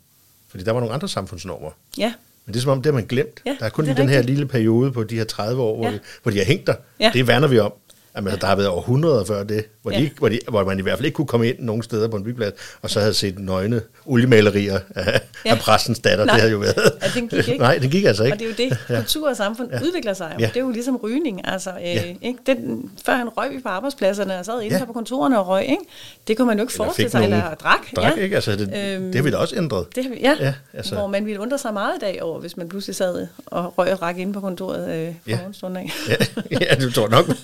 Fordi 0.48 0.64
der 0.64 0.72
var 0.72 0.81
nogle 0.81 0.94
andre 0.94 1.09
samfundsnormer. 1.09 1.70
Ja, 1.98 2.12
Men 2.50 2.54
det 2.54 2.60
er 2.60 2.62
som 2.62 2.70
om, 2.72 2.82
det 2.82 2.86
har 2.86 2.92
man 2.92 3.06
glemt. 3.06 3.42
Ja, 3.46 3.56
der 3.60 3.64
er 3.66 3.68
kun 3.70 3.86
er 3.88 3.94
den 3.94 4.08
her 4.08 4.18
rigtigt. 4.18 4.30
lille 4.36 4.46
periode 4.48 4.92
på 4.92 5.04
de 5.04 5.14
her 5.16 5.24
30 5.24 5.62
år, 5.62 5.76
hvor, 5.76 5.84
Ja. 5.86 5.90
vi, 5.92 5.98
hvor 6.22 6.32
de 6.32 6.38
har 6.38 6.44
hængt 6.44 6.66
der. 6.66 6.74
Ja. 7.00 7.10
Det 7.14 7.26
værner 7.26 7.48
vi 7.48 7.58
om. 7.58 7.72
Jamen, 8.16 8.35
der 8.40 8.46
har 8.46 8.57
været 8.57 8.68
århundreder 8.68 9.25
før 9.25 9.44
det, 9.44 9.64
hvor, 9.83 9.90
ja. 9.90 9.99
de, 9.99 10.11
hvor, 10.18 10.29
de, 10.29 10.38
hvor 10.49 10.64
man 10.64 10.79
i 10.79 10.83
hvert 10.83 10.99
fald 10.99 11.07
ikke 11.07 11.16
kunne 11.16 11.27
komme 11.27 11.49
ind 11.49 11.57
nogen 11.59 11.83
steder 11.83 12.09
på 12.09 12.16
en 12.16 12.25
byggeplads, 12.25 12.55
og 12.83 12.90
så 12.90 13.01
havde 13.01 13.14
set 13.14 13.38
nøgne 13.38 13.83
oliemalerier 14.07 14.79
af, 14.94 15.20
ja. 15.44 15.51
af 15.51 15.59
præstens 15.59 15.99
datter. 15.99 16.25
Nej. 16.25 16.35
Det 16.35 16.40
havde 16.40 16.53
jo 16.53 16.59
været. 16.59 16.92
Ja, 17.03 17.20
den 17.20 17.29
gik 17.29 17.49
ikke. 17.49 17.59
Nej, 17.59 17.79
den 17.79 17.90
gik 17.90 18.05
altså 18.05 18.25
ikke. 18.25 18.35
Og 18.35 18.38
det 18.38 18.61
er 18.61 18.66
jo 18.66 18.70
det, 18.70 18.96
kultur 18.96 19.31
og 19.31 19.37
samfund 19.37 19.68
ja. 19.73 19.81
udvikler 19.83 20.14
sig. 20.14 20.37
Ja. 20.38 20.46
Det 20.46 20.57
er 20.57 20.61
jo 20.61 20.70
ligesom 20.70 20.96
rygning. 20.96 21.49
Altså, 21.49 21.70
øh, 21.70 21.85
ja. 21.85 22.03
ikke? 22.23 22.38
Den, 22.46 22.90
før 23.07 23.14
han 23.14 23.29
røg 23.29 23.51
vi 23.51 23.61
på 23.61 23.68
arbejdspladserne 23.68 24.38
og 24.38 24.44
sad 24.44 24.62
inde 24.62 24.79
ja. 24.79 24.85
på 24.85 24.92
kontorerne 24.92 25.38
og 25.38 25.49
røg. 25.49 25.62
Ikke? 25.62 25.83
Det 26.29 26.37
kunne 26.37 26.46
man 26.46 26.59
jo 26.59 26.64
ikke 26.64 26.73
forestille 26.73 27.11
sig, 27.11 27.25
eller 27.25 27.55
drak. 27.55 27.79
Drak, 27.96 28.16
ja. 28.16 28.23
ikke? 28.23 28.35
Altså, 28.35 28.57
det, 28.57 28.61
øhm, 28.61 29.05
det 29.05 29.14
har 29.14 29.23
vi 29.23 29.31
da 29.31 29.37
også 29.37 29.57
ændret. 29.57 29.87
Det 29.96 30.05
har 30.05 30.11
vi, 30.11 30.18
ja, 30.20 30.37
ja 30.40 30.55
altså. 30.75 30.94
hvor 30.94 31.07
man 31.07 31.27
ville 31.27 31.40
undre 31.40 31.59
sig 31.59 31.73
meget 31.73 31.96
i 31.96 32.01
dag 32.01 32.23
over, 32.23 32.40
hvis 32.40 32.57
man 32.57 32.68
pludselig 32.68 32.96
sad 32.96 33.27
og 33.46 33.79
røg 33.79 33.92
og 33.92 33.99
drak 33.99 34.18
inde 34.18 34.33
på 34.33 34.40
kontoret 34.40 34.90
øh, 34.90 35.14
ja. 35.27 35.37
morgenstunden 35.37 35.77
af. 35.77 35.92
ja, 36.11 36.16
ja, 36.70 36.75
det 36.75 36.94
tror 36.94 37.09
nok. 37.09 37.27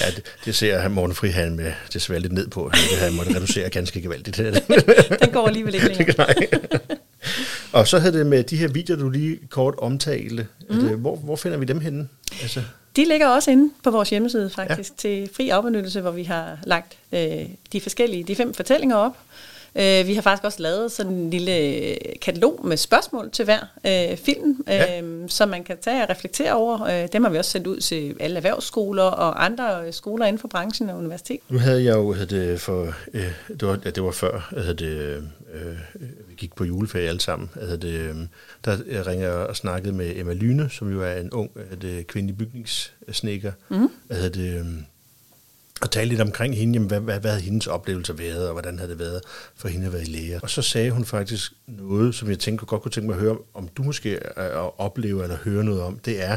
Ja, 0.00 0.06
det, 0.16 0.24
det 0.44 0.54
ser 0.54 0.88
Morten 0.88 1.16
Frihan 1.16 1.56
med 1.56 1.72
desværre 1.92 2.20
lidt 2.20 2.32
ned 2.32 2.48
på. 2.48 2.70
Det 2.72 2.98
har 2.98 3.06
jeg 3.06 3.14
måtte 3.14 3.36
reducere 3.36 3.70
ganske 3.70 4.02
gevaldigt. 4.02 4.36
Den 5.22 5.30
går 5.32 5.46
alligevel 5.46 5.74
ikke 5.74 5.88
længere. 5.98 6.16
Nej. 6.16 6.48
Og 7.72 7.88
så 7.88 7.98
havde 7.98 8.18
det 8.18 8.26
med 8.26 8.42
de 8.42 8.56
her 8.56 8.68
videoer, 8.68 8.98
du 8.98 9.10
lige 9.10 9.38
kort 9.50 9.74
omtalte. 9.78 10.46
Mm. 10.70 10.80
Det, 10.80 10.98
hvor, 10.98 11.16
hvor 11.16 11.36
finder 11.36 11.58
vi 11.58 11.64
dem 11.64 11.80
henne? 11.80 12.08
Altså. 12.42 12.62
De 12.96 13.04
ligger 13.08 13.28
også 13.28 13.50
inde 13.50 13.72
på 13.84 13.90
vores 13.90 14.10
hjemmeside 14.10 14.50
faktisk 14.50 14.90
ja. 14.90 14.94
til 14.96 15.30
fri 15.36 15.48
afbenyttelse, 15.48 16.00
hvor 16.00 16.10
vi 16.10 16.22
har 16.22 16.58
lagt 16.64 16.96
øh, 17.12 17.20
de 17.72 17.80
forskellige, 17.80 18.24
de 18.24 18.36
fem 18.36 18.54
fortællinger 18.54 18.96
op. 18.96 19.16
Øh, 19.76 20.06
vi 20.06 20.14
har 20.14 20.22
faktisk 20.22 20.44
også 20.44 20.62
lavet 20.62 20.92
sådan 20.92 21.12
en 21.12 21.30
lille 21.30 21.96
katalog 22.22 22.60
med 22.64 22.76
spørgsmål 22.76 23.30
til 23.30 23.44
hver 23.44 23.60
øh, 23.86 24.16
film, 24.16 24.64
øh, 24.68 24.74
ja. 24.74 25.02
som 25.28 25.48
man 25.48 25.64
kan 25.64 25.76
tage 25.80 26.02
og 26.02 26.10
reflektere 26.10 26.52
over. 26.52 26.82
Øh, 26.82 27.08
dem 27.12 27.24
har 27.24 27.30
vi 27.30 27.38
også 27.38 27.50
sendt 27.50 27.66
ud 27.66 27.80
til 27.80 28.16
alle 28.20 28.36
erhvervsskoler 28.36 29.02
og 29.02 29.44
andre 29.44 29.92
skoler 29.92 30.26
inden 30.26 30.40
for 30.40 30.48
branchen 30.48 30.90
og 30.90 30.98
universitet. 30.98 31.40
Nu 31.48 31.58
havde 31.58 31.84
jeg 31.84 31.94
jo, 31.94 32.12
havde 32.12 32.26
det, 32.26 32.60
for, 32.60 32.94
øh, 33.14 33.32
det, 33.48 33.68
var, 33.68 33.78
ja, 33.84 33.90
det 33.90 34.02
var 34.02 34.10
før, 34.10 34.48
havde 34.58 34.74
det, 34.74 35.22
øh, 35.54 35.76
vi 36.28 36.34
gik 36.36 36.54
på 36.54 36.64
juleferie 36.64 37.08
alle 37.08 37.20
sammen, 37.20 37.50
havde 37.54 37.78
det, 37.78 37.94
øh, 37.94 38.16
der 38.64 39.06
ringer 39.06 39.26
jeg 39.26 39.36
og 39.36 39.56
snakkede 39.56 39.92
med 39.92 40.12
Emma 40.16 40.32
Lyne, 40.32 40.70
som 40.70 40.92
jo 40.92 41.02
er 41.02 41.14
en 41.14 41.30
ung 41.30 41.50
det, 41.82 42.06
kvindelig 42.06 42.38
bygningssnikker. 42.38 43.52
Mm. 43.68 43.88
Havde 44.10 44.30
det, 44.30 44.58
øh, 44.58 44.66
og 45.82 45.90
tale 45.90 46.08
lidt 46.08 46.20
omkring 46.20 46.56
hende, 46.56 46.74
jamen, 46.74 46.88
hvad, 46.88 47.00
hvad, 47.00 47.20
hvad 47.20 47.30
havde 47.30 47.42
hendes 47.42 47.66
oplevelse 47.66 48.18
været, 48.18 48.46
og 48.46 48.52
hvordan 48.52 48.78
havde 48.78 48.90
det 48.90 48.98
været 48.98 49.20
for 49.56 49.68
hende 49.68 49.86
at 49.86 49.92
være 49.92 50.02
i 50.02 50.04
læger. 50.04 50.40
Og 50.42 50.50
så 50.50 50.62
sagde 50.62 50.90
hun 50.90 51.04
faktisk 51.04 51.52
noget, 51.66 52.14
som 52.14 52.28
jeg 52.28 52.38
tænkte, 52.38 52.66
godt 52.66 52.82
kunne 52.82 52.92
tænke 52.92 53.06
mig 53.06 53.16
at 53.16 53.22
høre, 53.22 53.36
om 53.54 53.68
du 53.68 53.82
måske 53.82 54.20
at 54.36 54.80
opleve 54.80 55.22
eller 55.22 55.36
høre 55.36 55.64
noget 55.64 55.82
om, 55.82 55.98
det 55.98 56.24
er, 56.24 56.36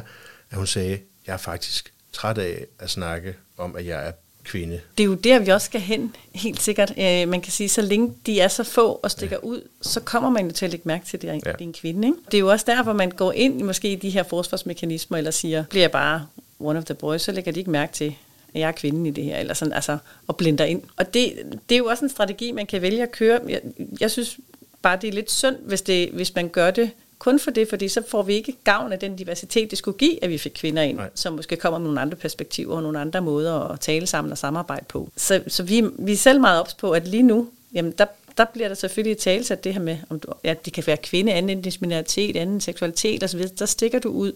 at 0.52 0.58
hun 0.58 0.68
sagde, 0.68 1.00
jeg 1.28 1.34
er 1.34 1.38
faktisk 1.38 1.94
træt 2.14 2.38
af 2.38 2.66
at 2.80 2.90
snakke 2.90 3.36
om, 3.58 3.76
at 3.76 3.86
jeg 3.86 4.08
er 4.08 4.12
kvinde. 4.44 4.80
Det 4.98 5.04
er 5.04 5.08
jo 5.08 5.14
der, 5.14 5.40
vi 5.40 5.52
også 5.52 5.66
skal 5.66 5.82
hen, 5.82 6.16
helt 6.36 6.62
sikkert. 6.62 6.94
Øh, 6.98 7.30
man 7.30 7.42
kan 7.42 7.52
sige, 7.52 7.70
så 7.70 7.82
længe 7.82 8.14
de 8.26 8.40
er 8.40 8.48
så 8.48 8.64
få 8.64 9.00
og 9.04 9.12
stikker 9.12 9.38
ja. 9.44 9.48
ud, 9.48 9.62
så 9.82 10.00
kommer 10.00 10.30
man 10.30 10.48
jo 10.48 10.54
til 10.54 10.66
at 10.66 10.72
lægge 10.72 10.88
mærke 10.88 11.06
til, 11.06 11.18
at 11.18 11.22
det 11.22 11.30
er 11.30 11.34
en, 11.34 11.42
ja. 11.46 11.52
det 11.52 11.62
er 11.62 11.66
en 11.66 11.74
kvinde. 11.74 12.08
Ikke? 12.08 12.18
Det 12.26 12.34
er 12.34 12.40
jo 12.40 12.48
også 12.52 12.66
derfor, 12.68 12.94
man 12.94 13.12
går 13.12 13.32
ind 13.32 13.60
i 13.60 13.64
måske 13.64 14.00
de 14.02 14.10
her 14.10 14.24
forsvarsmekanismer, 14.24 15.18
eller 15.18 15.32
siger, 15.32 15.64
bliver 15.70 15.88
bare 15.88 16.28
one 16.60 16.80
of 16.80 16.86
the 16.86 16.94
boys, 16.94 17.22
så 17.22 17.32
lægger 17.32 17.52
de 17.52 17.60
ikke 17.60 17.72
mærke 17.72 17.94
til, 17.94 18.16
at 18.56 18.62
jeg 18.62 18.68
er 18.68 18.72
kvinden 18.72 19.06
i 19.06 19.12
det 19.12 19.24
her, 19.24 19.38
eller 19.38 19.54
sådan, 19.54 19.74
altså, 19.74 19.98
og 20.28 20.38
blinder 20.38 20.66
ind. 20.66 20.82
Og 20.98 21.14
det, 21.14 21.34
det 21.70 21.76
er 21.76 21.80
jo 21.80 21.86
også 21.86 22.06
en 22.06 22.10
strategi, 22.10 22.52
man 22.52 22.66
kan 22.66 22.82
vælge 22.82 23.04
at 23.04 23.12
køre. 23.12 23.40
Jeg, 23.50 23.62
jeg 24.00 24.12
synes 24.12 24.40
bare, 24.82 24.98
det 25.02 25.08
er 25.08 25.14
lidt 25.14 25.32
synd, 25.32 25.56
hvis, 25.56 25.82
det, 25.82 26.10
hvis 26.10 26.36
man 26.36 26.50
gør 26.50 26.72
det 26.72 26.90
kun 27.20 27.40
for 27.40 27.52
det, 27.52 27.70
fordi 27.70 27.88
så 27.88 28.04
får 28.08 28.24
vi 28.24 28.34
ikke 28.34 28.54
gavn 28.64 28.94
af 28.94 29.00
den 29.00 29.16
diversitet, 29.16 29.70
det 29.70 29.78
skulle 29.78 29.98
give, 29.98 30.24
at 30.24 30.30
vi 30.30 30.38
fik 30.38 30.52
kvinder 30.56 30.82
ind, 30.82 30.98
Nej. 30.98 31.10
som 31.16 31.34
måske 31.34 31.56
kommer 31.56 31.80
med 31.80 31.86
nogle 31.86 32.02
andre 32.02 32.18
perspektiver 32.18 32.76
og 32.76 32.84
nogle 32.84 33.00
andre 33.00 33.22
måder 33.22 33.54
at 33.54 33.80
tale 33.80 34.08
sammen 34.08 34.32
og 34.32 34.38
samarbejde 34.38 34.86
på. 34.90 35.10
Så, 35.16 35.44
så 35.48 35.64
vi, 35.64 35.84
vi 36.00 36.12
er 36.12 36.18
selv 36.18 36.42
meget 36.42 36.60
ops 36.60 36.74
på, 36.74 36.92
at 36.92 37.08
lige 37.08 37.24
nu, 37.24 37.48
jamen 37.74 37.92
der, 37.92 38.06
der 38.38 38.46
bliver 38.46 38.68
der 38.68 38.76
selvfølgelig 38.76 39.18
talsat 39.18 39.64
det 39.64 39.74
her 39.74 39.82
med, 39.82 39.98
om 40.10 40.20
du, 40.20 40.28
ja, 40.44 40.54
det 40.66 40.74
kan 40.74 40.88
være 40.88 40.98
kvinde, 40.98 41.34
anden 41.34 41.62
diskriminalitet, 41.62 42.36
anden 42.36 42.62
seksualitet 42.62 43.24
osv., 43.24 43.48
der 43.48 43.66
stikker 43.66 44.00
du 44.00 44.10
ud, 44.10 44.32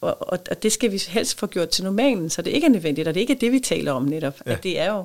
og, 0.00 0.16
og, 0.20 0.38
og 0.50 0.62
det 0.62 0.72
skal 0.72 0.92
vi 0.92 1.02
helst 1.08 1.38
få 1.38 1.46
gjort 1.46 1.68
til 1.68 1.84
normalen, 1.84 2.30
så 2.30 2.42
det 2.42 2.50
ikke 2.50 2.64
er 2.64 2.70
nødvendigt, 2.70 3.08
og 3.08 3.14
det 3.14 3.20
ikke 3.20 3.32
er 3.32 3.38
det, 3.38 3.52
vi 3.52 3.60
taler 3.60 3.92
om 3.92 4.02
netop. 4.02 4.40
Ja. 4.46 4.52
At 4.52 4.62
det 4.62 4.80
er 4.80 4.92
jo, 4.92 5.04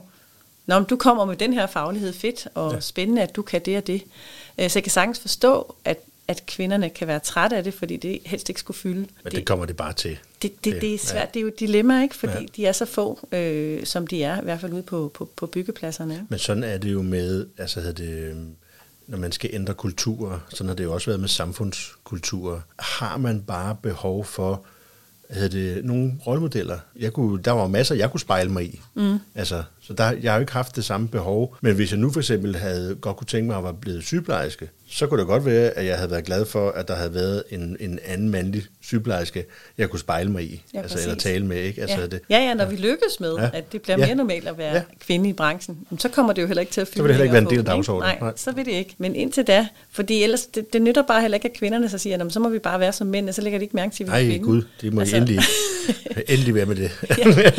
når 0.66 0.80
du 0.80 0.96
kommer 0.96 1.26
med 1.26 1.36
den 1.36 1.54
her 1.54 1.68
faglighed, 1.68 2.14
fedt 2.14 2.48
og 2.54 2.74
ja. 2.74 2.80
spændende, 2.80 3.22
at 3.22 3.36
du 3.36 3.42
kan 3.42 3.62
det 3.66 3.78
og 3.78 3.88
det. 3.88 4.04
Øh, 4.58 4.70
så 4.70 4.80
jeg 4.80 4.84
kan 4.84 4.92
sagtens 4.92 5.20
forstå, 5.20 5.76
at 5.86 5.98
at 6.28 6.46
kvinderne 6.46 6.90
kan 6.90 7.08
være 7.08 7.20
trætte 7.20 7.58
af 7.58 7.64
det, 7.64 7.74
fordi 7.74 7.98
det 7.98 8.20
helst 8.26 8.50
ikke 8.50 8.60
skulle 8.60 8.78
fylde. 8.78 9.00
Men 9.00 9.08
det, 9.24 9.32
det 9.32 9.46
kommer 9.46 9.66
det 9.66 9.76
bare 9.76 9.94
til. 9.94 10.18
Det, 10.42 10.66
det, 10.66 10.82
det 10.82 10.94
er 10.94 10.98
svært. 10.98 11.22
Ja. 11.22 11.28
Det 11.34 11.40
er 11.40 11.42
jo 11.42 11.48
et 11.48 11.60
dilemma, 11.60 12.04
ikke? 12.04 12.16
fordi 12.16 12.34
ja. 12.34 12.46
de 12.56 12.66
er 12.66 12.72
så 12.72 12.86
få, 12.86 13.28
øh, 13.32 13.86
som 13.86 14.08
de 14.08 14.24
er, 14.24 14.42
i 14.42 14.44
hvert 14.44 14.62
fald 14.62 14.74
ude 14.74 14.84
på, 14.84 15.12
på, 15.14 15.30
på 15.36 15.46
byggepladserne. 15.46 16.28
Men 16.30 16.40
sådan 16.40 16.64
er 16.64 16.78
det 16.78 16.94
jo 16.94 17.02
med, 17.02 17.48
altså 17.58 17.92
det, 17.92 18.38
når 19.08 19.18
man 19.18 19.32
skal 19.32 19.50
ændre 19.54 19.74
kulturer, 19.74 20.40
sådan 20.50 20.68
har 20.68 20.76
det 20.76 20.84
jo 20.84 20.94
også 20.94 21.10
været 21.10 21.20
med 21.20 21.30
samfundskulturer. 21.30 22.60
Har 22.80 23.18
man 23.18 23.42
bare 23.42 23.78
behov 23.84 24.26
for 24.26 24.66
havde 25.30 25.50
det, 25.50 25.86
nogle 25.86 26.14
rollemodeller. 26.28 26.80
Jeg 26.96 27.14
kunne, 27.14 27.42
der 27.42 27.52
var 27.52 27.68
masser, 27.68 27.96
jeg 27.96 28.12
kunne 28.12 28.20
spejle 28.20 28.52
mig 28.52 28.64
i. 28.64 28.82
Mm. 28.96 29.18
Altså, 29.36 29.64
så 29.88 29.94
der, 29.94 30.12
jeg 30.12 30.32
har 30.32 30.38
jo 30.38 30.42
ikke 30.42 30.54
haft 30.54 30.76
det 30.76 30.86
samme 30.86 31.08
behov. 31.08 31.58
Men 31.62 31.76
hvis 31.76 31.92
jeg 31.92 32.00
nu 32.00 32.12
for 32.12 32.20
eksempel 32.20 32.56
havde 32.56 32.96
godt 33.02 33.18
kunne 33.18 33.28
tænke 33.28 33.48
mig 33.48 33.58
at 33.58 33.64
være 33.64 33.74
blevet 33.74 34.04
sygeplejerske, 34.04 34.70
så 34.90 35.08
kunne 35.08 35.20
det 35.20 35.28
godt 35.28 35.46
være, 35.46 35.70
at 35.70 35.86
jeg 35.86 35.96
havde 35.96 36.12
været 36.12 36.24
glad 36.24 36.46
for, 36.46 36.70
at 36.70 36.88
der 36.88 36.96
havde 36.96 37.14
været 37.14 37.44
en, 37.50 37.78
en 37.80 38.00
anden 38.06 38.30
mandlig 38.30 38.64
sygeplejerske, 38.82 39.46
jeg 39.78 39.90
kunne 39.90 40.00
spejle 40.00 40.32
mig 40.32 40.44
i, 40.44 40.64
ja, 40.74 40.82
altså, 40.82 41.00
eller 41.02 41.16
tale 41.16 41.46
med. 41.46 41.58
Ikke? 41.58 41.82
Altså, 41.82 42.00
ja. 42.00 42.08
Det, 42.08 42.22
ja, 42.30 42.38
ja, 42.38 42.54
når 42.54 42.66
vi 42.66 42.76
lykkes 42.76 43.20
med, 43.20 43.36
ja. 43.36 43.50
at 43.54 43.72
det 43.72 43.82
bliver 43.82 43.98
mere 43.98 44.08
ja. 44.08 44.14
normalt 44.14 44.48
at 44.48 44.58
være 44.58 44.76
ja. 44.76 44.82
kvinde 45.00 45.30
i 45.30 45.34
branchen, 45.34 45.78
så 45.98 46.10
kommer 46.10 46.34
det 46.34 46.42
jo 46.42 46.48
heller 46.48 46.62
ikke 46.62 46.72
til 46.72 46.82
at 46.82 46.88
fylde. 46.88 46.98
Så 46.98 47.04
vil 47.04 47.10
det 47.10 47.16
heller 47.16 47.24
ikke 47.24 47.34
være 47.34 47.42
en 47.42 47.50
del 47.50 47.60
af 47.60 47.66
dagsordenen. 47.66 48.10
Nej, 48.10 48.20
Nej, 48.22 48.34
så 48.36 48.52
vil 48.52 48.66
det 48.66 48.72
ikke. 48.72 48.96
Men 48.98 49.16
indtil 49.16 49.44
da, 49.44 49.68
fordi 49.92 50.24
ellers, 50.24 50.46
det, 50.46 50.74
det 50.74 50.82
nytter 50.82 51.02
bare 51.02 51.22
heller 51.22 51.36
ikke, 51.36 51.48
at 51.48 51.58
kvinderne 51.58 51.90
så 51.90 51.98
siger, 51.98 52.30
så 52.30 52.40
må 52.40 52.50
vi 52.50 52.60
bare 52.60 52.80
være 52.80 52.94
som 52.94 53.08
mænd, 53.08 53.30
og 53.30 53.36
så 53.36 53.42
lægger 53.42 53.60
de 53.60 53.66
ikke 53.66 53.76
mærke 53.76 53.96
til, 53.96 54.04
at 54.04 54.12
vi 54.12 54.26
er 54.26 54.30
Nej, 54.30 54.38
gud, 54.38 54.64
det 54.82 54.94
må 54.94 55.02
altså. 55.02 55.16
Endelig, 55.16 55.40
endelig 56.30 56.56
være 56.56 56.66
med 56.66 56.76
det. 56.76 56.92
ja. 57.18 57.52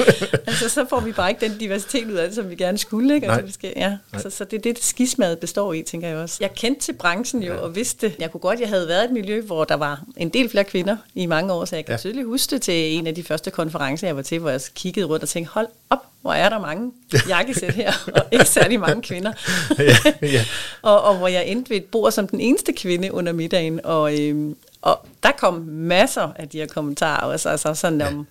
Altså, 0.46 0.68
så 0.68 0.86
får 0.90 1.00
vi 1.00 1.12
bare 1.12 1.30
ikke 1.30 1.48
den 1.48 1.58
diversitet 1.58 2.10
ud 2.10 2.14
af 2.18 2.28
det, 2.28 2.34
som 2.34 2.50
vi 2.50 2.54
gerne 2.54 2.78
skulle. 2.78 3.14
Ikke? 3.14 3.30
Altså, 3.30 3.46
vi 3.46 3.52
skal, 3.52 3.72
ja. 3.76 3.96
Så, 4.18 4.30
så 4.30 4.44
det 4.44 4.56
er 4.56 4.60
det, 4.60 4.76
det 4.76 4.84
skismadet 4.84 5.38
består 5.38 5.72
i, 5.72 5.82
tænker 5.82 6.08
jeg 6.08 6.16
også. 6.16 6.36
Jeg 6.40 6.54
kendte 6.54 6.80
til 6.80 6.92
branchen 6.92 7.42
jo, 7.42 7.54
ja. 7.54 7.60
og 7.60 7.74
vidste. 7.74 8.14
Jeg 8.18 8.32
kunne 8.32 8.40
godt, 8.40 8.60
jeg 8.60 8.68
havde 8.68 8.88
været 8.88 9.02
i 9.02 9.04
et 9.04 9.10
miljø, 9.10 9.40
hvor 9.40 9.64
der 9.64 9.74
var 9.74 10.02
en 10.16 10.28
del 10.28 10.48
flere 10.48 10.64
kvinder 10.64 10.96
i 11.14 11.26
mange 11.26 11.52
år, 11.52 11.64
så 11.64 11.76
jeg 11.76 11.84
kan 11.84 11.92
ja. 11.92 11.98
tydeligt 11.98 12.26
huske 12.26 12.50
det 12.50 12.62
til 12.62 12.74
en 12.74 13.06
af 13.06 13.14
de 13.14 13.24
første 13.24 13.50
konferencer, 13.50 14.06
jeg 14.06 14.16
var 14.16 14.22
til, 14.22 14.38
hvor 14.38 14.50
jeg 14.50 14.60
kiggede 14.74 15.06
rundt 15.06 15.22
og 15.22 15.28
tænkte, 15.28 15.52
hold 15.52 15.66
op, 15.90 15.98
hvor 16.22 16.32
er 16.32 16.48
der 16.48 16.58
mange 16.58 16.92
jakkesæt 17.28 17.74
her, 17.74 17.92
og 18.14 18.22
ikke 18.32 18.44
særlig 18.44 18.80
mange 18.80 19.02
kvinder. 19.02 19.32
ja, 19.78 20.12
ja. 20.22 20.44
og, 20.82 21.02
og 21.02 21.16
hvor 21.16 21.28
jeg 21.28 21.46
endte 21.46 21.70
ved 21.70 21.76
et 21.76 21.84
bord 21.84 22.12
som 22.12 22.28
den 22.28 22.40
eneste 22.40 22.72
kvinde 22.72 23.12
under 23.12 23.32
middagen, 23.32 23.80
og, 23.84 24.20
øhm, 24.20 24.56
og 24.82 25.06
der 25.22 25.32
kom 25.32 25.54
masser 25.68 26.32
af 26.36 26.48
de 26.48 26.58
her 26.58 26.66
kommentarer, 26.66 27.32
altså, 27.32 27.48
altså 27.48 27.74
sådan 27.74 28.02
om, 28.02 28.26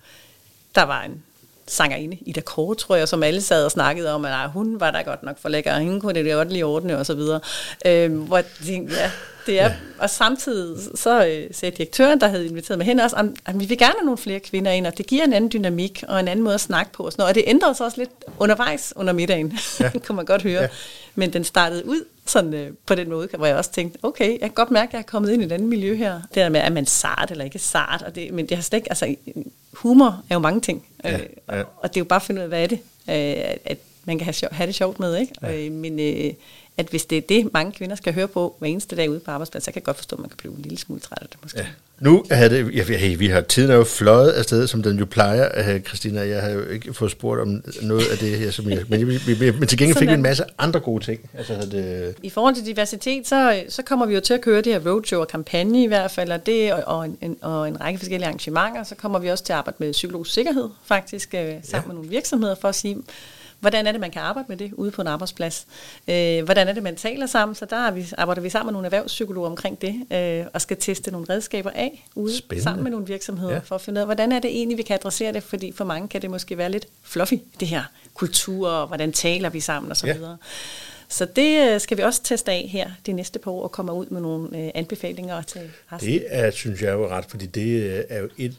der 0.74 0.82
var 0.82 1.02
en 1.02 1.22
sangerinde, 1.70 2.18
Ida 2.20 2.40
Kåre, 2.40 2.74
tror 2.74 2.96
jeg, 2.96 3.08
som 3.08 3.22
alle 3.22 3.40
sad 3.40 3.64
og 3.64 3.70
snakkede 3.70 4.12
om, 4.12 4.24
at 4.24 4.30
nej, 4.30 4.46
hun 4.46 4.80
var 4.80 4.90
da 4.90 5.02
godt 5.02 5.22
nok 5.22 5.38
for 5.38 5.48
lækker, 5.48 5.74
og 5.74 5.80
hende 5.80 6.00
kunne 6.00 6.14
det 6.14 6.32
godt 6.32 6.52
lige 6.52 6.64
ordne, 6.64 6.98
og 6.98 7.06
så 7.06 7.14
videre. 7.14 7.40
Øhm, 7.86 8.16
hvor 8.16 8.40
de, 8.66 8.88
ja, 8.90 9.10
det 9.46 9.60
er, 9.60 9.66
ja. 9.66 9.72
og 9.98 10.10
samtidig 10.10 10.76
så 10.94 11.26
øh, 11.26 11.48
sagde 11.52 11.76
direktøren, 11.76 12.20
der 12.20 12.28
havde 12.28 12.46
inviteret 12.46 12.78
mig 12.78 12.86
hen 12.86 13.00
også, 13.00 13.16
at 13.46 13.60
vi 13.60 13.64
vil 13.64 13.78
gerne 13.78 13.94
have 13.98 14.04
nogle 14.04 14.18
flere 14.18 14.40
kvinder 14.40 14.70
ind, 14.70 14.86
og 14.86 14.98
det 14.98 15.06
giver 15.06 15.24
en 15.24 15.32
anden 15.32 15.50
dynamik, 15.52 16.04
og 16.08 16.20
en 16.20 16.28
anden 16.28 16.44
måde 16.44 16.54
at 16.54 16.60
snakke 16.60 16.92
på, 16.92 17.02
og, 17.02 17.12
sådan 17.12 17.22
noget. 17.22 17.30
og 17.30 17.34
det 17.34 17.44
ændrede 17.46 17.74
sig 17.74 17.86
også 17.86 17.98
lidt 17.98 18.10
undervejs 18.38 18.92
under 18.96 19.12
middagen, 19.12 19.58
ja. 19.80 19.90
kunne 20.06 20.16
man 20.16 20.24
godt 20.24 20.42
høre. 20.42 20.62
Ja. 20.62 20.68
Men 21.14 21.32
den 21.32 21.44
startede 21.44 21.86
ud 21.86 22.04
sådan 22.30 22.54
øh, 22.54 22.70
på 22.86 22.94
den 22.94 23.08
måde, 23.08 23.28
hvor 23.36 23.46
jeg 23.46 23.56
også 23.56 23.72
tænkte, 23.72 23.98
okay, 24.02 24.30
jeg 24.30 24.40
kan 24.40 24.50
godt 24.50 24.70
mærke, 24.70 24.88
at 24.88 24.92
jeg 24.92 24.98
er 24.98 25.02
kommet 25.02 25.30
ind 25.30 25.42
i 25.42 25.44
et 25.44 25.52
andet 25.52 25.68
miljø 25.68 25.96
her. 25.96 26.14
Det 26.14 26.34
der 26.34 26.48
med, 26.48 26.60
er 26.60 26.70
man 26.70 26.86
sart 26.86 27.30
eller 27.30 27.44
ikke 27.44 27.58
sart, 27.58 28.02
og 28.02 28.14
det, 28.14 28.34
men 28.34 28.46
det 28.46 28.56
har 28.56 28.62
slet 28.62 28.76
ikke, 28.78 28.90
altså 28.90 29.14
humor 29.72 30.22
er 30.30 30.34
jo 30.34 30.38
mange 30.38 30.60
ting, 30.60 30.86
ja, 31.04 31.14
øh, 31.14 31.26
ja. 31.48 31.60
Og, 31.60 31.66
og 31.76 31.88
det 31.88 31.96
er 31.96 32.00
jo 32.00 32.04
bare 32.04 32.16
at 32.16 32.22
finde 32.22 32.38
ud 32.38 32.42
af, 32.42 32.48
hvad 32.48 32.62
er 32.62 32.66
det, 32.66 32.78
øh, 33.08 33.56
at 33.64 33.78
man 34.04 34.18
kan 34.18 34.24
have, 34.24 34.32
sjov, 34.32 34.52
have 34.52 34.66
det 34.66 34.74
sjovt 34.74 35.00
med, 35.00 35.16
ikke? 35.16 35.32
Ja. 35.42 35.66
Øh, 35.66 35.72
men 35.72 36.00
øh, 36.00 36.32
at 36.78 36.86
hvis 36.86 37.06
det 37.06 37.18
er 37.18 37.22
det, 37.28 37.52
mange 37.52 37.72
kvinder 37.72 37.96
skal 37.96 38.14
høre 38.14 38.28
på 38.28 38.56
hver 38.58 38.68
eneste 38.68 38.96
dag 38.96 39.10
ude 39.10 39.20
på 39.20 39.30
arbejdspladsen, 39.30 39.64
så 39.64 39.72
kan 39.72 39.80
jeg 39.80 39.84
godt 39.84 39.96
forstå, 39.96 40.16
at 40.16 40.20
man 40.20 40.28
kan 40.28 40.36
blive 40.36 40.54
en 40.56 40.62
lille 40.62 40.78
smule 40.78 41.00
træt 41.00 41.18
af 41.22 41.28
det 41.28 41.38
måske. 41.42 41.58
Ja. 41.58 41.66
Nu 42.00 42.24
er 42.30 42.48
det, 42.48 42.74
ja, 42.74 42.82
hey, 42.82 43.18
vi 43.18 43.26
har 43.26 43.40
tiden 43.40 43.70
er 43.70 43.74
jo 43.74 43.84
fløjet 43.84 44.30
afsted, 44.30 44.66
som 44.66 44.82
den 44.82 44.98
jo 44.98 45.04
plejer, 45.04 45.78
Christina. 45.78 46.20
Jeg 46.20 46.42
har 46.42 46.50
jo 46.50 46.64
ikke 46.64 46.94
fået 46.94 47.10
spurgt 47.10 47.40
om 47.40 47.62
noget 47.82 48.06
af 48.12 48.18
det 48.18 48.38
her, 48.38 48.50
som 48.50 48.70
jeg, 48.70 48.84
men, 48.88 49.08
vi, 49.08 49.50
men 49.58 49.66
til 49.66 49.78
gengæld 49.78 49.98
fik 49.98 50.08
vi 50.08 50.14
en 50.14 50.22
masse 50.22 50.44
andre 50.58 50.80
gode 50.80 51.04
ting. 51.04 51.30
Altså, 51.38 51.68
det, 51.70 52.14
I 52.22 52.30
forhold 52.30 52.54
til 52.54 52.66
diversitet, 52.66 53.28
så, 53.28 53.62
så 53.68 53.82
kommer 53.82 54.06
vi 54.06 54.14
jo 54.14 54.20
til 54.20 54.34
at 54.34 54.40
køre 54.40 54.62
det 54.62 54.72
her 54.72 54.92
roadshow 54.92 55.20
og 55.20 55.28
kampagne 55.28 55.82
i 55.82 55.86
hvert 55.86 56.10
fald, 56.10 56.30
og, 56.30 56.46
det, 56.46 56.72
og, 56.72 56.82
og, 56.86 57.04
en, 57.20 57.36
og 57.42 57.68
en 57.68 57.80
række 57.80 57.98
forskellige 57.98 58.26
arrangementer. 58.26 58.82
Så 58.82 58.94
kommer 58.94 59.18
vi 59.18 59.28
også 59.28 59.44
til 59.44 59.52
at 59.52 59.56
arbejde 59.56 59.76
med 59.78 59.92
psykologisk 59.92 60.34
sikkerhed, 60.34 60.68
faktisk, 60.84 61.34
øh, 61.34 61.40
sammen 61.40 61.62
ja. 61.72 61.80
med 61.86 61.94
nogle 61.94 62.10
virksomheder, 62.10 62.54
for 62.54 62.68
at 62.68 62.74
sige, 62.74 62.96
hvordan 63.60 63.86
er 63.86 63.92
det, 63.92 64.00
man 64.00 64.10
kan 64.10 64.22
arbejde 64.22 64.46
med 64.48 64.56
det 64.56 64.72
ude 64.72 64.90
på 64.90 65.02
en 65.02 65.08
arbejdsplads? 65.08 65.66
Øh, 66.08 66.44
hvordan 66.44 66.68
er 66.68 66.72
det, 66.72 66.82
man 66.82 66.96
taler 66.96 67.26
sammen? 67.26 67.54
Så 67.54 67.64
der 67.64 67.76
er 67.76 67.90
vi, 67.90 68.06
arbejder 68.18 68.42
vi 68.42 68.50
sammen 68.50 68.66
med 68.66 68.72
nogle 68.72 68.86
erhvervspsykologer 68.86 69.50
omkring 69.50 69.82
det, 69.82 70.06
øh, 70.12 70.46
og 70.54 70.60
skal 70.60 70.76
teste 70.76 71.10
nogle 71.10 71.26
redskaber 71.30 71.70
af 71.70 72.06
ude 72.14 72.36
Spændende. 72.36 72.62
sammen 72.62 72.84
med 72.84 72.90
nogle 72.90 73.06
virksomheder, 73.06 73.52
ja. 73.52 73.58
for 73.58 73.74
at 73.74 73.80
finde 73.80 73.98
ud 73.98 74.00
af, 74.00 74.06
hvordan 74.06 74.32
er 74.32 74.38
det 74.38 74.50
egentlig, 74.50 74.78
vi 74.78 74.82
kan 74.82 74.94
adressere 74.94 75.32
det, 75.32 75.42
fordi 75.42 75.72
for 75.72 75.84
mange 75.84 76.08
kan 76.08 76.22
det 76.22 76.30
måske 76.30 76.58
være 76.58 76.70
lidt 76.70 76.86
fluffy, 77.02 77.34
det 77.60 77.68
her 77.68 77.82
kultur, 78.14 78.68
og 78.68 78.86
hvordan 78.86 79.12
taler 79.12 79.48
vi 79.50 79.60
sammen 79.60 79.92
osv. 79.92 80.06
Ja. 80.06 80.14
Så 81.08 81.26
det 81.36 81.74
øh, 81.74 81.80
skal 81.80 81.96
vi 81.96 82.02
også 82.02 82.22
teste 82.22 82.52
af 82.52 82.68
her 82.70 82.90
de 83.06 83.12
næste 83.12 83.38
par 83.38 83.50
år 83.50 83.62
og 83.62 83.72
komme 83.72 83.92
ud 83.92 84.06
med 84.06 84.20
nogle 84.20 84.58
øh, 84.58 84.70
anbefalinger 84.74 85.42
til 85.42 85.60
resten. 85.92 86.12
Det 86.12 86.24
er, 86.28 86.50
synes 86.50 86.82
jeg 86.82 86.92
jo 86.92 87.08
ret, 87.08 87.24
fordi 87.24 87.46
det 87.46 87.82
øh, 87.82 88.04
er 88.08 88.20
jo 88.20 88.28
et, 88.38 88.56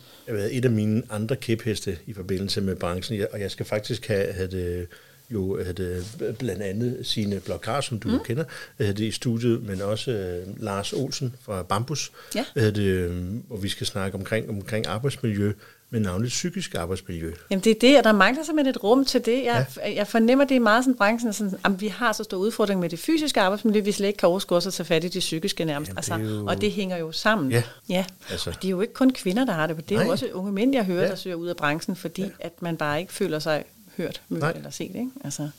et 0.52 0.66
af 0.66 0.72
mine 0.72 1.04
andre 1.10 1.36
kæpheste 1.36 1.98
i 2.06 2.14
forbindelse 2.14 2.62
med 2.62 2.76
branchen, 2.76 3.26
og 3.32 3.40
jeg 3.40 3.52
skal 3.52 3.66
faktisk 3.66 4.08
have, 4.08 4.34
have 4.34 4.48
det 4.48 4.88
jo 5.32 5.64
havde 5.64 6.04
blandt 6.40 6.62
andet 6.62 7.06
sine 7.06 7.40
Blokar, 7.40 7.82
som 7.82 8.00
du 8.00 8.10
mm. 8.10 8.20
kender, 8.26 8.44
havde 8.78 9.08
i 9.08 9.12
studiet, 9.12 9.64
men 9.64 9.82
også 9.82 10.42
uh, 10.48 10.64
Lars 10.64 10.94
Olsen 10.94 11.36
fra 11.42 11.64
Bambus, 11.64 12.12
ja. 12.36 12.46
havde, 12.58 13.10
hvor 13.48 13.58
vi 13.58 13.70
skal 13.70 13.88
snakke 13.88 14.18
omkring, 14.18 14.50
omkring 14.50 14.88
arbejdsmiljø, 14.88 15.54
men 15.90 16.02
navnligt 16.02 16.32
psykisk 16.32 16.76
arbejdsmiljø. 16.76 17.34
Jamen 17.50 17.64
det 17.64 17.72
er 17.72 17.80
det, 17.82 17.98
og 17.98 18.04
der 18.04 18.12
mangler 18.12 18.44
simpelthen 18.44 18.76
et 18.76 18.84
rum 18.84 19.06
til 19.06 19.26
det. 19.26 19.44
Jeg, 19.44 19.66
ja. 19.78 19.96
jeg 19.96 20.08
fornemmer, 20.08 20.46
det 20.46 20.56
er 20.56 20.60
meget 20.60 20.84
sådan 20.84 20.98
branchen, 20.98 21.34
sådan, 21.34 21.60
at 21.66 21.82
vi 21.82 21.88
har 21.88 22.14
så 22.14 22.24
stor 22.24 22.38
udfordring 22.38 22.80
med 22.80 22.90
det 22.90 23.00
fysiske 23.00 23.42
arbejdsmiljø, 23.42 23.80
vi 23.80 23.92
slet 23.92 24.08
ikke 24.08 24.18
kan 24.18 24.30
overskue 24.30 24.58
os 24.58 24.68
at 24.68 24.74
tage 24.74 24.86
fat 24.86 25.04
i 25.04 25.08
det 25.08 25.20
psykiske 25.20 25.66
nærmest. 25.66 25.90
Jamen, 25.90 25.98
altså, 25.98 26.16
jo... 26.16 26.46
Og 26.46 26.62
det 26.62 26.72
hænger 26.72 26.98
jo 26.98 27.12
sammen. 27.12 27.52
Ja. 27.52 27.64
ja. 27.90 28.06
Altså. 28.30 28.50
Og 28.50 28.56
det 28.62 28.68
er 28.68 28.70
jo 28.72 28.82
ikke 28.82 28.94
kun 28.94 29.10
kvinder, 29.10 29.46
der 29.46 29.54
har 29.54 29.68
det, 29.68 29.90
det 29.90 29.96
er 29.96 30.00
Nej. 30.00 30.06
jo 30.06 30.12
også 30.12 30.30
unge 30.34 30.52
mænd, 30.52 30.74
jeg 30.74 30.86
hører, 30.86 31.04
ja. 31.04 31.10
der 31.10 31.16
søger 31.16 31.36
ud 31.36 31.48
af 31.48 31.58
branchen, 31.58 31.96
fordi 31.96 32.22
ja. 32.22 32.30
at 32.40 32.62
man 32.62 32.78
bare 32.78 33.00
ikke 33.00 33.14
føler 33.14 33.40
sig 33.40 33.64
hørt, 33.98 34.22
mødt 34.30 34.42
Nej. 34.42 34.52
eller 34.56 34.70
set. 34.70 34.86
Ikke? 34.96 35.10
Altså. 35.24 35.50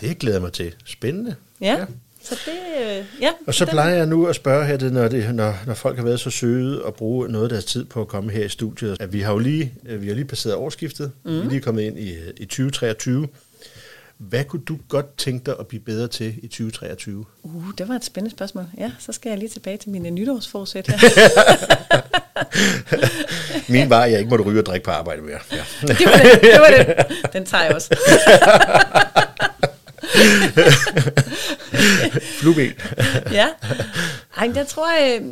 Det 0.00 0.18
glæder 0.18 0.40
mig 0.40 0.52
til. 0.52 0.74
Spændende. 0.84 1.36
Ja. 1.60 1.76
ja. 1.78 1.84
Så 2.22 2.38
det, 2.46 2.80
øh, 2.80 3.04
ja. 3.20 3.30
Og 3.46 3.54
så 3.54 3.66
plejer 3.66 3.94
jeg 3.94 4.06
nu 4.06 4.26
at 4.26 4.36
spørge 4.36 4.66
her, 4.66 4.76
det, 4.76 4.92
når, 4.92 5.08
det, 5.08 5.34
når, 5.34 5.54
når 5.66 5.74
folk 5.74 5.96
har 5.96 6.04
været 6.04 6.20
så 6.20 6.30
søde 6.30 6.84
og 6.84 6.94
bruge 6.94 7.28
noget 7.28 7.44
af 7.44 7.48
deres 7.48 7.64
tid 7.64 7.84
på 7.84 8.00
at 8.00 8.08
komme 8.08 8.32
her 8.32 8.44
i 8.44 8.48
studiet. 8.48 8.96
At 9.00 9.12
vi 9.12 9.20
har 9.20 9.32
jo 9.32 9.38
lige, 9.38 9.74
øh, 9.86 10.02
vi 10.02 10.08
har 10.08 10.14
lige 10.14 10.24
passeret 10.24 10.54
årsskiftet. 10.54 11.12
Mm. 11.24 11.32
Vi 11.32 11.38
er 11.38 11.44
lige 11.44 11.60
kommet 11.60 11.82
ind 11.82 11.98
i, 11.98 12.14
i 12.36 12.44
2023. 12.44 13.28
Hvad 14.18 14.44
kunne 14.44 14.62
du 14.62 14.78
godt 14.88 15.16
tænke 15.16 15.46
dig 15.46 15.54
at 15.60 15.66
blive 15.66 15.80
bedre 15.80 16.08
til 16.08 16.34
i 16.42 16.46
2023? 16.46 17.24
Uh, 17.42 17.64
det 17.78 17.88
var 17.88 17.94
et 17.94 18.04
spændende 18.04 18.36
spørgsmål. 18.36 18.64
Ja, 18.78 18.90
så 18.98 19.12
skal 19.12 19.30
jeg 19.30 19.38
lige 19.38 19.48
tilbage 19.48 19.76
til 19.76 19.90
mine 19.90 20.10
nytårsforsæt 20.10 20.86
her. 20.86 20.98
Min 23.72 23.90
var, 23.90 24.02
at 24.02 24.10
jeg 24.10 24.18
ikke 24.18 24.30
måtte 24.30 24.44
ryge 24.44 24.60
og 24.60 24.66
drikke 24.66 24.84
på 24.84 24.90
arbejde 24.90 25.22
mere. 25.22 25.38
Ja. 25.52 25.56
det, 25.86 26.06
var 26.06 26.16
det, 26.16 26.40
det 26.42 26.60
var 26.60 26.70
det. 26.76 27.06
Den 27.32 27.44
tager 27.44 27.64
jeg 27.64 27.74
også. 27.74 27.96
Flueben. 32.22 32.74
ja. 33.40 33.48
Ej, 34.36 34.50
jeg 34.54 34.66
tror, 34.66 34.88
øh, 34.88 35.22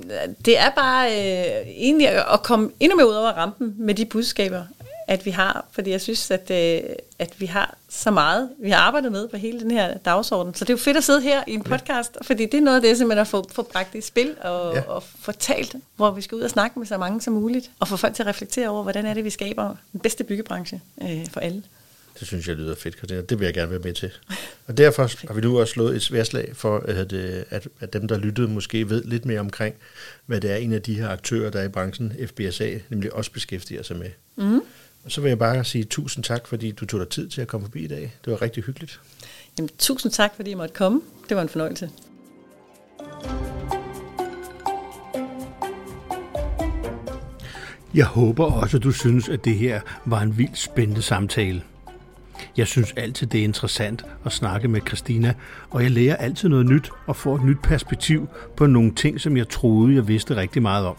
det 0.44 0.58
er 0.58 0.70
bare 0.70 1.10
øh, 1.10 1.66
egentlig 1.66 2.08
at 2.32 2.42
komme 2.42 2.70
endnu 2.80 2.96
mere 2.96 3.08
ud 3.08 3.14
over 3.14 3.28
rampen 3.28 3.74
med 3.78 3.94
de 3.94 4.04
budskaber, 4.04 4.62
at 5.08 5.26
vi 5.26 5.30
har. 5.30 5.66
Fordi 5.72 5.90
jeg 5.90 6.00
synes, 6.00 6.30
at, 6.30 6.50
øh, 6.50 6.90
at 7.18 7.40
vi 7.40 7.46
har 7.46 7.76
så 7.88 8.10
meget, 8.10 8.48
vi 8.58 8.70
har 8.70 8.78
arbejdet 8.78 9.12
med 9.12 9.28
på 9.28 9.36
hele 9.36 9.60
den 9.60 9.70
her 9.70 9.98
dagsorden. 9.98 10.54
Så 10.54 10.64
det 10.64 10.70
er 10.70 10.74
jo 10.74 10.78
fedt 10.78 10.96
at 10.96 11.04
sidde 11.04 11.20
her 11.20 11.44
i 11.46 11.54
en 11.54 11.62
podcast, 11.62 12.10
ja. 12.14 12.24
fordi 12.24 12.46
det 12.46 12.54
er 12.54 12.60
noget 12.60 12.76
af 12.76 12.82
det, 12.82 12.98
som 12.98 13.08
man 13.08 13.16
har 13.16 13.24
fået 13.24 13.46
få 13.52 13.62
bragt 13.62 13.94
i 13.94 14.00
spil 14.00 14.34
og, 14.40 14.74
ja. 14.74 14.80
og 14.80 15.02
fortalt, 15.20 15.76
hvor 15.96 16.10
vi 16.10 16.22
skal 16.22 16.36
ud 16.36 16.42
og 16.42 16.50
snakke 16.50 16.78
med 16.78 16.86
så 16.86 16.98
mange 16.98 17.20
som 17.20 17.32
muligt, 17.32 17.70
og 17.80 17.88
få 17.88 17.96
folk 17.96 18.14
til 18.14 18.22
at 18.22 18.26
reflektere 18.26 18.68
over, 18.68 18.82
hvordan 18.82 19.06
er 19.06 19.14
det, 19.14 19.24
vi 19.24 19.30
skaber 19.30 19.76
den 19.92 20.00
bedste 20.00 20.24
byggebranche 20.24 20.80
øh, 21.02 21.26
for 21.32 21.40
alle. 21.40 21.62
Det 22.20 22.26
synes 22.26 22.48
jeg 22.48 22.56
lyder 22.56 22.74
fedt, 22.74 22.96
Christina. 22.96 23.20
Det 23.20 23.38
vil 23.38 23.44
jeg 23.44 23.54
gerne 23.54 23.70
være 23.70 23.80
med 23.80 23.92
til. 23.92 24.10
Og 24.68 24.76
derfor 24.76 25.26
har 25.26 25.34
vi 25.34 25.40
nu 25.40 25.60
også 25.60 25.72
slået 25.72 25.96
et 25.96 26.02
sværslag 26.02 26.50
for, 26.54 26.78
at, 26.78 27.12
at, 27.50 27.68
at 27.80 27.92
dem, 27.92 28.08
der 28.08 28.18
lyttede, 28.18 28.48
måske 28.48 28.90
ved 28.90 29.04
lidt 29.04 29.24
mere 29.24 29.40
omkring, 29.40 29.74
hvad 30.26 30.40
det 30.40 30.50
er 30.50 30.56
en 30.56 30.72
af 30.72 30.82
de 30.82 30.94
her 30.94 31.08
aktører, 31.08 31.50
der 31.50 31.60
er 31.60 31.64
i 31.64 31.68
branchen, 31.68 32.12
FBSA, 32.26 32.78
nemlig 32.88 33.12
også 33.12 33.32
beskæftiger 33.32 33.82
sig 33.82 33.96
med. 33.96 34.10
Mm. 34.36 34.60
Og 35.04 35.12
så 35.12 35.20
vil 35.20 35.28
jeg 35.28 35.38
bare 35.38 35.64
sige 35.64 35.84
tusind 35.84 36.24
tak, 36.24 36.46
fordi 36.46 36.70
du 36.70 36.86
tog 36.86 37.00
dig 37.00 37.08
tid 37.08 37.28
til 37.28 37.40
at 37.40 37.48
komme 37.48 37.66
forbi 37.66 37.84
i 37.84 37.86
dag. 37.86 38.14
Det 38.24 38.30
var 38.30 38.42
rigtig 38.42 38.64
hyggeligt. 38.64 39.00
Jamen, 39.58 39.70
tusind 39.78 40.12
tak, 40.12 40.30
fordi 40.36 40.50
jeg 40.50 40.58
måtte 40.58 40.74
komme. 40.74 41.00
Det 41.28 41.36
var 41.36 41.42
en 41.42 41.48
fornøjelse. 41.48 41.90
Jeg 47.94 48.06
håber 48.06 48.44
også, 48.44 48.76
at 48.76 48.82
du 48.82 48.92
synes, 48.92 49.28
at 49.28 49.44
det 49.44 49.54
her 49.54 49.80
var 50.04 50.20
en 50.20 50.38
vildt 50.38 50.58
spændende 50.58 51.02
samtale. 51.02 51.62
Jeg 52.58 52.66
synes 52.66 52.92
altid, 52.96 53.26
det 53.26 53.40
er 53.40 53.44
interessant 53.44 54.04
at 54.24 54.32
snakke 54.32 54.68
med 54.68 54.80
Christina, 54.88 55.34
og 55.70 55.82
jeg 55.82 55.90
lærer 55.90 56.16
altid 56.16 56.48
noget 56.48 56.66
nyt 56.66 56.90
og 57.06 57.16
får 57.16 57.36
et 57.36 57.44
nyt 57.44 57.58
perspektiv 57.62 58.28
på 58.56 58.66
nogle 58.66 58.94
ting, 58.94 59.20
som 59.20 59.36
jeg 59.36 59.48
troede, 59.48 59.94
jeg 59.94 60.08
vidste 60.08 60.36
rigtig 60.36 60.62
meget 60.62 60.86
om. 60.86 60.96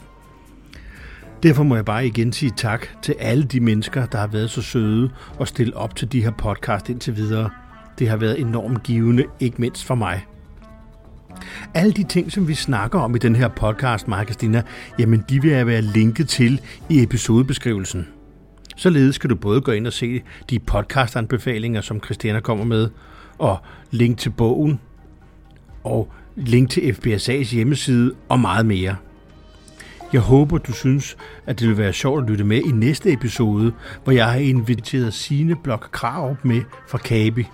Derfor 1.43 1.63
må 1.63 1.75
jeg 1.75 1.85
bare 1.85 2.07
igen 2.07 2.33
sige 2.33 2.51
tak 2.57 2.87
til 3.01 3.15
alle 3.19 3.43
de 3.43 3.59
mennesker, 3.59 4.05
der 4.05 4.17
har 4.17 4.27
været 4.27 4.49
så 4.49 4.61
søde 4.61 5.11
og 5.37 5.47
stille 5.47 5.77
op 5.77 5.95
til 5.95 6.11
de 6.11 6.23
her 6.23 6.31
podcast 6.31 6.89
indtil 6.89 7.15
videre. 7.15 7.49
Det 7.99 8.09
har 8.09 8.17
været 8.17 8.39
enormt 8.39 8.83
givende, 8.83 9.25
ikke 9.39 9.61
mindst 9.61 9.85
for 9.85 9.95
mig. 9.95 10.25
Alle 11.73 11.91
de 11.91 12.03
ting, 12.03 12.31
som 12.31 12.47
vi 12.47 12.55
snakker 12.55 12.99
om 12.99 13.15
i 13.15 13.19
den 13.19 13.35
her 13.35 13.47
podcast, 13.47 14.07
Maja 14.07 14.23
Christina, 14.23 14.63
jamen 14.99 15.23
de 15.29 15.41
vil 15.41 15.51
jeg 15.51 15.67
være 15.67 15.81
linket 15.81 16.27
til 16.27 16.61
i 16.89 17.03
episodebeskrivelsen. 17.03 18.18
Således 18.79 19.17
kan 19.17 19.29
du 19.29 19.35
både 19.35 19.61
gå 19.61 19.71
ind 19.71 19.87
og 19.87 19.93
se 19.93 20.21
de 20.49 20.59
podcastanbefalinger, 20.59 21.81
som 21.81 22.03
Christiana 22.03 22.39
kommer 22.39 22.65
med, 22.65 22.89
og 23.37 23.57
link 23.91 24.17
til 24.17 24.29
bogen, 24.29 24.79
og 25.83 26.11
link 26.35 26.69
til 26.69 26.81
FBSA's 26.81 27.55
hjemmeside 27.55 28.13
og 28.29 28.39
meget 28.39 28.65
mere. 28.65 28.95
Jeg 30.13 30.21
håber, 30.21 30.57
du 30.57 30.71
synes, 30.71 31.17
at 31.45 31.59
det 31.59 31.67
vil 31.67 31.77
være 31.77 31.93
sjovt 31.93 32.23
at 32.23 32.29
lytte 32.29 32.43
med 32.43 32.57
i 32.57 32.71
næste 32.71 33.13
episode, 33.13 33.73
hvor 34.03 34.13
jeg 34.13 34.25
har 34.25 34.39
inviteret 34.39 35.13
Sine 35.13 35.55
Blok 35.63 35.89
Krav 35.91 36.35
med 36.43 36.61
fra 36.87 36.97
Kabi. 36.97 37.47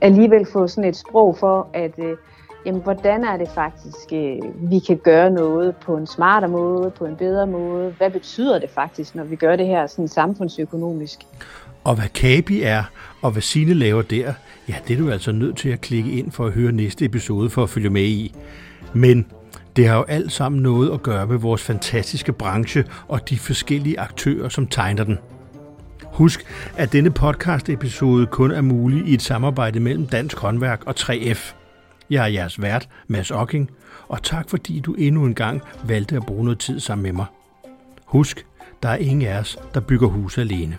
Alligevel 0.00 0.46
få 0.52 0.66
sådan 0.66 0.88
et 0.88 0.96
sprog 0.96 1.36
for, 1.40 1.70
at 1.74 1.98
øh, 1.98 2.16
jamen, 2.68 2.82
hvordan 2.82 3.24
er 3.24 3.36
det 3.36 3.48
faktisk, 3.54 4.12
øh, 4.12 4.70
vi 4.70 4.78
kan 4.78 4.96
gøre 4.96 5.30
noget 5.30 5.76
på 5.76 5.96
en 5.96 6.06
smartere 6.06 6.50
måde, 6.50 6.90
på 6.90 7.04
en 7.04 7.16
bedre 7.16 7.46
måde? 7.46 7.94
Hvad 7.98 8.10
betyder 8.10 8.58
det 8.58 8.70
faktisk, 8.70 9.14
når 9.14 9.24
vi 9.24 9.36
gør 9.36 9.56
det 9.56 9.66
her 9.66 9.86
sådan 9.86 10.08
samfundsøkonomisk? 10.08 11.18
Og 11.84 11.94
hvad 11.94 12.08
Kabi 12.14 12.62
er, 12.62 12.82
og 13.22 13.30
hvad 13.30 13.42
Sine 13.42 13.74
laver 13.74 14.02
der, 14.02 14.32
ja, 14.68 14.74
det 14.88 14.94
er 14.94 14.98
du 14.98 15.10
altså 15.10 15.32
nødt 15.32 15.56
til 15.56 15.68
at 15.68 15.80
klikke 15.80 16.10
ind 16.10 16.32
for 16.32 16.46
at 16.46 16.52
høre 16.52 16.72
næste 16.72 17.04
episode 17.04 17.50
for 17.50 17.62
at 17.62 17.70
følge 17.70 17.90
med 17.90 18.02
i. 18.02 18.34
Men 18.92 19.26
det 19.76 19.88
har 19.88 19.96
jo 19.96 20.02
alt 20.02 20.32
sammen 20.32 20.62
noget 20.62 20.92
at 20.92 21.02
gøre 21.02 21.26
med 21.26 21.38
vores 21.38 21.62
fantastiske 21.62 22.32
branche 22.32 22.84
og 23.08 23.30
de 23.30 23.38
forskellige 23.38 24.00
aktører, 24.00 24.48
som 24.48 24.66
tegner 24.66 25.04
den. 25.04 25.18
Husk, 26.04 26.46
at 26.76 26.92
denne 26.92 27.10
podcast-episode 27.10 28.26
kun 28.26 28.50
er 28.50 28.60
mulig 28.60 29.06
i 29.06 29.14
et 29.14 29.22
samarbejde 29.22 29.80
mellem 29.80 30.06
Dansk 30.06 30.38
Håndværk 30.38 30.82
og 30.86 30.94
3F. 30.98 31.54
Jeg 32.10 32.22
er 32.22 32.26
jeres 32.26 32.62
vært, 32.62 32.88
Mads 33.06 33.30
Ocking, 33.30 33.70
og 34.08 34.22
tak 34.22 34.50
fordi 34.50 34.80
du 34.80 34.94
endnu 34.94 35.26
en 35.26 35.34
gang 35.34 35.62
valgte 35.84 36.16
at 36.16 36.26
bruge 36.26 36.44
noget 36.44 36.58
tid 36.58 36.80
sammen 36.80 37.02
med 37.02 37.12
mig. 37.12 37.26
Husk, 38.04 38.46
der 38.82 38.88
er 38.88 38.96
ingen 38.96 39.28
af 39.28 39.38
os, 39.38 39.58
der 39.74 39.80
bygger 39.80 40.08
hus 40.08 40.38
alene. 40.38 40.78